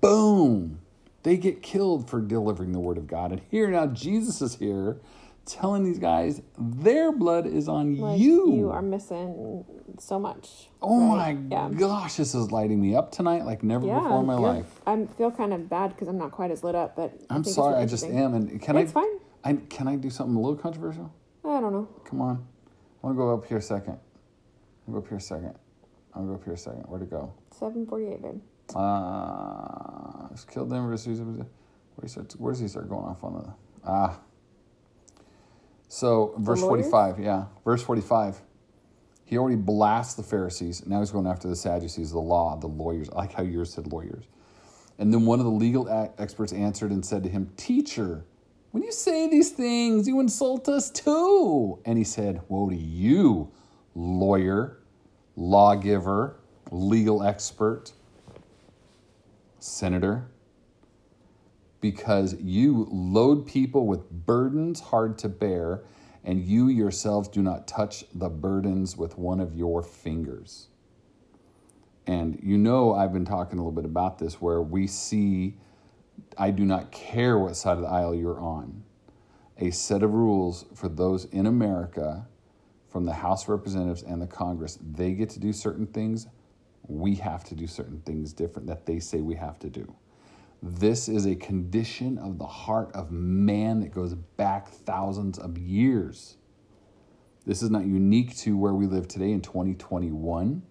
boom, 0.02 0.80
they 1.22 1.38
get 1.38 1.62
killed 1.62 2.10
for 2.10 2.20
delivering 2.20 2.72
the 2.72 2.80
word 2.80 2.98
of 2.98 3.06
God. 3.06 3.32
And 3.32 3.40
here 3.48 3.70
now, 3.70 3.86
Jesus 3.86 4.42
is 4.42 4.56
here 4.56 4.98
telling 5.46 5.84
these 5.84 5.98
guys 5.98 6.40
their 6.58 7.12
blood 7.12 7.46
is 7.46 7.68
on 7.68 7.96
Like, 7.96 8.18
you. 8.20 8.52
You 8.54 8.70
are 8.70 8.82
missing 8.82 9.64
so 9.98 10.18
much. 10.18 10.68
oh 10.82 11.14
right? 11.16 11.34
my 11.38 11.48
Yeah. 11.50 11.68
gosh, 11.70 12.14
this 12.16 12.34
is 12.34 12.50
lighting 12.50 12.80
me 12.80 12.94
up 12.94 13.12
tonight 13.12 13.44
like 13.44 13.62
never 13.62 13.86
Yeah, 13.86 14.00
before 14.00 14.20
in 14.20 14.26
my 14.26 14.34
life. 14.36 14.80
I 14.86 15.04
feel 15.16 15.30
kind 15.30 15.52
of 15.52 15.68
bad 15.68 15.90
because 15.90 16.08
I'm 16.08 16.18
not 16.18 16.30
quite 16.32 16.50
as 16.50 16.64
lit 16.64 16.74
up, 16.74 16.96
but 16.96 17.12
I 17.30 17.34
I'm 17.36 17.44
think 17.44 17.54
sorry, 17.54 17.76
I 17.76 17.86
just 17.86 18.04
am. 18.06 18.34
And 18.34 18.60
can 18.60 18.76
It's 18.76 18.90
I? 18.92 18.94
fine. 18.94 19.18
I 19.44 19.52
can 19.68 19.86
I 19.88 19.96
do 19.96 20.08
something 20.10 20.34
a 20.34 20.40
little 20.40 20.56
controversial? 20.56 21.12
I 21.44 21.60
don't 21.60 21.72
know. 21.72 21.88
Come 22.04 22.22
on. 22.22 22.46
I 23.02 23.06
want 23.06 23.16
to 23.16 23.18
go 23.18 23.34
up 23.34 23.44
here 23.46 23.58
a 23.58 23.62
second. 23.62 23.98
I'll 24.88 24.94
go 24.94 24.98
up 25.00 25.08
here 25.08 25.18
a 25.18 25.20
second. 25.20 25.54
I'll 26.14 26.24
go 26.24 26.34
up 26.34 26.44
here 26.44 26.54
a 26.54 26.56
second. 26.56 26.84
Where'd 26.88 27.02
it 27.02 27.10
go? 27.10 27.34
Seven 27.50 27.84
forty-eight, 27.86 28.22
babe. 28.22 28.40
Uh, 28.74 30.28
just 30.30 30.48
killed 30.50 30.70
them 30.70 30.86
versus. 30.88 31.20
Where 31.20 31.46
he 32.02 32.08
starts, 32.08 32.36
where 32.36 32.52
does 32.52 32.60
he 32.60 32.68
start 32.68 32.88
going 32.88 33.04
off 33.04 33.22
on 33.22 33.34
the. 33.34 33.52
Ah. 33.86 34.18
So, 35.94 36.34
verse 36.38 36.60
45, 36.60 37.20
yeah. 37.20 37.44
Verse 37.64 37.80
45. 37.80 38.42
He 39.26 39.38
already 39.38 39.54
blasts 39.54 40.14
the 40.14 40.24
Pharisees. 40.24 40.84
Now 40.84 40.98
he's 40.98 41.12
going 41.12 41.28
after 41.28 41.46
the 41.46 41.54
Sadducees, 41.54 42.10
the 42.10 42.18
law, 42.18 42.56
the 42.56 42.66
lawyers. 42.66 43.08
I 43.10 43.14
like 43.14 43.32
how 43.32 43.44
yours 43.44 43.72
said 43.72 43.86
lawyers. 43.92 44.24
And 44.98 45.14
then 45.14 45.24
one 45.24 45.38
of 45.38 45.44
the 45.44 45.52
legal 45.52 45.88
experts 46.18 46.52
answered 46.52 46.90
and 46.90 47.06
said 47.06 47.22
to 47.22 47.28
him, 47.28 47.52
Teacher, 47.56 48.24
when 48.72 48.82
you 48.82 48.90
say 48.90 49.28
these 49.28 49.52
things, 49.52 50.08
you 50.08 50.18
insult 50.18 50.68
us 50.68 50.90
too. 50.90 51.78
And 51.84 51.96
he 51.96 52.02
said, 52.02 52.40
Woe 52.48 52.70
to 52.70 52.76
you, 52.76 53.52
lawyer, 53.94 54.80
lawgiver, 55.36 56.40
legal 56.72 57.22
expert, 57.22 57.92
senator, 59.60 60.26
because 61.84 62.34
you 62.40 62.88
load 62.90 63.46
people 63.46 63.86
with 63.86 64.10
burdens 64.10 64.80
hard 64.80 65.18
to 65.18 65.28
bear, 65.28 65.82
and 66.24 66.42
you 66.42 66.68
yourselves 66.68 67.28
do 67.28 67.42
not 67.42 67.68
touch 67.68 68.06
the 68.14 68.30
burdens 68.30 68.96
with 68.96 69.18
one 69.18 69.38
of 69.38 69.54
your 69.54 69.82
fingers. 69.82 70.68
And 72.06 72.40
you 72.42 72.56
know, 72.56 72.94
I've 72.94 73.12
been 73.12 73.26
talking 73.26 73.58
a 73.58 73.60
little 73.60 73.70
bit 73.70 73.84
about 73.84 74.18
this 74.18 74.40
where 74.40 74.62
we 74.62 74.86
see, 74.86 75.58
I 76.38 76.52
do 76.52 76.64
not 76.64 76.90
care 76.90 77.38
what 77.38 77.54
side 77.54 77.76
of 77.76 77.82
the 77.82 77.90
aisle 77.90 78.14
you're 78.14 78.40
on, 78.40 78.82
a 79.58 79.70
set 79.70 80.02
of 80.02 80.14
rules 80.14 80.64
for 80.74 80.88
those 80.88 81.26
in 81.26 81.44
America 81.44 82.26
from 82.88 83.04
the 83.04 83.12
House 83.12 83.42
of 83.42 83.50
Representatives 83.50 84.02
and 84.02 84.22
the 84.22 84.26
Congress. 84.26 84.78
They 84.80 85.12
get 85.12 85.28
to 85.30 85.38
do 85.38 85.52
certain 85.52 85.86
things. 85.86 86.28
We 86.88 87.16
have 87.16 87.44
to 87.44 87.54
do 87.54 87.66
certain 87.66 88.00
things 88.06 88.32
different 88.32 88.68
that 88.68 88.86
they 88.86 89.00
say 89.00 89.20
we 89.20 89.34
have 89.34 89.58
to 89.58 89.68
do. 89.68 89.94
This 90.66 91.10
is 91.10 91.26
a 91.26 91.34
condition 91.34 92.16
of 92.16 92.38
the 92.38 92.46
heart 92.46 92.90
of 92.94 93.10
man 93.10 93.80
that 93.80 93.92
goes 93.92 94.14
back 94.14 94.66
thousands 94.68 95.38
of 95.38 95.58
years. 95.58 96.38
This 97.44 97.62
is 97.62 97.68
not 97.68 97.84
unique 97.84 98.34
to 98.38 98.56
where 98.56 98.72
we 98.72 98.86
live 98.86 99.06
today 99.06 99.32
in 99.32 99.42
2021, 99.42 100.62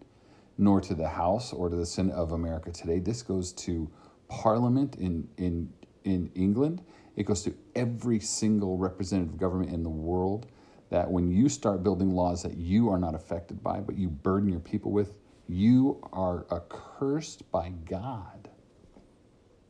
nor 0.58 0.82
to 0.82 0.95
the 0.95 1.08
House 1.08 1.53
or 1.53 1.69
to 1.69 1.75
the 1.75 1.86
Senate 1.86 2.15
of 2.15 2.32
America 2.32 2.71
today. 2.71 2.97
This 2.97 3.21
goes 3.21 3.53
to 3.53 3.88
Parliament 4.29 4.95
in, 4.95 5.27
in, 5.38 5.71
in 6.06 6.32
England. 6.34 6.82
It 7.15 7.27
goes 7.27 7.43
to 7.43 7.53
every 7.75 8.19
single 8.19 8.79
representative 8.79 9.38
government 9.38 9.71
in 9.71 9.84
the 9.84 9.89
world. 9.89 10.47
That 10.89 11.12
when 11.12 11.29
you 11.29 11.47
start 11.49 11.84
building 11.84 12.15
laws 12.15 12.41
that 12.41 12.58
you 12.58 12.89
are 12.89 12.97
not 12.97 13.13
affected 13.13 13.62
by, 13.63 13.79
but 13.82 13.95
you 13.95 14.10
burden 14.10 14.49
your 14.49 14.60
people 14.60 14.91
with, 14.91 15.13
you 15.47 16.01
are 16.12 16.47
accursed 16.51 17.51
by 17.51 17.69
God. 17.86 18.42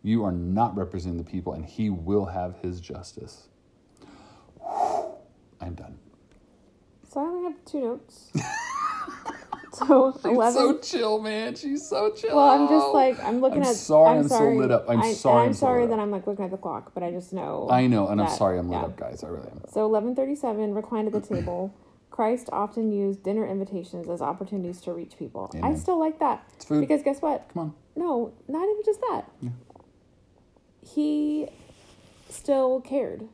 You 0.04 0.26
are 0.26 0.32
not 0.32 0.76
representing 0.76 1.18
the 1.18 1.24
people, 1.24 1.54
and 1.54 1.66
He 1.66 1.90
will 1.90 2.26
have 2.26 2.58
His 2.62 2.80
justice. 2.80 3.48
I'm 5.62 5.76
done. 5.76 5.98
So 7.10 7.22
I 7.22 7.24
only 7.24 7.44
have 7.44 7.64
two 7.66 7.80
notes. 7.82 8.32
so 9.74 10.12
She's 10.16 10.26
eleven. 10.26 10.54
so 10.54 10.78
chill, 10.80 11.22
man. 11.22 11.56
She's 11.56 11.88
so 11.88 12.12
chill. 12.12 12.36
well, 12.36 12.50
I'm 12.50 12.68
just 12.68 12.94
like 12.94 13.24
I'm 13.24 13.40
looking 13.40 13.62
I'm 13.62 13.70
at. 13.70 13.76
sorry 13.76 14.12
I'm 14.12 14.18
I'm 14.24 14.30
so 14.30 14.36
sorry. 14.36 14.58
lit 14.58 14.72
up. 14.72 14.86
I'm 14.90 15.00
I, 15.02 15.14
sorry 15.14 15.42
I'm 15.44 15.48
I'm 15.48 15.54
so 15.54 15.60
sorry 15.60 15.82
lit 15.82 15.92
that. 15.92 16.00
I'm 16.00 16.12
like 16.12 16.28
looking 16.28 16.44
at 16.44 16.52
the 16.52 16.58
clock, 16.58 16.94
but 16.94 17.04
I 17.04 17.12
just 17.12 17.32
know. 17.34 17.68
I 17.72 17.88
know, 17.88 18.08
and 18.10 18.20
I'm 18.22 18.30
sorry 18.30 18.60
I'm 18.60 18.68
lit 18.70 18.80
yeah. 18.80 18.86
up, 18.86 18.98
guys. 18.98 19.24
I 19.24 19.28
really 19.28 19.48
am. 19.48 19.62
So 19.70 19.88
1137, 19.88 20.74
reclined 20.74 21.08
at 21.08 21.14
the 21.14 21.22
table. 21.36 21.74
Christ 22.10 22.50
often 22.52 22.92
used 22.92 23.24
dinner 23.24 23.48
invitations 23.48 24.08
as 24.08 24.22
opportunities 24.22 24.82
to 24.82 24.94
reach 24.94 25.18
people. 25.18 25.50
I 25.64 25.74
still 25.74 25.98
like 25.98 26.20
that. 26.20 26.48
It's 26.56 26.66
food. 26.66 26.82
Because 26.82 27.02
guess 27.02 27.22
what? 27.24 27.50
Come 27.54 27.62
on. 27.64 27.74
No, 27.96 28.34
not 28.48 28.64
even 28.64 28.82
just 28.86 29.02
that. 29.02 29.32
Yeah. 29.42 29.50
He 30.86 31.48
still 32.30 32.82
cared. 32.82 33.28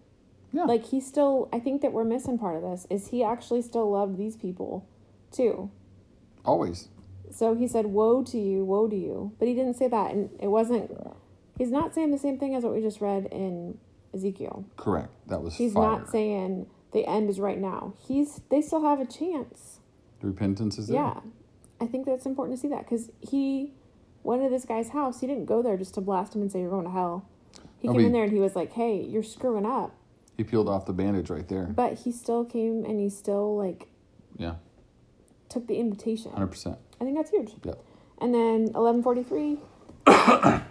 Yeah. 0.52 0.64
Like 0.64 0.86
he 0.86 1.00
still 1.00 1.47
I 1.54 1.60
think 1.60 1.82
that 1.82 1.93
we're 1.93 2.04
missing 2.04 2.38
part 2.38 2.56
of 2.56 2.62
this 2.64 2.88
is 2.89 3.10
he 3.10 3.24
actually 3.24 3.62
still 3.62 3.89
loved 3.91 4.18
these 4.18 4.36
people 4.36 4.88
too. 5.32 5.70
Always. 6.43 6.88
So 7.32 7.54
he 7.54 7.68
said, 7.68 7.86
Woe 7.88 8.24
to 8.24 8.39
you, 8.39 8.66
woe 8.66 8.88
to 8.88 8.95
you. 8.95 9.34
But 9.38 9.47
he 9.47 9.54
didn't 9.54 9.76
say 9.76 9.88
that 9.88 10.12
and 10.12 10.30
it 10.39 10.47
wasn't 10.47 10.91
he's 11.58 11.72
not 11.72 11.93
saying 11.93 12.12
the 12.12 12.18
same 12.18 12.39
thing 12.39 12.56
as 12.56 12.64
what 12.64 12.74
we 12.74 12.82
just 12.82 13.02
read 13.02 13.28
in 13.32 13.78
Ezekiel. 14.14 14.66
Correct. 14.76 15.12
That 15.28 15.43
was 15.43 15.56
He's 15.56 15.74
fire. 15.74 15.84
not 16.00 16.10
saying 16.10 16.66
the 16.93 17.06
end 17.08 17.30
is 17.30 17.39
right 17.39 17.60
now. 17.60 17.93
He's 18.08 18.41
they 18.50 18.62
still 18.62 18.84
have 18.84 19.00
a 19.00 19.06
chance. 19.06 19.80
The 20.22 20.28
Repentance 20.28 20.78
is 20.78 20.88
there. 20.88 20.97
Yeah. 20.97 21.20
I 21.80 21.86
think 21.86 22.06
that's 22.06 22.26
important 22.26 22.58
to 22.58 22.62
see 22.62 22.68
that 22.70 22.84
because 22.89 23.10
he 23.22 23.74
went 24.24 24.43
to 24.43 24.50
this 24.50 24.66
guy's 24.66 24.89
house. 24.89 25.22
He 25.22 25.28
didn't 25.28 25.45
go 25.45 25.62
there 25.62 25.78
just 25.78 25.93
to 25.93 26.02
blast 26.02 26.36
him 26.36 26.41
and 26.41 26.52
say, 26.52 26.60
You're 26.60 26.72
going 26.72 26.86
to 26.86 26.91
hell. 26.91 27.28
He 27.80 27.88
Oh, 27.88 27.94
came 27.94 28.02
in 28.08 28.12
there 28.12 28.24
and 28.24 28.32
he 28.34 28.40
was 28.40 28.56
like, 28.56 28.74
"Hey, 28.74 29.02
you're 29.02 29.24
screwing 29.24 29.66
up," 29.66 29.96
He 30.38 30.44
peeled 30.44 30.68
off 30.70 30.86
the 30.86 30.94
bandage 30.94 31.30
right 31.30 31.48
there. 31.48 31.66
but 31.66 31.94
he 32.00 32.12
still 32.12 32.46
came 32.46 32.86
and 32.86 33.00
he 33.00 33.10
still 33.10 33.56
like 33.58 33.88
Yeah, 34.38 34.56
took 35.50 35.68
the 35.68 35.78
invitation. 35.78 36.32
hundred 36.32 36.48
percent. 36.48 36.78
I 37.00 37.04
think 37.06 37.16
that's 37.18 37.32
huge. 37.32 37.54
Yep. 37.64 37.84
And 38.22 38.34
then 38.34 38.72
eleven 38.76 39.02
forty 39.02 39.24
three, 39.24 39.60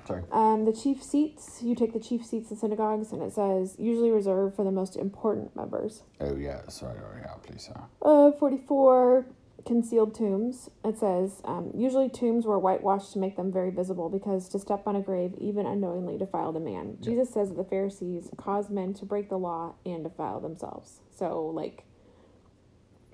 Sorry. 0.06 0.22
um, 0.32 0.64
the 0.66 0.72
chief 0.72 1.02
seats. 1.02 1.62
You 1.62 1.74
take 1.74 1.92
the 1.94 2.00
chief 2.00 2.24
seats 2.26 2.50
in 2.50 2.56
synagogues, 2.58 3.12
and 3.12 3.22
it 3.22 3.32
says 3.32 3.76
usually 3.78 4.10
reserved 4.10 4.54
for 4.56 4.64
the 4.64 4.70
most 4.70 4.96
important 4.96 5.54
members. 5.56 6.02
Oh 6.20 6.36
yeah, 6.36 6.68
sorry. 6.68 6.98
Oh 7.00 7.16
yeah, 7.18 7.32
please. 7.42 7.62
sir. 7.72 7.80
Uh, 8.02 8.32
44 8.32 9.24
concealed 9.68 10.14
tombs. 10.14 10.68
It 10.84 10.98
says 10.98 11.40
um, 11.44 11.70
usually 11.74 12.08
tombs 12.08 12.44
were 12.46 12.58
whitewashed 12.58 13.12
to 13.12 13.18
make 13.20 13.36
them 13.36 13.52
very 13.52 13.70
visible 13.70 14.08
because 14.08 14.48
to 14.48 14.58
step 14.58 14.82
on 14.86 14.96
a 14.96 15.00
grave, 15.00 15.34
even 15.38 15.66
unknowingly, 15.66 16.18
defiled 16.18 16.56
a 16.56 16.60
man. 16.60 16.96
Yeah. 16.98 17.04
Jesus 17.10 17.30
says 17.32 17.50
that 17.50 17.56
the 17.56 17.64
Pharisees 17.64 18.30
caused 18.36 18.70
men 18.70 18.94
to 18.94 19.04
break 19.04 19.28
the 19.28 19.38
law 19.38 19.74
and 19.86 20.02
defile 20.02 20.40
themselves. 20.40 21.00
So, 21.14 21.46
like, 21.46 21.84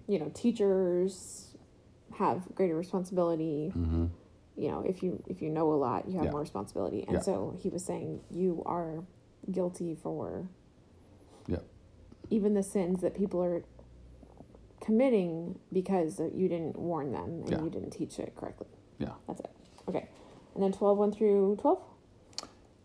you 0.07 0.19
know, 0.19 0.31
teachers 0.33 1.57
have 2.19 2.55
greater 2.55 2.77
responsibility. 2.77 3.73
mm-hmm. 3.77 4.07
You 4.57 4.71
know, 4.71 4.85
if 4.87 5.03
you 5.03 5.21
if 5.27 5.43
you 5.43 5.51
know 5.51 5.73
a 5.73 5.75
lot, 5.75 6.09
you 6.09 6.15
have 6.17 6.27
Yeah. 6.27 6.31
more 6.31 6.41
responsibility. 6.41 7.03
And 7.03 7.15
Yeah. 7.15 7.21
so 7.21 7.55
he 7.59 7.69
was 7.69 7.85
saying 7.85 8.21
you 8.31 8.63
are 8.65 9.03
guilty 9.51 9.97
for 9.97 10.49
Yeah. 11.49 11.59
even 12.31 12.55
the 12.55 12.63
sins 12.63 13.01
that 13.01 13.15
people 13.15 13.43
are 13.43 13.65
committing 14.85 15.59
because 15.73 16.21
you 16.35 16.49
didn't 16.49 16.77
warn 16.79 17.11
them 17.13 17.43
and 17.43 17.51
Yeah. 17.51 17.63
you 17.63 17.71
didn't 17.71 17.91
teach 17.91 18.19
it 18.19 18.35
correctly. 18.37 18.67
Yeah. 18.99 19.13
That's 19.27 19.41
it. 19.41 19.51
Okay. 19.89 20.09
And 20.55 20.63
then 20.63 20.73
12, 20.73 20.99
1 20.99 21.11
through 21.13 21.57
12. 21.57 21.79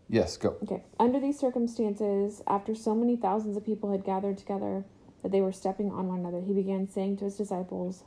Yes, 0.08 0.36
go. 0.36 0.56
Okay. 0.62 0.82
Under 0.98 1.20
these 1.20 1.38
circumstances, 1.38 2.42
after 2.46 2.74
so 2.74 2.94
many 2.94 3.16
thousands 3.16 3.56
of 3.56 3.64
people 3.64 3.92
had 3.92 4.02
gathered 4.04 4.38
together 4.38 4.84
that 5.22 5.30
they 5.30 5.40
were 5.40 5.52
stepping 5.52 5.90
on 5.92 6.08
one 6.08 6.20
another, 6.20 6.40
he 6.40 6.52
began 6.54 6.88
saying 6.88 7.18
to 7.18 7.24
his 7.26 7.36
disciples, 7.36 8.04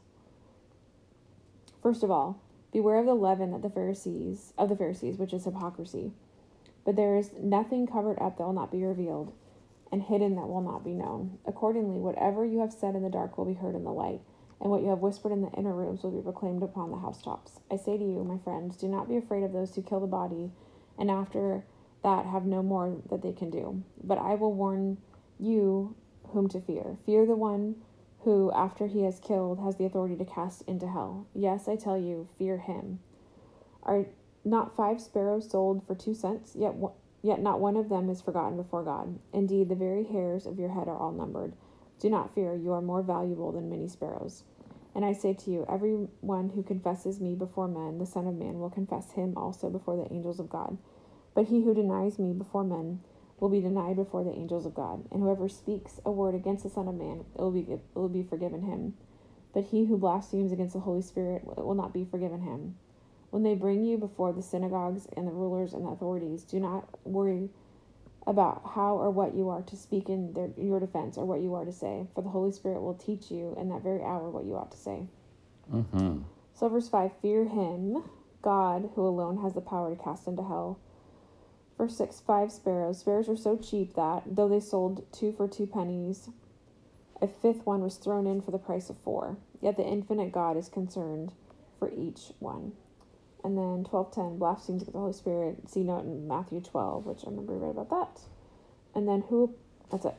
First 1.81 2.01
of 2.03 2.09
all, 2.11 2.39
beware 2.71 2.97
of 2.99 3.05
the 3.05 3.13
leaven 3.13 3.51
that 3.51 3.61
the 3.61 3.69
Pharisees 3.69 4.53
of 4.57 4.69
the 4.69 4.75
Pharisees, 4.75 5.17
which 5.17 5.33
is 5.33 5.43
hypocrisy. 5.45 6.13
But 6.85 6.95
there 6.95 7.15
is 7.15 7.31
nothing 7.39 7.87
covered 7.87 8.17
up 8.19 8.37
that 8.37 8.43
will 8.43 8.53
not 8.53 8.71
be 8.71 8.83
revealed, 8.83 9.33
and 9.93 10.01
hidden 10.01 10.35
that 10.35 10.49
will 10.49 10.63
not 10.63 10.83
be 10.83 10.91
known. 10.91 11.37
Accordingly, 11.45 11.99
whatever 11.99 12.43
you 12.43 12.61
have 12.61 12.73
said 12.73 12.95
in 12.95 13.03
the 13.03 13.11
dark 13.11 13.37
will 13.37 13.45
be 13.45 13.53
heard 13.53 13.75
in 13.75 13.83
the 13.83 13.91
light, 13.91 14.21
and 14.59 14.71
what 14.71 14.81
you 14.81 14.89
have 14.89 14.99
whispered 14.99 15.31
in 15.31 15.43
the 15.43 15.51
inner 15.51 15.75
rooms 15.75 16.01
will 16.01 16.09
be 16.09 16.23
proclaimed 16.23 16.63
upon 16.63 16.89
the 16.89 16.97
housetops. 16.97 17.59
I 17.69 17.77
say 17.77 17.99
to 17.99 18.03
you, 18.03 18.23
my 18.23 18.39
friends, 18.39 18.75
do 18.75 18.87
not 18.87 19.07
be 19.07 19.17
afraid 19.17 19.43
of 19.43 19.53
those 19.53 19.75
who 19.75 19.83
kill 19.83 19.99
the 19.99 20.07
body, 20.07 20.49
and 20.97 21.11
after 21.11 21.63
that 22.03 22.25
have 22.25 22.43
no 22.43 22.63
more 22.63 22.97
that 23.11 23.21
they 23.21 23.33
can 23.33 23.51
do. 23.51 23.83
But 24.03 24.17
I 24.17 24.33
will 24.33 24.53
warn 24.53 24.97
you 25.39 25.95
whom 26.29 26.49
to 26.49 26.59
fear. 26.59 26.97
Fear 27.05 27.27
the 27.27 27.35
one 27.35 27.75
who, 28.21 28.51
after 28.51 28.87
he 28.87 29.03
has 29.03 29.19
killed, 29.19 29.59
has 29.59 29.75
the 29.75 29.85
authority 29.85 30.15
to 30.15 30.25
cast 30.25 30.63
into 30.63 30.87
hell. 30.87 31.27
Yes, 31.35 31.67
I 31.67 31.75
tell 31.75 31.99
you, 31.99 32.29
fear 32.39 32.57
him. 32.57 32.99
Are 33.83 34.07
not 34.43 34.75
five 34.75 34.99
sparrows 34.99 35.51
sold 35.51 35.85
for 35.85 35.93
two 35.93 36.15
cents? 36.15 36.55
Yet, 36.55 36.73
yet 37.23 37.41
not 37.41 37.59
one 37.59 37.75
of 37.75 37.89
them 37.89 38.09
is 38.09 38.21
forgotten 38.21 38.57
before 38.57 38.83
God. 38.83 39.17
Indeed, 39.33 39.69
the 39.69 39.75
very 39.75 40.03
hairs 40.03 40.45
of 40.45 40.59
your 40.59 40.69
head 40.69 40.87
are 40.87 40.97
all 40.97 41.11
numbered. 41.11 41.53
Do 41.99 42.09
not 42.09 42.35
fear; 42.35 42.53
you 42.53 42.71
are 42.73 42.81
more 42.81 43.01
valuable 43.01 43.51
than 43.51 43.69
many 43.69 43.87
sparrows. 43.87 44.43
And 44.93 45.03
I 45.03 45.13
say 45.13 45.33
to 45.33 45.49
you, 45.49 45.65
everyone 45.67 46.49
who 46.53 46.61
confesses 46.61 47.19
me 47.19 47.33
before 47.33 47.67
men, 47.67 47.97
the 47.97 48.05
Son 48.05 48.27
of 48.27 48.35
Man 48.35 48.59
will 48.59 48.69
confess 48.69 49.13
him 49.13 49.33
also 49.35 49.69
before 49.69 49.95
the 49.95 50.13
angels 50.13 50.39
of 50.39 50.49
God. 50.49 50.77
But 51.33 51.45
he 51.47 51.63
who 51.63 51.73
denies 51.73 52.19
me 52.19 52.33
before 52.33 52.63
men 52.63 52.99
will 53.39 53.49
be 53.49 53.61
denied 53.61 53.95
before 53.95 54.23
the 54.23 54.33
angels 54.33 54.65
of 54.65 54.75
God. 54.75 55.05
And 55.11 55.21
whoever 55.21 55.49
speaks 55.49 55.99
a 56.05 56.11
word 56.11 56.35
against 56.35 56.63
the 56.63 56.69
Son 56.69 56.87
of 56.87 56.95
Man, 56.95 57.25
it 57.33 57.41
will 57.41 57.51
be 57.51 57.61
it 57.61 57.81
will 57.95 58.09
be 58.09 58.23
forgiven 58.23 58.63
him. 58.63 58.93
But 59.53 59.65
he 59.65 59.85
who 59.85 59.97
blasphemes 59.97 60.51
against 60.51 60.73
the 60.73 60.81
Holy 60.81 61.01
Spirit 61.01 61.43
it 61.57 61.65
will 61.65 61.75
not 61.75 61.93
be 61.93 62.05
forgiven 62.05 62.41
him. 62.41 62.75
When 63.33 63.41
they 63.41 63.55
bring 63.55 63.83
you 63.83 63.97
before 63.97 64.31
the 64.31 64.43
synagogues 64.43 65.07
and 65.17 65.27
the 65.27 65.31
rulers 65.31 65.73
and 65.73 65.83
the 65.83 65.89
authorities, 65.89 66.43
do 66.43 66.59
not 66.59 66.87
worry 67.03 67.49
about 68.27 68.61
how 68.75 68.97
or 68.97 69.09
what 69.09 69.33
you 69.33 69.49
are 69.49 69.63
to 69.63 69.75
speak 69.75 70.07
in 70.07 70.33
their, 70.33 70.51
your 70.55 70.79
defense 70.79 71.17
or 71.17 71.25
what 71.25 71.41
you 71.41 71.55
are 71.55 71.65
to 71.65 71.71
say, 71.71 72.05
for 72.13 72.21
the 72.21 72.29
Holy 72.29 72.51
Spirit 72.51 72.83
will 72.83 72.93
teach 72.93 73.31
you 73.31 73.55
in 73.59 73.69
that 73.69 73.81
very 73.81 74.03
hour 74.03 74.29
what 74.29 74.45
you 74.45 74.55
ought 74.55 74.69
to 74.69 74.77
say. 74.77 75.07
Mm-hmm. 75.73 76.19
So, 76.53 76.69
verse 76.69 76.87
5 76.89 77.09
Fear 77.23 77.45
him, 77.45 78.03
God, 78.43 78.91
who 78.93 79.01
alone 79.01 79.41
has 79.41 79.53
the 79.53 79.61
power 79.61 79.89
to 79.89 79.99
cast 79.99 80.27
into 80.27 80.43
hell. 80.43 80.77
Verse 81.75 81.97
6 81.97 82.21
Five 82.27 82.51
sparrows. 82.51 82.99
Sparrows 82.99 83.27
were 83.27 83.35
so 83.35 83.57
cheap 83.57 83.95
that, 83.95 84.21
though 84.27 84.47
they 84.47 84.59
sold 84.59 85.11
two 85.11 85.31
for 85.31 85.47
two 85.47 85.65
pennies, 85.65 86.29
a 87.19 87.27
fifth 87.27 87.65
one 87.65 87.81
was 87.81 87.95
thrown 87.95 88.27
in 88.27 88.41
for 88.41 88.51
the 88.51 88.59
price 88.59 88.91
of 88.91 88.97
four. 88.99 89.37
Yet 89.59 89.75
the 89.75 89.87
infinite 89.87 90.31
God 90.31 90.55
is 90.55 90.69
concerned 90.69 91.31
for 91.79 91.91
each 91.97 92.31
one. 92.37 92.73
And 93.43 93.57
then 93.57 93.83
1210, 93.83 94.37
blasphemies 94.39 94.81
against 94.83 94.93
the 94.93 94.99
Holy 94.99 95.13
Spirit. 95.13 95.69
See 95.69 95.83
note 95.83 96.05
in 96.05 96.27
Matthew 96.27 96.61
12, 96.61 97.05
which 97.05 97.23
I 97.25 97.29
remember 97.29 97.53
we 97.53 97.59
read 97.65 97.71
about 97.77 97.89
that. 97.89 98.21
And 98.95 99.07
then 99.07 99.21
who? 99.27 99.53
That's 99.91 100.05
it. 100.05 100.15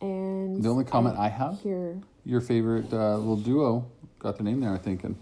And 0.00 0.62
The 0.62 0.68
only 0.68 0.84
comment 0.84 1.16
I 1.18 1.28
have, 1.28 1.60
here, 1.60 2.00
your 2.24 2.40
favorite 2.40 2.92
uh, 2.92 3.16
little 3.16 3.36
duo, 3.36 3.86
got 4.18 4.36
the 4.36 4.44
name 4.44 4.60
there. 4.60 4.72
I 4.72 4.78
think, 4.78 5.02
and 5.04 5.16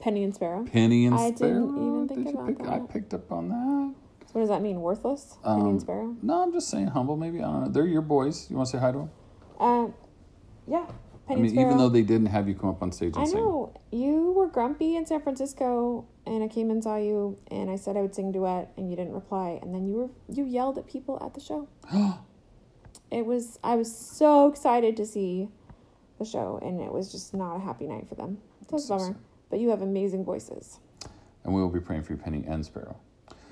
Penny 0.00 0.24
and 0.24 0.34
Sparrow. 0.34 0.64
Penny 0.64 1.06
and 1.06 1.18
sparrow. 1.18 1.28
I 1.28 1.30
didn't 1.32 1.76
even 1.76 2.08
think 2.08 2.24
Did 2.26 2.34
about 2.34 2.46
pick? 2.58 2.66
I 2.66 2.78
picked 2.92 3.14
up 3.14 3.30
on 3.32 3.48
that. 3.48 3.94
So 4.26 4.32
what 4.32 4.40
does 4.42 4.48
that 4.50 4.62
mean? 4.62 4.80
Worthless? 4.80 5.36
Penny 5.44 5.60
Um, 5.60 5.68
and 5.68 5.80
Sparrow? 5.80 6.16
No, 6.22 6.42
I'm 6.42 6.52
just 6.52 6.68
saying 6.68 6.88
humble. 6.88 7.16
Maybe 7.16 7.38
I 7.38 7.42
don't 7.42 7.64
know. 7.64 7.68
They're 7.70 7.86
your 7.86 8.02
boys. 8.02 8.48
You 8.50 8.56
want 8.56 8.68
to 8.68 8.72
say 8.76 8.78
hi 8.80 8.92
to 8.92 8.98
them? 8.98 9.10
Um, 9.58 9.94
yeah. 10.66 10.86
Penny 11.26 11.40
I 11.40 11.42
mean, 11.42 11.50
Sparrow. 11.52 11.66
even 11.66 11.78
though 11.78 11.88
they 11.88 12.02
didn't 12.02 12.26
have 12.26 12.46
you 12.48 12.54
come 12.54 12.70
up 12.70 12.82
on 12.82 12.92
stage 12.92 13.14
and 13.16 13.22
I 13.22 13.26
sing. 13.26 13.36
know 13.36 13.74
you 13.90 14.32
were 14.32 14.46
grumpy 14.46 14.96
in 14.96 15.04
San 15.06 15.20
Francisco, 15.22 16.06
and 16.28 16.44
I 16.44 16.48
came 16.48 16.70
and 16.70 16.82
saw 16.82 16.96
you, 16.96 17.38
and 17.50 17.70
I 17.70 17.76
said 17.76 17.96
I 17.96 18.02
would 18.02 18.14
sing 18.14 18.30
duet, 18.32 18.70
and 18.76 18.90
you 18.90 18.96
didn't 18.96 19.14
reply, 19.14 19.58
and 19.62 19.74
then 19.74 19.86
you 19.86 19.94
were 19.94 20.08
you 20.28 20.44
yelled 20.44 20.78
at 20.78 20.86
people 20.86 21.18
at 21.24 21.34
the 21.34 21.40
show. 21.40 21.68
it 23.10 23.24
was 23.24 23.58
I 23.64 23.76
was 23.76 23.94
so 23.94 24.48
excited 24.48 24.96
to 24.98 25.06
see 25.06 25.48
the 26.18 26.24
show, 26.24 26.58
and 26.62 26.80
it 26.80 26.92
was 26.92 27.10
just 27.10 27.34
not 27.34 27.56
a 27.56 27.60
happy 27.60 27.86
night 27.86 28.08
for 28.08 28.14
them. 28.14 28.38
So 28.68 28.76
it's 28.76 28.90
a 28.90 28.96
bummer. 28.96 29.16
But 29.50 29.60
you 29.60 29.70
have 29.70 29.80
amazing 29.80 30.24
voices. 30.24 30.78
and 31.44 31.54
we 31.54 31.60
will 31.60 31.70
be 31.70 31.80
praying 31.80 32.02
for 32.02 32.12
you, 32.12 32.18
Penny 32.18 32.44
and 32.46 32.64
Sparrow. 32.64 32.96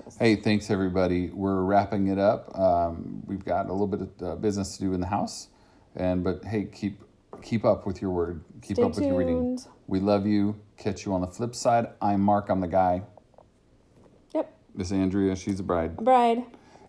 Yes. 0.05 0.17
Hey, 0.17 0.35
thanks 0.35 0.69
everybody. 0.69 1.29
We're 1.29 1.63
wrapping 1.63 2.07
it 2.07 2.19
up. 2.19 2.57
Um, 2.57 3.23
we've 3.25 3.43
got 3.43 3.67
a 3.67 3.71
little 3.71 3.87
bit 3.87 4.01
of 4.01 4.09
uh, 4.21 4.35
business 4.35 4.77
to 4.77 4.83
do 4.83 4.93
in 4.93 5.01
the 5.01 5.07
house, 5.07 5.47
and 5.95 6.23
but 6.23 6.45
hey, 6.45 6.65
keep 6.65 7.01
keep 7.41 7.65
up 7.65 7.87
with 7.87 8.01
your 8.01 8.11
word. 8.11 8.43
Keep 8.61 8.77
Stay 8.77 8.83
up 8.83 8.95
with 8.95 9.05
your 9.05 9.17
reading. 9.17 9.59
We 9.87 9.99
love 9.99 10.27
you. 10.27 10.59
Catch 10.77 11.05
you 11.05 11.13
on 11.13 11.21
the 11.21 11.27
flip 11.27 11.55
side. 11.55 11.87
I'm 12.01 12.21
Mark. 12.21 12.49
I'm 12.49 12.61
the 12.61 12.67
guy. 12.67 13.01
Yep, 14.33 14.53
This 14.75 14.87
is 14.87 14.93
Andrea. 14.93 15.35
She's 15.35 15.57
the 15.57 15.63
bride. 15.63 15.97
bride. 15.97 16.43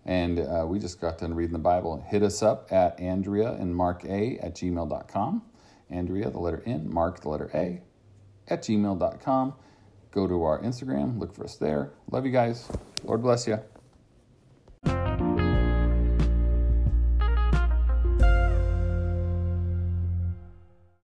And 0.04 0.40
uh, 0.40 0.64
we 0.66 0.78
just 0.78 1.00
got 1.00 1.18
done 1.18 1.34
reading 1.34 1.52
the 1.52 1.58
Bible. 1.58 2.02
Hit 2.08 2.22
us 2.22 2.42
up 2.42 2.72
at 2.72 2.98
Andrea 3.00 3.52
and 3.52 3.74
Mark 3.74 4.04
A 4.04 4.38
at 4.38 4.54
gmail.com. 4.54 5.42
Andrea, 5.90 6.30
the 6.30 6.38
letter 6.38 6.62
N, 6.66 6.92
Mark, 6.92 7.20
the 7.20 7.28
letter 7.28 7.50
A, 7.54 7.80
at 8.48 8.62
gmail.com. 8.62 9.54
Go 10.10 10.26
to 10.26 10.42
our 10.42 10.60
Instagram, 10.62 11.18
look 11.18 11.34
for 11.34 11.44
us 11.44 11.56
there. 11.56 11.92
Love 12.10 12.24
you 12.26 12.32
guys. 12.32 12.68
Lord 13.04 13.22
bless 13.22 13.46
you. 13.46 13.58